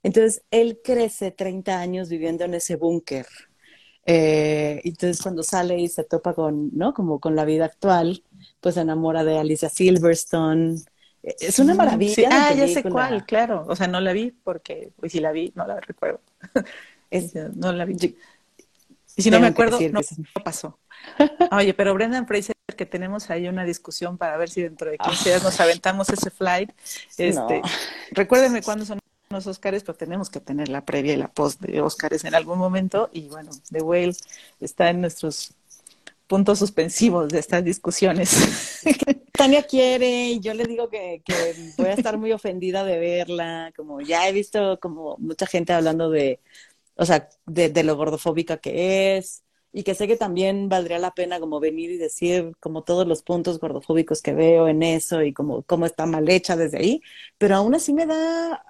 Entonces, 0.03 0.43
él 0.51 0.79
crece 0.83 1.31
30 1.31 1.79
años 1.79 2.09
viviendo 2.09 2.43
en 2.43 2.53
ese 2.53 2.75
búnker. 2.75 3.25
Eh, 4.05 4.81
entonces, 4.83 5.21
cuando 5.21 5.43
sale 5.43 5.79
y 5.79 5.87
se 5.87 6.03
topa 6.03 6.33
con, 6.33 6.69
¿no? 6.73 6.93
Como 6.93 7.19
con 7.19 7.35
la 7.35 7.45
vida 7.45 7.65
actual, 7.65 8.21
pues 8.59 8.75
se 8.75 8.81
enamora 8.81 9.23
de 9.23 9.37
Alicia 9.37 9.69
Silverstone. 9.69 10.75
Es 11.23 11.57
una 11.59 11.73
maravilla. 11.73 12.29
Ah, 12.31 12.53
ya 12.53 12.67
sé 12.67 12.83
cuál, 12.83 13.25
claro. 13.25 13.65
O 13.69 13.75
sea, 13.77 13.87
no 13.87 14.01
la 14.01 14.11
vi 14.11 14.31
porque, 14.31 14.91
pues 14.97 15.13
si 15.13 15.21
la 15.21 15.31
vi, 15.31 15.53
no 15.55 15.65
la 15.65 15.79
recuerdo. 15.79 16.19
no 17.55 17.71
la 17.71 17.85
vi. 17.85 18.17
Y 19.15 19.21
si 19.21 19.31
no 19.31 19.39
me 19.39 19.47
acuerdo, 19.47 19.79
no, 19.91 20.01
pasó. 20.43 20.79
Oye, 21.51 21.73
pero 21.73 21.93
Brendan 21.93 22.27
Fraser, 22.27 22.55
que 22.75 22.85
tenemos 22.85 23.29
ahí 23.29 23.47
una 23.47 23.63
discusión 23.63 24.17
para 24.17 24.35
ver 24.35 24.49
si 24.49 24.63
dentro 24.63 24.89
de 24.89 24.97
15 24.97 25.29
días 25.29 25.43
nos 25.43 25.59
aventamos 25.61 26.09
ese 26.09 26.29
flight. 26.29 26.71
Este, 27.17 27.61
Recuérdenme 28.11 28.61
cuándo 28.61 28.85
son 28.85 28.99
los 29.33 29.47
Óscares, 29.47 29.83
pero 29.83 29.97
tenemos 29.97 30.29
que 30.29 30.39
tener 30.39 30.69
la 30.69 30.85
previa 30.85 31.13
y 31.13 31.17
la 31.17 31.27
post 31.27 31.59
de 31.61 31.81
Óscares 31.81 32.23
en 32.23 32.35
algún 32.35 32.57
momento. 32.57 33.09
Y 33.11 33.27
bueno, 33.27 33.51
The 33.71 33.81
Whale 33.81 34.15
está 34.59 34.89
en 34.89 35.01
nuestros 35.01 35.53
puntos 36.27 36.59
suspensivos 36.59 37.29
de 37.29 37.39
estas 37.39 37.63
discusiones. 37.63 38.81
Tania 39.33 39.63
quiere 39.63 40.29
y 40.29 40.39
yo 40.39 40.53
le 40.53 40.65
digo 40.65 40.89
que, 40.89 41.21
voy 41.77 41.87
a 41.87 41.93
estar 41.93 42.17
muy 42.17 42.31
ofendida 42.31 42.83
de 42.83 42.99
verla, 42.99 43.73
como 43.75 43.99
ya 44.01 44.27
he 44.27 44.31
visto 44.31 44.79
como 44.79 45.17
mucha 45.17 45.45
gente 45.47 45.73
hablando 45.73 46.09
de, 46.09 46.39
o 46.95 47.05
sea, 47.05 47.29
de, 47.45 47.83
lo 47.83 47.97
gordofóbica 47.97 48.57
que 48.57 49.17
es 49.17 49.43
y 49.71 49.83
que 49.83 49.95
sé 49.95 50.07
que 50.07 50.17
también 50.17 50.69
valdría 50.69 50.99
la 50.99 51.15
pena 51.15 51.39
como 51.39 51.59
venir 51.59 51.91
y 51.91 51.97
decir 51.97 52.55
como 52.59 52.83
todos 52.83 53.07
los 53.07 53.23
puntos 53.23 53.59
gordofóbicos 53.59 54.21
que 54.21 54.33
veo 54.33 54.67
en 54.67 54.83
eso 54.83 55.23
y 55.23 55.33
como 55.33 55.63
cómo 55.63 55.85
está 55.85 56.05
mal 56.05 56.29
hecha 56.29 56.55
desde 56.55 56.77
ahí, 56.77 57.01
pero 57.37 57.55
aún 57.55 57.73
así 57.75 57.91
me 57.91 58.05
da, 58.05 58.63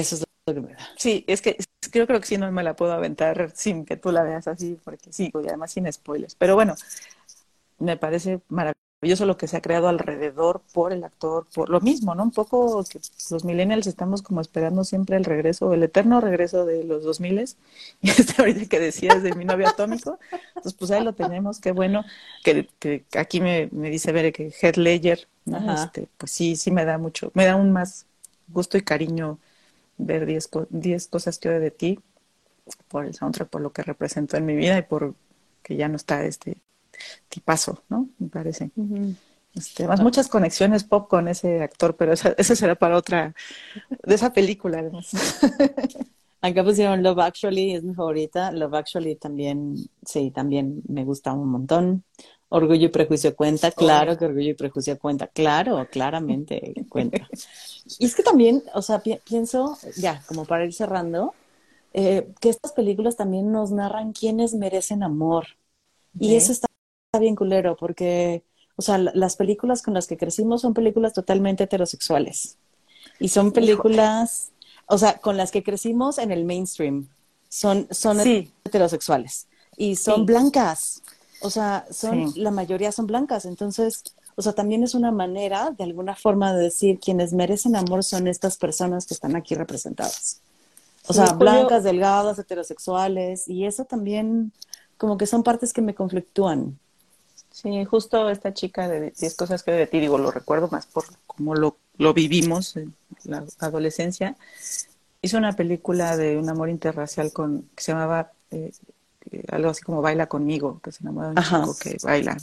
eso 0.00 0.16
es 0.16 0.24
lo 0.46 0.54
que 0.54 0.60
me 0.60 0.72
da. 0.74 0.88
Sí, 0.98 1.24
es 1.28 1.40
que 1.42 1.56
yo 1.92 2.06
creo 2.06 2.20
que 2.20 2.26
sí 2.26 2.38
no 2.38 2.50
me 2.52 2.62
la 2.62 2.76
puedo 2.76 2.92
aventar 2.92 3.52
sin 3.54 3.84
que 3.84 3.96
tú 3.96 4.12
la 4.12 4.22
veas 4.22 4.48
así, 4.48 4.78
porque 4.84 5.12
sí, 5.12 5.30
y 5.34 5.48
además 5.48 5.72
sin 5.72 5.90
spoilers. 5.92 6.34
Pero 6.34 6.54
bueno, 6.54 6.74
me 7.78 7.96
parece 7.96 8.40
maravilloso 8.48 9.26
lo 9.26 9.36
que 9.36 9.48
se 9.48 9.56
ha 9.56 9.60
creado 9.62 9.88
alrededor 9.88 10.62
por 10.72 10.92
el 10.92 11.04
actor, 11.04 11.46
por 11.54 11.68
lo 11.68 11.80
mismo, 11.80 12.14
¿no? 12.14 12.22
Un 12.22 12.30
poco 12.30 12.82
que 12.84 13.00
los 13.30 13.44
millennials 13.44 13.86
estamos 13.86 14.22
como 14.22 14.40
esperando 14.40 14.84
siempre 14.84 15.16
el 15.16 15.24
regreso, 15.24 15.74
el 15.74 15.82
eterno 15.82 16.20
regreso 16.20 16.64
de 16.64 16.84
los 16.84 17.02
2000 17.04 17.34
y 18.00 18.10
este 18.10 18.34
ahorita 18.38 18.66
que 18.66 18.80
decías 18.80 19.22
de 19.22 19.34
mi 19.34 19.44
novio 19.44 19.68
atómico, 19.68 20.18
entonces 20.48 20.74
pues 20.74 20.90
ahí 20.90 21.02
lo 21.04 21.12
tenemos, 21.14 21.60
qué 21.60 21.72
bueno, 21.72 22.04
que, 22.42 22.68
que 22.78 23.04
aquí 23.18 23.40
me, 23.40 23.68
me 23.72 23.90
dice 23.90 24.12
Bere 24.12 24.32
que 24.32 24.52
Head 24.62 24.76
Ledger, 24.76 25.28
este, 25.66 26.08
pues 26.16 26.30
sí, 26.32 26.56
sí 26.56 26.70
me 26.70 26.84
da 26.84 26.96
mucho, 26.98 27.30
me 27.34 27.44
da 27.46 27.56
un 27.56 27.72
más 27.72 28.06
gusto 28.48 28.78
y 28.78 28.82
cariño 28.82 29.38
ver 29.96 30.26
10 30.26 30.50
diez, 30.70 31.08
cosas 31.08 31.38
que 31.38 31.48
odio 31.48 31.60
de 31.60 31.70
ti 31.70 32.00
por 32.88 33.04
el 33.04 33.14
soundtrack, 33.14 33.48
por 33.48 33.60
lo 33.60 33.72
que 33.72 33.82
representó 33.82 34.36
en 34.36 34.46
mi 34.46 34.56
vida 34.56 34.78
y 34.78 34.82
por 34.82 35.14
que 35.62 35.76
ya 35.76 35.88
no 35.88 35.96
está 35.96 36.24
este 36.24 36.58
tipazo, 37.28 37.82
¿no? 37.88 38.08
Me 38.18 38.28
parece. 38.28 38.70
Este, 39.54 39.86
más 39.86 40.00
muchas 40.00 40.28
conexiones 40.28 40.84
pop 40.84 41.08
con 41.08 41.28
ese 41.28 41.62
actor, 41.62 41.96
pero 41.96 42.12
esa, 42.12 42.34
será 42.42 42.74
para 42.74 42.96
otra, 42.96 43.34
de 44.02 44.14
esa 44.14 44.32
película 44.32 44.78
además. 44.78 45.12
Acá 46.40 46.62
pusieron 46.62 47.02
Love 47.02 47.20
Actually, 47.20 47.74
es 47.74 47.82
mi 47.82 47.94
favorita. 47.94 48.52
Love 48.52 48.74
Actually 48.74 49.16
también, 49.16 49.76
sí, 50.04 50.30
también 50.30 50.82
me 50.88 51.04
gusta 51.04 51.32
un 51.32 51.48
montón. 51.48 52.04
Orgullo 52.54 52.86
y 52.86 52.88
prejuicio 52.88 53.34
cuenta, 53.34 53.72
claro 53.72 54.16
que 54.16 54.26
orgullo 54.26 54.50
y 54.50 54.54
prejuicio 54.54 54.96
cuenta, 54.96 55.26
claro, 55.26 55.88
claramente 55.90 56.72
cuenta. 56.88 57.28
Y 57.98 58.06
es 58.06 58.14
que 58.14 58.22
también, 58.22 58.62
o 58.74 58.80
sea, 58.80 59.02
pienso, 59.02 59.76
ya, 59.96 60.22
como 60.26 60.46
para 60.46 60.64
ir 60.64 60.72
cerrando, 60.72 61.34
eh, 61.92 62.32
que 62.40 62.48
estas 62.48 62.72
películas 62.72 63.16
también 63.16 63.50
nos 63.50 63.72
narran 63.72 64.12
quiénes 64.12 64.54
merecen 64.54 65.02
amor. 65.02 65.48
Y 66.18 66.36
eso 66.36 66.52
está, 66.52 66.68
bien 67.18 67.34
culero, 67.34 67.76
porque, 67.76 68.44
o 68.76 68.82
sea, 68.82 68.98
las 68.98 69.34
películas 69.34 69.82
con 69.82 69.92
las 69.92 70.06
que 70.06 70.16
crecimos 70.16 70.60
son 70.62 70.74
películas 70.74 71.12
totalmente 71.12 71.64
heterosexuales. 71.64 72.56
Y 73.18 73.28
son 73.28 73.50
películas, 73.50 74.52
o 74.86 74.96
sea, 74.96 75.18
con 75.18 75.36
las 75.36 75.50
que 75.50 75.64
crecimos 75.64 76.18
en 76.18 76.30
el 76.30 76.44
mainstream. 76.44 77.08
Son, 77.48 77.88
son 77.90 78.20
heterosexuales. 78.64 79.48
Y 79.76 79.96
son 79.96 80.24
blancas. 80.24 81.02
O 81.44 81.50
sea, 81.50 81.84
son, 81.90 82.32
la 82.36 82.50
mayoría 82.50 82.90
son 82.90 83.06
blancas, 83.06 83.44
entonces, 83.44 84.02
o 84.34 84.40
sea, 84.40 84.54
también 84.54 84.82
es 84.82 84.94
una 84.94 85.10
manera, 85.10 85.72
de 85.76 85.84
alguna 85.84 86.16
forma, 86.16 86.54
de 86.54 86.64
decir 86.64 86.98
quienes 86.98 87.34
merecen 87.34 87.76
amor 87.76 88.02
son 88.02 88.28
estas 88.28 88.56
personas 88.56 89.06
que 89.06 89.12
están 89.12 89.36
aquí 89.36 89.54
representadas. 89.54 90.40
O 91.06 91.12
sea, 91.12 91.34
blancas, 91.34 91.84
delgadas, 91.84 92.38
heterosexuales, 92.38 93.46
y 93.46 93.66
eso 93.66 93.84
también, 93.84 94.52
como 94.96 95.18
que 95.18 95.26
son 95.26 95.42
partes 95.42 95.74
que 95.74 95.82
me 95.82 95.94
conflictúan. 95.94 96.78
Sí, 97.50 97.84
justo 97.84 98.30
esta 98.30 98.54
chica 98.54 98.88
de 98.88 99.10
10 99.10 99.36
cosas 99.36 99.62
que 99.62 99.72
de 99.72 99.86
ti, 99.86 100.00
digo, 100.00 100.16
lo 100.16 100.30
recuerdo 100.30 100.68
más 100.68 100.86
por 100.86 101.04
cómo 101.26 101.54
lo, 101.54 101.76
lo 101.98 102.14
vivimos 102.14 102.78
en 102.78 102.94
la 103.24 103.44
adolescencia. 103.58 104.34
Hizo 105.20 105.36
una 105.36 105.52
película 105.52 106.16
de 106.16 106.38
un 106.38 106.48
amor 106.48 106.70
interracial 106.70 107.34
con, 107.34 107.68
que 107.74 107.82
se 107.82 107.92
llamaba 107.92 108.32
eh, 108.50 108.72
algo 109.48 109.70
así 109.70 109.82
como 109.82 110.02
Baila 110.02 110.26
conmigo, 110.26 110.80
que 110.82 110.92
se 110.92 111.02
enamora 111.02 111.30
de 111.30 111.34
un 111.36 111.44
chico 111.44 111.76
que 111.80 111.96
baila. 112.02 112.36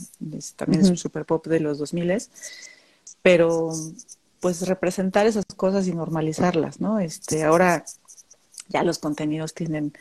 también 0.55 0.81
es 0.81 0.89
un 0.89 0.97
super 0.97 1.25
pop 1.25 1.47
de 1.47 1.59
los 1.59 1.77
2000 1.77 2.21
pero 3.21 3.71
pues 4.39 4.67
representar 4.67 5.27
esas 5.27 5.45
cosas 5.45 5.87
y 5.87 5.93
normalizarlas, 5.93 6.81
¿no? 6.81 6.99
Este, 6.99 7.43
ahora 7.43 7.85
ya 8.69 8.83
los 8.83 8.97
contenidos 8.97 9.53
tienen, 9.53 9.93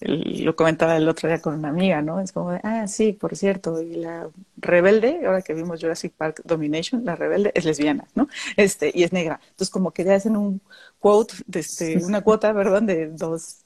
lo 0.00 0.54
comentaba 0.54 0.96
el 0.96 1.08
otro 1.08 1.28
día 1.28 1.40
con 1.40 1.54
una 1.54 1.70
amiga, 1.70 2.00
¿no? 2.00 2.20
Es 2.20 2.30
como 2.30 2.52
de, 2.52 2.60
ah, 2.62 2.86
sí, 2.86 3.12
por 3.12 3.36
cierto, 3.36 3.82
y 3.82 3.96
la 3.96 4.28
rebelde, 4.56 5.26
ahora 5.26 5.42
que 5.42 5.54
vimos 5.54 5.80
Jurassic 5.80 6.12
Park 6.12 6.42
Domination, 6.44 7.04
la 7.04 7.16
rebelde 7.16 7.50
es 7.54 7.64
lesbiana, 7.64 8.06
¿no? 8.14 8.28
Este, 8.56 8.92
y 8.94 9.02
es 9.02 9.12
negra. 9.12 9.40
Entonces 9.42 9.70
como 9.70 9.90
que 9.90 10.04
ya 10.04 10.14
hacen 10.14 10.36
un 10.36 10.60
quote, 11.00 11.34
de 11.46 11.60
este, 11.60 12.04
una 12.04 12.20
cuota, 12.20 12.54
perdón, 12.54 12.86
de 12.86 13.08
dos 13.10 13.64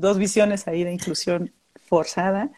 dos 0.00 0.18
visiones 0.18 0.66
ahí 0.66 0.84
de 0.84 0.92
inclusión 0.92 1.52
forzada. 1.86 2.50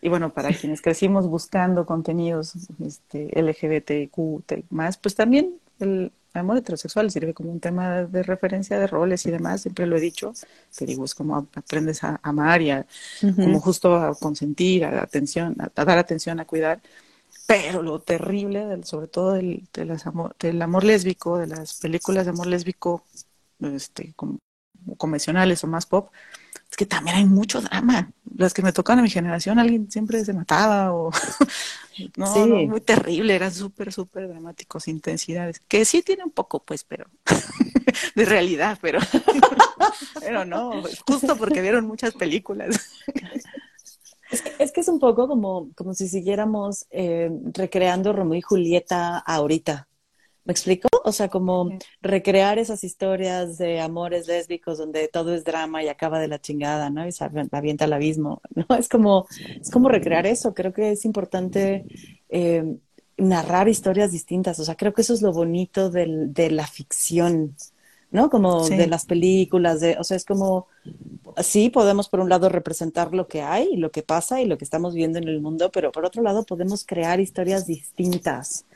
Y 0.00 0.08
bueno, 0.08 0.30
para 0.30 0.50
quienes 0.52 0.82
crecimos 0.82 1.28
buscando 1.28 1.86
contenidos 1.86 2.54
este, 2.84 3.30
LGBTQ 3.40 4.70
más, 4.70 4.96
pues 4.96 5.14
también 5.14 5.54
el 5.78 6.12
amor 6.34 6.58
heterosexual 6.58 7.10
sirve 7.10 7.34
como 7.34 7.52
un 7.52 7.60
tema 7.60 8.02
de 8.02 8.22
referencia 8.22 8.78
de 8.78 8.86
roles 8.86 9.26
y 9.26 9.30
demás, 9.30 9.62
siempre 9.62 9.86
lo 9.86 9.96
he 9.96 10.00
dicho, 10.00 10.32
te 10.76 10.86
digo, 10.86 11.04
es 11.04 11.14
como 11.14 11.36
aprendes 11.36 12.02
a 12.04 12.18
amar 12.22 12.62
y 12.62 12.70
a, 12.70 12.86
como 13.36 13.60
justo 13.60 13.96
a 13.96 14.14
consentir, 14.14 14.84
a, 14.84 15.02
atención, 15.02 15.56
a, 15.60 15.84
dar 15.84 15.98
atención, 15.98 16.40
a 16.40 16.46
cuidar. 16.46 16.80
Pero 17.46 17.82
lo 17.82 18.00
terrible, 18.00 18.64
del, 18.66 18.84
sobre 18.84 19.08
todo 19.08 19.32
del, 19.32 19.68
amor, 20.04 20.34
del 20.38 20.62
amor 20.62 20.84
lésbico, 20.84 21.38
de 21.38 21.48
las 21.48 21.74
películas 21.80 22.24
de 22.24 22.30
amor 22.30 22.46
lésbico 22.46 23.04
este, 23.60 24.14
como 24.16 24.38
convencionales 24.96 25.62
o 25.64 25.66
más 25.66 25.86
pop, 25.86 26.10
es 26.72 26.76
que 26.78 26.86
también 26.86 27.16
hay 27.16 27.26
mucho 27.26 27.60
drama. 27.60 28.10
Las 28.34 28.54
que 28.54 28.62
me 28.62 28.72
tocan 28.72 28.98
a 28.98 29.02
mi 29.02 29.10
generación, 29.10 29.58
alguien 29.58 29.90
siempre 29.90 30.24
se 30.24 30.32
mataba 30.32 30.94
o... 30.94 31.10
no, 32.16 32.46
muy 32.46 32.80
terrible, 32.80 33.34
era 33.34 33.50
súper, 33.50 33.92
súper 33.92 34.26
dramáticos, 34.26 34.88
intensidades. 34.88 35.60
Que 35.68 35.84
sí 35.84 36.00
tiene 36.00 36.24
un 36.24 36.30
poco, 36.30 36.64
pues, 36.64 36.82
pero... 36.84 37.04
de 38.16 38.24
realidad, 38.24 38.78
pero... 38.80 39.00
pero 40.20 40.46
no, 40.46 40.82
justo 41.06 41.36
porque 41.36 41.60
vieron 41.60 41.86
muchas 41.86 42.14
películas. 42.14 42.80
Es 44.58 44.72
que, 44.72 44.80
es 44.80 44.88
un 44.88 44.98
poco 44.98 45.28
como, 45.28 45.68
como 45.74 45.92
si 45.92 46.08
siguiéramos 46.08 46.86
eh, 46.90 47.30
recreando 47.52 48.14
Romeo 48.14 48.38
y 48.38 48.40
Julieta 48.40 49.18
ahorita. 49.18 49.88
¿Me 50.44 50.52
explico? 50.54 50.88
O 51.04 51.10
sea, 51.10 51.28
como 51.28 51.70
recrear 52.00 52.58
esas 52.58 52.84
historias 52.84 53.58
de 53.58 53.80
amores 53.80 54.28
lésbicos 54.28 54.78
donde 54.78 55.08
todo 55.08 55.34
es 55.34 55.42
drama 55.42 55.82
y 55.82 55.88
acaba 55.88 56.20
de 56.20 56.28
la 56.28 56.40
chingada, 56.40 56.90
¿no? 56.90 57.06
Y 57.06 57.12
se 57.12 57.24
avienta 57.24 57.86
al 57.86 57.92
abismo, 57.92 58.40
¿no? 58.54 58.76
Es 58.76 58.88
como, 58.88 59.26
es 59.60 59.70
como 59.70 59.88
recrear 59.88 60.26
eso. 60.26 60.54
Creo 60.54 60.72
que 60.72 60.92
es 60.92 61.04
importante 61.04 61.84
eh, 62.28 62.76
narrar 63.16 63.68
historias 63.68 64.12
distintas. 64.12 64.60
O 64.60 64.64
sea, 64.64 64.76
creo 64.76 64.94
que 64.94 65.02
eso 65.02 65.14
es 65.14 65.22
lo 65.22 65.32
bonito 65.32 65.90
del, 65.90 66.32
de 66.32 66.50
la 66.52 66.68
ficción, 66.68 67.56
¿no? 68.12 68.30
Como 68.30 68.68
de 68.68 68.86
las 68.86 69.04
películas, 69.04 69.80
de, 69.80 69.96
o 69.98 70.04
sea, 70.04 70.16
es 70.16 70.24
como, 70.24 70.68
sí, 71.42 71.68
podemos 71.68 72.08
por 72.08 72.20
un 72.20 72.28
lado 72.28 72.48
representar 72.48 73.12
lo 73.12 73.26
que 73.26 73.42
hay, 73.42 73.76
lo 73.76 73.90
que 73.90 74.02
pasa 74.04 74.40
y 74.40 74.46
lo 74.46 74.56
que 74.56 74.64
estamos 74.64 74.94
viendo 74.94 75.18
en 75.18 75.26
el 75.26 75.40
mundo, 75.40 75.72
pero 75.72 75.90
por 75.90 76.04
otro 76.04 76.22
lado 76.22 76.44
podemos 76.44 76.84
crear 76.86 77.18
historias 77.18 77.66
distintas 77.66 78.66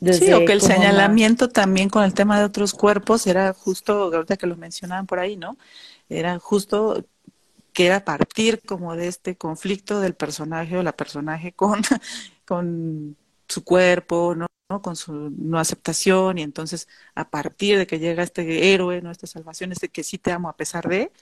sí, 0.00 0.32
o 0.32 0.44
que 0.44 0.52
el 0.52 0.60
señalamiento 0.60 1.48
también 1.48 1.88
con 1.88 2.04
el 2.04 2.14
tema 2.14 2.38
de 2.38 2.44
otros 2.44 2.74
cuerpos 2.74 3.26
era 3.26 3.52
justo, 3.52 4.14
ahorita 4.14 4.36
que 4.36 4.46
lo 4.46 4.56
mencionaban 4.56 5.06
por 5.06 5.18
ahí, 5.18 5.36
¿no? 5.36 5.56
Era 6.08 6.38
justo 6.38 7.04
que 7.72 7.86
era 7.86 8.04
partir 8.04 8.62
como 8.62 8.96
de 8.96 9.08
este 9.08 9.36
conflicto 9.36 10.00
del 10.00 10.14
personaje 10.14 10.78
o 10.78 10.82
la 10.82 10.96
personaje 10.96 11.52
con, 11.52 11.82
con 12.46 13.16
su 13.48 13.64
cuerpo, 13.64 14.34
¿no? 14.34 14.46
con 14.82 14.96
su 14.96 15.30
no 15.36 15.58
aceptación 15.58 16.38
y 16.38 16.42
entonces 16.42 16.88
a 17.14 17.28
partir 17.30 17.78
de 17.78 17.86
que 17.86 17.98
llega 17.98 18.22
este 18.22 18.74
héroe, 18.74 19.00
¿no? 19.00 19.10
esta 19.10 19.26
salvación, 19.26 19.72
este 19.72 19.88
que 19.88 20.02
sí 20.02 20.18
te 20.18 20.32
amo 20.32 20.48
a 20.48 20.56
pesar 20.56 20.88
de, 20.88 21.12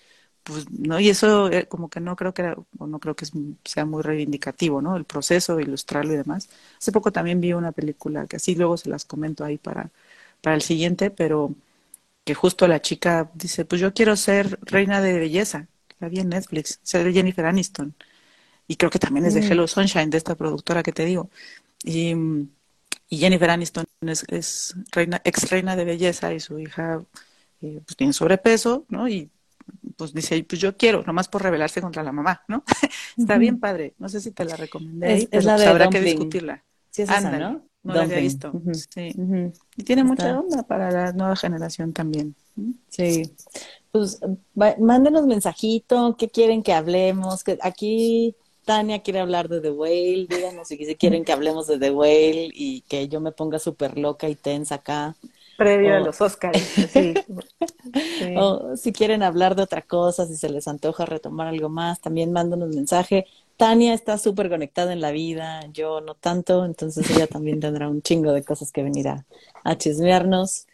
pues 0.45 0.71
no 0.71 1.01
y 1.01 1.09
eso 1.11 1.51
eh, 1.51 1.67
como 1.69 1.89
que 1.91 2.01
no 2.01 2.17
creo 2.17 2.35
que 2.35 2.43
era, 2.43 2.57
o 2.79 2.87
no 2.87 3.01
creo 3.01 3.17
que 3.17 3.27
sea 3.65 3.85
muy 3.87 4.03
reivindicativo 4.03 4.83
no 4.83 4.97
el 4.97 5.05
proceso 5.05 5.61
ilustrarlo 5.61 6.13
y 6.15 6.17
demás. 6.17 6.49
Hace 6.79 6.93
poco 6.93 7.13
también 7.13 7.41
vi 7.41 7.53
una 7.55 7.73
película 7.73 8.27
que 8.27 8.37
así 8.37 8.55
luego 8.55 8.77
se 8.77 8.89
las 8.91 9.05
comento 9.05 9.45
ahí 9.45 9.59
para 9.59 9.91
para 10.43 10.57
el 10.57 10.63
siguiente 10.63 11.11
pero 11.11 11.55
que 12.25 12.35
justo 12.35 12.69
la 12.69 12.83
chica 12.83 13.31
dice 13.35 13.65
pues 13.65 13.81
yo 13.81 13.95
quiero 13.95 14.17
ser 14.17 14.59
reina 14.63 15.01
de 15.03 15.19
belleza 15.19 15.69
la 16.01 16.09
vi 16.09 16.21
en 16.21 16.29
Netflix 16.31 16.81
ser 16.83 17.13
Jennifer 17.13 17.47
Aniston. 17.47 17.95
Y 18.69 18.77
creo 18.77 18.91
que 18.91 18.99
también 18.99 19.27
es 19.27 19.35
de 19.35 19.43
mm. 19.43 19.53
Hello 19.53 19.67
Sunshine 19.69 20.11
de 20.11 20.19
esta 20.19 20.37
productora 20.37 20.83
que 20.83 20.93
te 20.93 21.05
digo. 21.05 21.31
Y, 21.85 22.15
y 23.09 23.19
Jennifer 23.19 23.51
Aniston 23.51 23.87
es, 24.03 24.25
es 24.29 24.75
reina 24.93 25.21
ex 25.25 25.51
reina 25.51 25.77
de 25.77 25.85
belleza 25.85 26.33
y 26.35 26.41
su 26.41 26.59
hija 26.59 27.05
eh, 27.61 27.81
pues 27.85 27.97
tiene 27.97 28.13
sobrepeso 28.13 28.87
no 28.89 29.09
y 29.09 29.31
pues 29.97 30.13
dice, 30.13 30.45
pues 30.45 30.61
yo 30.61 30.77
quiero, 30.77 31.03
nomás 31.03 31.29
por 31.29 31.43
rebelarse 31.43 31.81
contra 31.81 32.03
la 32.03 32.13
mamá, 32.13 32.43
¿no? 32.49 32.65
Está 33.17 33.39
bien 33.39 33.61
padre. 33.61 33.95
No 33.99 34.09
sé 34.09 34.21
si 34.21 34.31
te 34.31 34.45
la 34.45 34.57
recomendé. 34.57 35.29
Es, 35.31 35.45
la 35.45 35.57
pues 35.57 35.67
habrá 35.67 35.89
que 35.89 36.01
discutirla. 36.01 36.65
Sí, 36.91 37.03
es 37.03 37.11
esa, 37.11 37.39
¿no? 37.39 37.65
No 37.83 37.95
la 37.95 38.03
había 38.03 38.19
visto. 38.19 38.53
Sí. 38.73 39.15
Y 39.77 39.83
tiene 39.83 40.05
mucha 40.05 40.39
onda 40.39 40.63
para 40.63 40.91
la 40.91 41.13
nueva 41.13 41.37
generación 41.37 41.93
también. 41.93 42.35
Sí. 42.89 43.31
Pues 43.91 44.21
mándenos 44.55 45.27
mensajito, 45.27 46.17
qué 46.17 46.29
quieren 46.29 46.63
que 46.63 46.73
hablemos, 46.73 47.45
que 47.45 47.59
aquí 47.61 48.35
Tania 48.65 49.03
quiere 49.03 49.21
hablar 49.21 49.49
de 49.49 49.61
The 49.61 49.71
Whale, 49.71 50.27
díganos 50.29 50.69
si 50.69 50.79
quieren 50.97 51.25
que 51.25 51.33
hablemos 51.33 51.67
de 51.67 51.79
The 51.79 51.91
Whale 51.91 52.51
y 52.53 52.81
que 52.83 53.09
yo 53.09 53.21
me 53.21 53.33
ponga 53.33 53.59
súper 53.59 53.99
loca 53.99 54.29
y 54.29 54.35
tensa 54.35 54.77
acá. 54.77 55.15
Previo 55.57 55.97
a 55.97 56.01
los 56.01 56.21
Oscars, 56.21 56.59
sí. 56.93 57.15
O 58.37 58.77
si 58.77 58.93
quieren 58.93 59.23
hablar 59.23 59.55
de 59.55 59.63
otra 59.63 59.83
cosa, 59.83 60.27
si 60.27 60.37
se 60.37 60.49
les 60.49 60.67
antoja 60.69 61.07
retomar 61.07 61.49
algo 61.49 61.69
más, 61.69 62.01
también 62.01 62.33
mándanos 62.33 62.75
mensaje. 62.75 63.27
Tania 63.57 63.95
está 63.95 64.19
súper 64.19 64.49
conectada 64.49 64.93
en 64.93 65.01
la 65.01 65.13
vida, 65.13 65.61
yo 65.73 66.01
no 66.01 66.15
tanto, 66.15 66.65
entonces 66.65 67.09
ella 67.11 67.27
también 67.27 67.61
tendrá 67.61 67.89
un 67.89 68.03
chingo 68.03 68.33
de 68.33 68.43
cosas 68.43 68.73
que 68.73 68.83
venir 68.83 69.09
a, 69.09 69.77
chismearnos. 69.77 70.67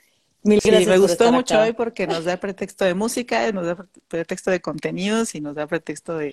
Mil 0.43 0.61
gracias. 0.65 0.89
me 0.89 0.97
gustó 0.97 1.31
mucho 1.31 1.61
hoy 1.61 1.75
porque 1.75 2.07
nos 2.07 2.25
da 2.25 2.39
pretexto 2.39 2.87
de 2.87 2.95
música, 2.95 3.53
nos 3.53 3.67
da 3.67 3.87
pretexto 4.09 4.51
de 4.51 4.61
contenidos 4.61 5.35
y 5.35 5.41
nos 5.43 5.55
da 5.55 5.67
pretexto 5.67 6.17
de, 6.17 6.33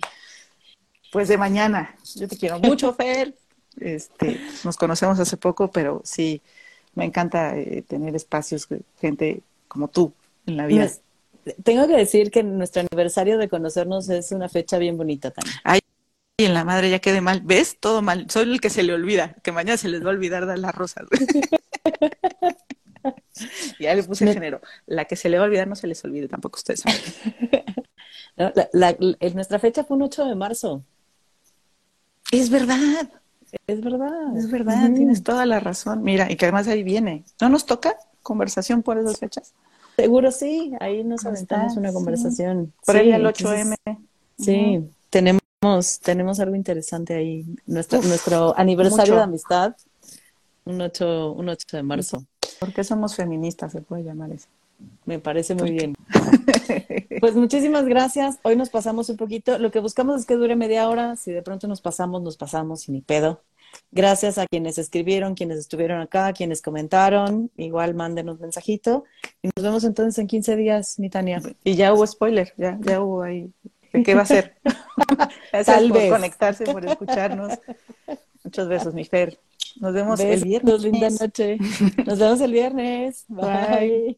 pues 1.12 1.28
de 1.28 1.38
mañana. 1.38 1.96
Yo 2.16 2.28
te 2.30 2.38
quiero 2.38 2.60
mucho, 2.60 2.94
Fer. 2.96 3.36
Este, 3.80 4.40
nos 4.64 4.78
conocemos 4.78 5.20
hace 5.20 5.38
poco, 5.38 5.70
pero 5.70 6.02
sí, 6.06 6.42
me 6.98 7.06
encanta 7.06 7.56
eh, 7.56 7.84
tener 7.88 8.16
espacios, 8.16 8.68
gente 9.00 9.42
como 9.68 9.88
tú 9.88 10.14
en 10.48 10.58
la 10.58 10.66
vida. 10.66 10.90
tengo 11.64 11.88
que 11.88 11.96
decir 11.96 12.32
que 12.32 12.42
nuestro 12.42 12.82
aniversario 12.82 13.38
de 13.38 13.48
conocernos 13.48 14.10
es 14.10 14.32
una 14.32 14.50
fecha 14.50 14.80
bien 14.80 14.98
bonita 14.98 15.30
también. 15.30 15.56
Y 16.40 16.46
en 16.46 16.54
la 16.54 16.64
madre 16.64 16.90
ya 16.90 17.00
quede 17.00 17.22
mal. 17.22 17.42
¿Ves? 17.44 17.78
Todo 17.80 18.02
mal. 18.02 18.30
Soy 18.30 18.44
el 18.44 18.62
que 18.62 18.70
se 18.70 18.84
le 18.84 18.94
olvida, 18.94 19.36
que 19.44 19.52
mañana 19.52 19.78
se 19.78 19.90
les 19.90 20.04
va 20.04 20.08
a 20.08 20.14
olvidar 20.14 20.46
dar 20.46 20.60
las 20.60 20.74
rosas. 20.74 21.06
ya 23.80 23.94
le 23.94 24.04
puse 24.04 24.34
género. 24.34 24.62
La 24.88 25.06
que 25.06 25.16
se 25.16 25.30
le 25.30 25.38
va 25.38 25.46
a 25.46 25.48
olvidar 25.48 25.68
no 25.68 25.76
se 25.76 25.88
les 25.88 26.04
olvide 26.04 26.28
tampoco 26.28 26.58
ustedes 26.58 26.84
nuestra 29.34 29.60
fecha 29.60 29.84
fue 29.84 29.98
un 29.98 30.04
8 30.04 30.26
de 30.26 30.36
marzo. 30.36 30.84
Es 32.32 32.50
verdad. 32.50 33.10
Es 33.68 33.82
verdad. 33.82 34.36
Es 34.38 34.52
verdad, 34.52 34.92
tienes 34.94 35.24
toda 35.24 35.46
la 35.46 35.60
razón. 35.60 36.04
Mira, 36.04 36.32
y 36.32 36.36
que 36.36 36.46
además 36.46 36.68
ahí 36.68 36.84
viene. 36.84 37.24
¿No 37.40 37.50
nos 37.50 37.66
toca 37.66 37.96
conversación 38.22 38.84
por 38.84 38.98
esas 38.98 39.20
fechas? 39.20 39.54
Seguro 39.96 40.32
sí, 40.32 40.74
ahí 40.80 41.04
nos 41.04 41.26
aventamos 41.26 41.76
una 41.78 41.92
conversación. 41.92 42.74
Por 42.86 42.98
ahí 42.98 43.12
el 43.12 43.26
8M. 43.26 43.76
sí, 44.38 44.88
tenemos 45.10 45.42
tenemos 46.04 46.40
algo 46.40 46.56
interesante 46.56 47.16
ahí. 47.16 47.46
Nuestro, 47.66 48.02
nuestro 48.04 48.58
aniversario 48.58 49.16
de 49.16 49.22
amistad, 49.24 49.76
un 50.66 50.80
8, 50.80 51.32
un 51.32 51.50
8 51.50 51.78
de 51.78 51.84
marzo. 51.84 52.24
¿Por 52.60 52.74
qué 52.74 52.84
somos 52.84 53.16
feministas? 53.16 53.72
Se 53.72 53.82
puede 53.82 54.04
llamar 54.04 54.32
eso. 54.32 54.48
Me 55.06 55.20
parece 55.20 55.56
muy 55.56 55.72
bien. 55.72 55.96
pues 57.20 57.36
muchísimas 57.36 57.86
gracias. 57.86 58.40
Hoy 58.44 58.56
nos 58.56 58.70
pasamos 58.70 59.10
un 59.10 59.18
poquito. 59.18 59.58
Lo 59.58 59.72
que 59.72 59.80
buscamos 59.80 60.20
es 60.20 60.26
que 60.26 60.36
dure 60.36 60.56
media 60.56 60.90
hora. 60.90 61.16
Si 61.16 61.32
de 61.32 61.42
pronto 61.42 61.68
nos 61.68 61.82
pasamos, 61.82 62.22
nos 62.22 62.38
pasamos 62.38 62.88
y 62.88 62.92
ni 62.92 63.02
pedo. 63.02 63.42
Gracias 63.92 64.38
a 64.38 64.48
quienes 64.48 64.78
escribieron, 64.78 65.36
quienes 65.36 65.58
estuvieron 65.60 66.02
acá, 66.02 66.34
quienes 66.34 66.62
comentaron. 66.62 67.52
Igual 67.58 67.96
mándenos 67.96 68.40
mensajito. 68.40 69.06
Y 69.42 69.50
nos 69.56 69.64
vemos 69.64 69.84
entonces 69.84 70.18
en 70.20 70.28
15 70.28 70.56
días, 70.56 71.00
mi 71.00 71.10
Tania. 71.10 71.42
Y 71.64 71.76
ya 71.76 71.94
hubo 71.94 72.06
spoiler, 72.06 72.54
ya, 72.58 72.78
ya 72.82 73.02
hubo 73.02 73.24
ahí 73.24 73.52
qué 74.04 74.16
va 74.16 74.22
a 74.22 74.26
ser. 74.26 74.56
Gracias 75.52 75.84
por 75.84 76.10
conectarse, 76.10 76.64
por 76.66 76.86
escucharnos. 76.86 77.60
Muchos 78.44 78.68
besos, 78.68 78.94
mi 78.94 79.06
Fer. 79.06 79.40
Nos 79.80 79.94
vemos 79.94 80.20
el 80.20 80.44
viernes. 80.44 80.82
Linda 80.82 81.10
noche. 81.10 81.58
Nos 82.06 82.20
vemos 82.20 82.42
el 82.42 82.52
viernes. 82.52 83.26
Bye. 83.28 84.18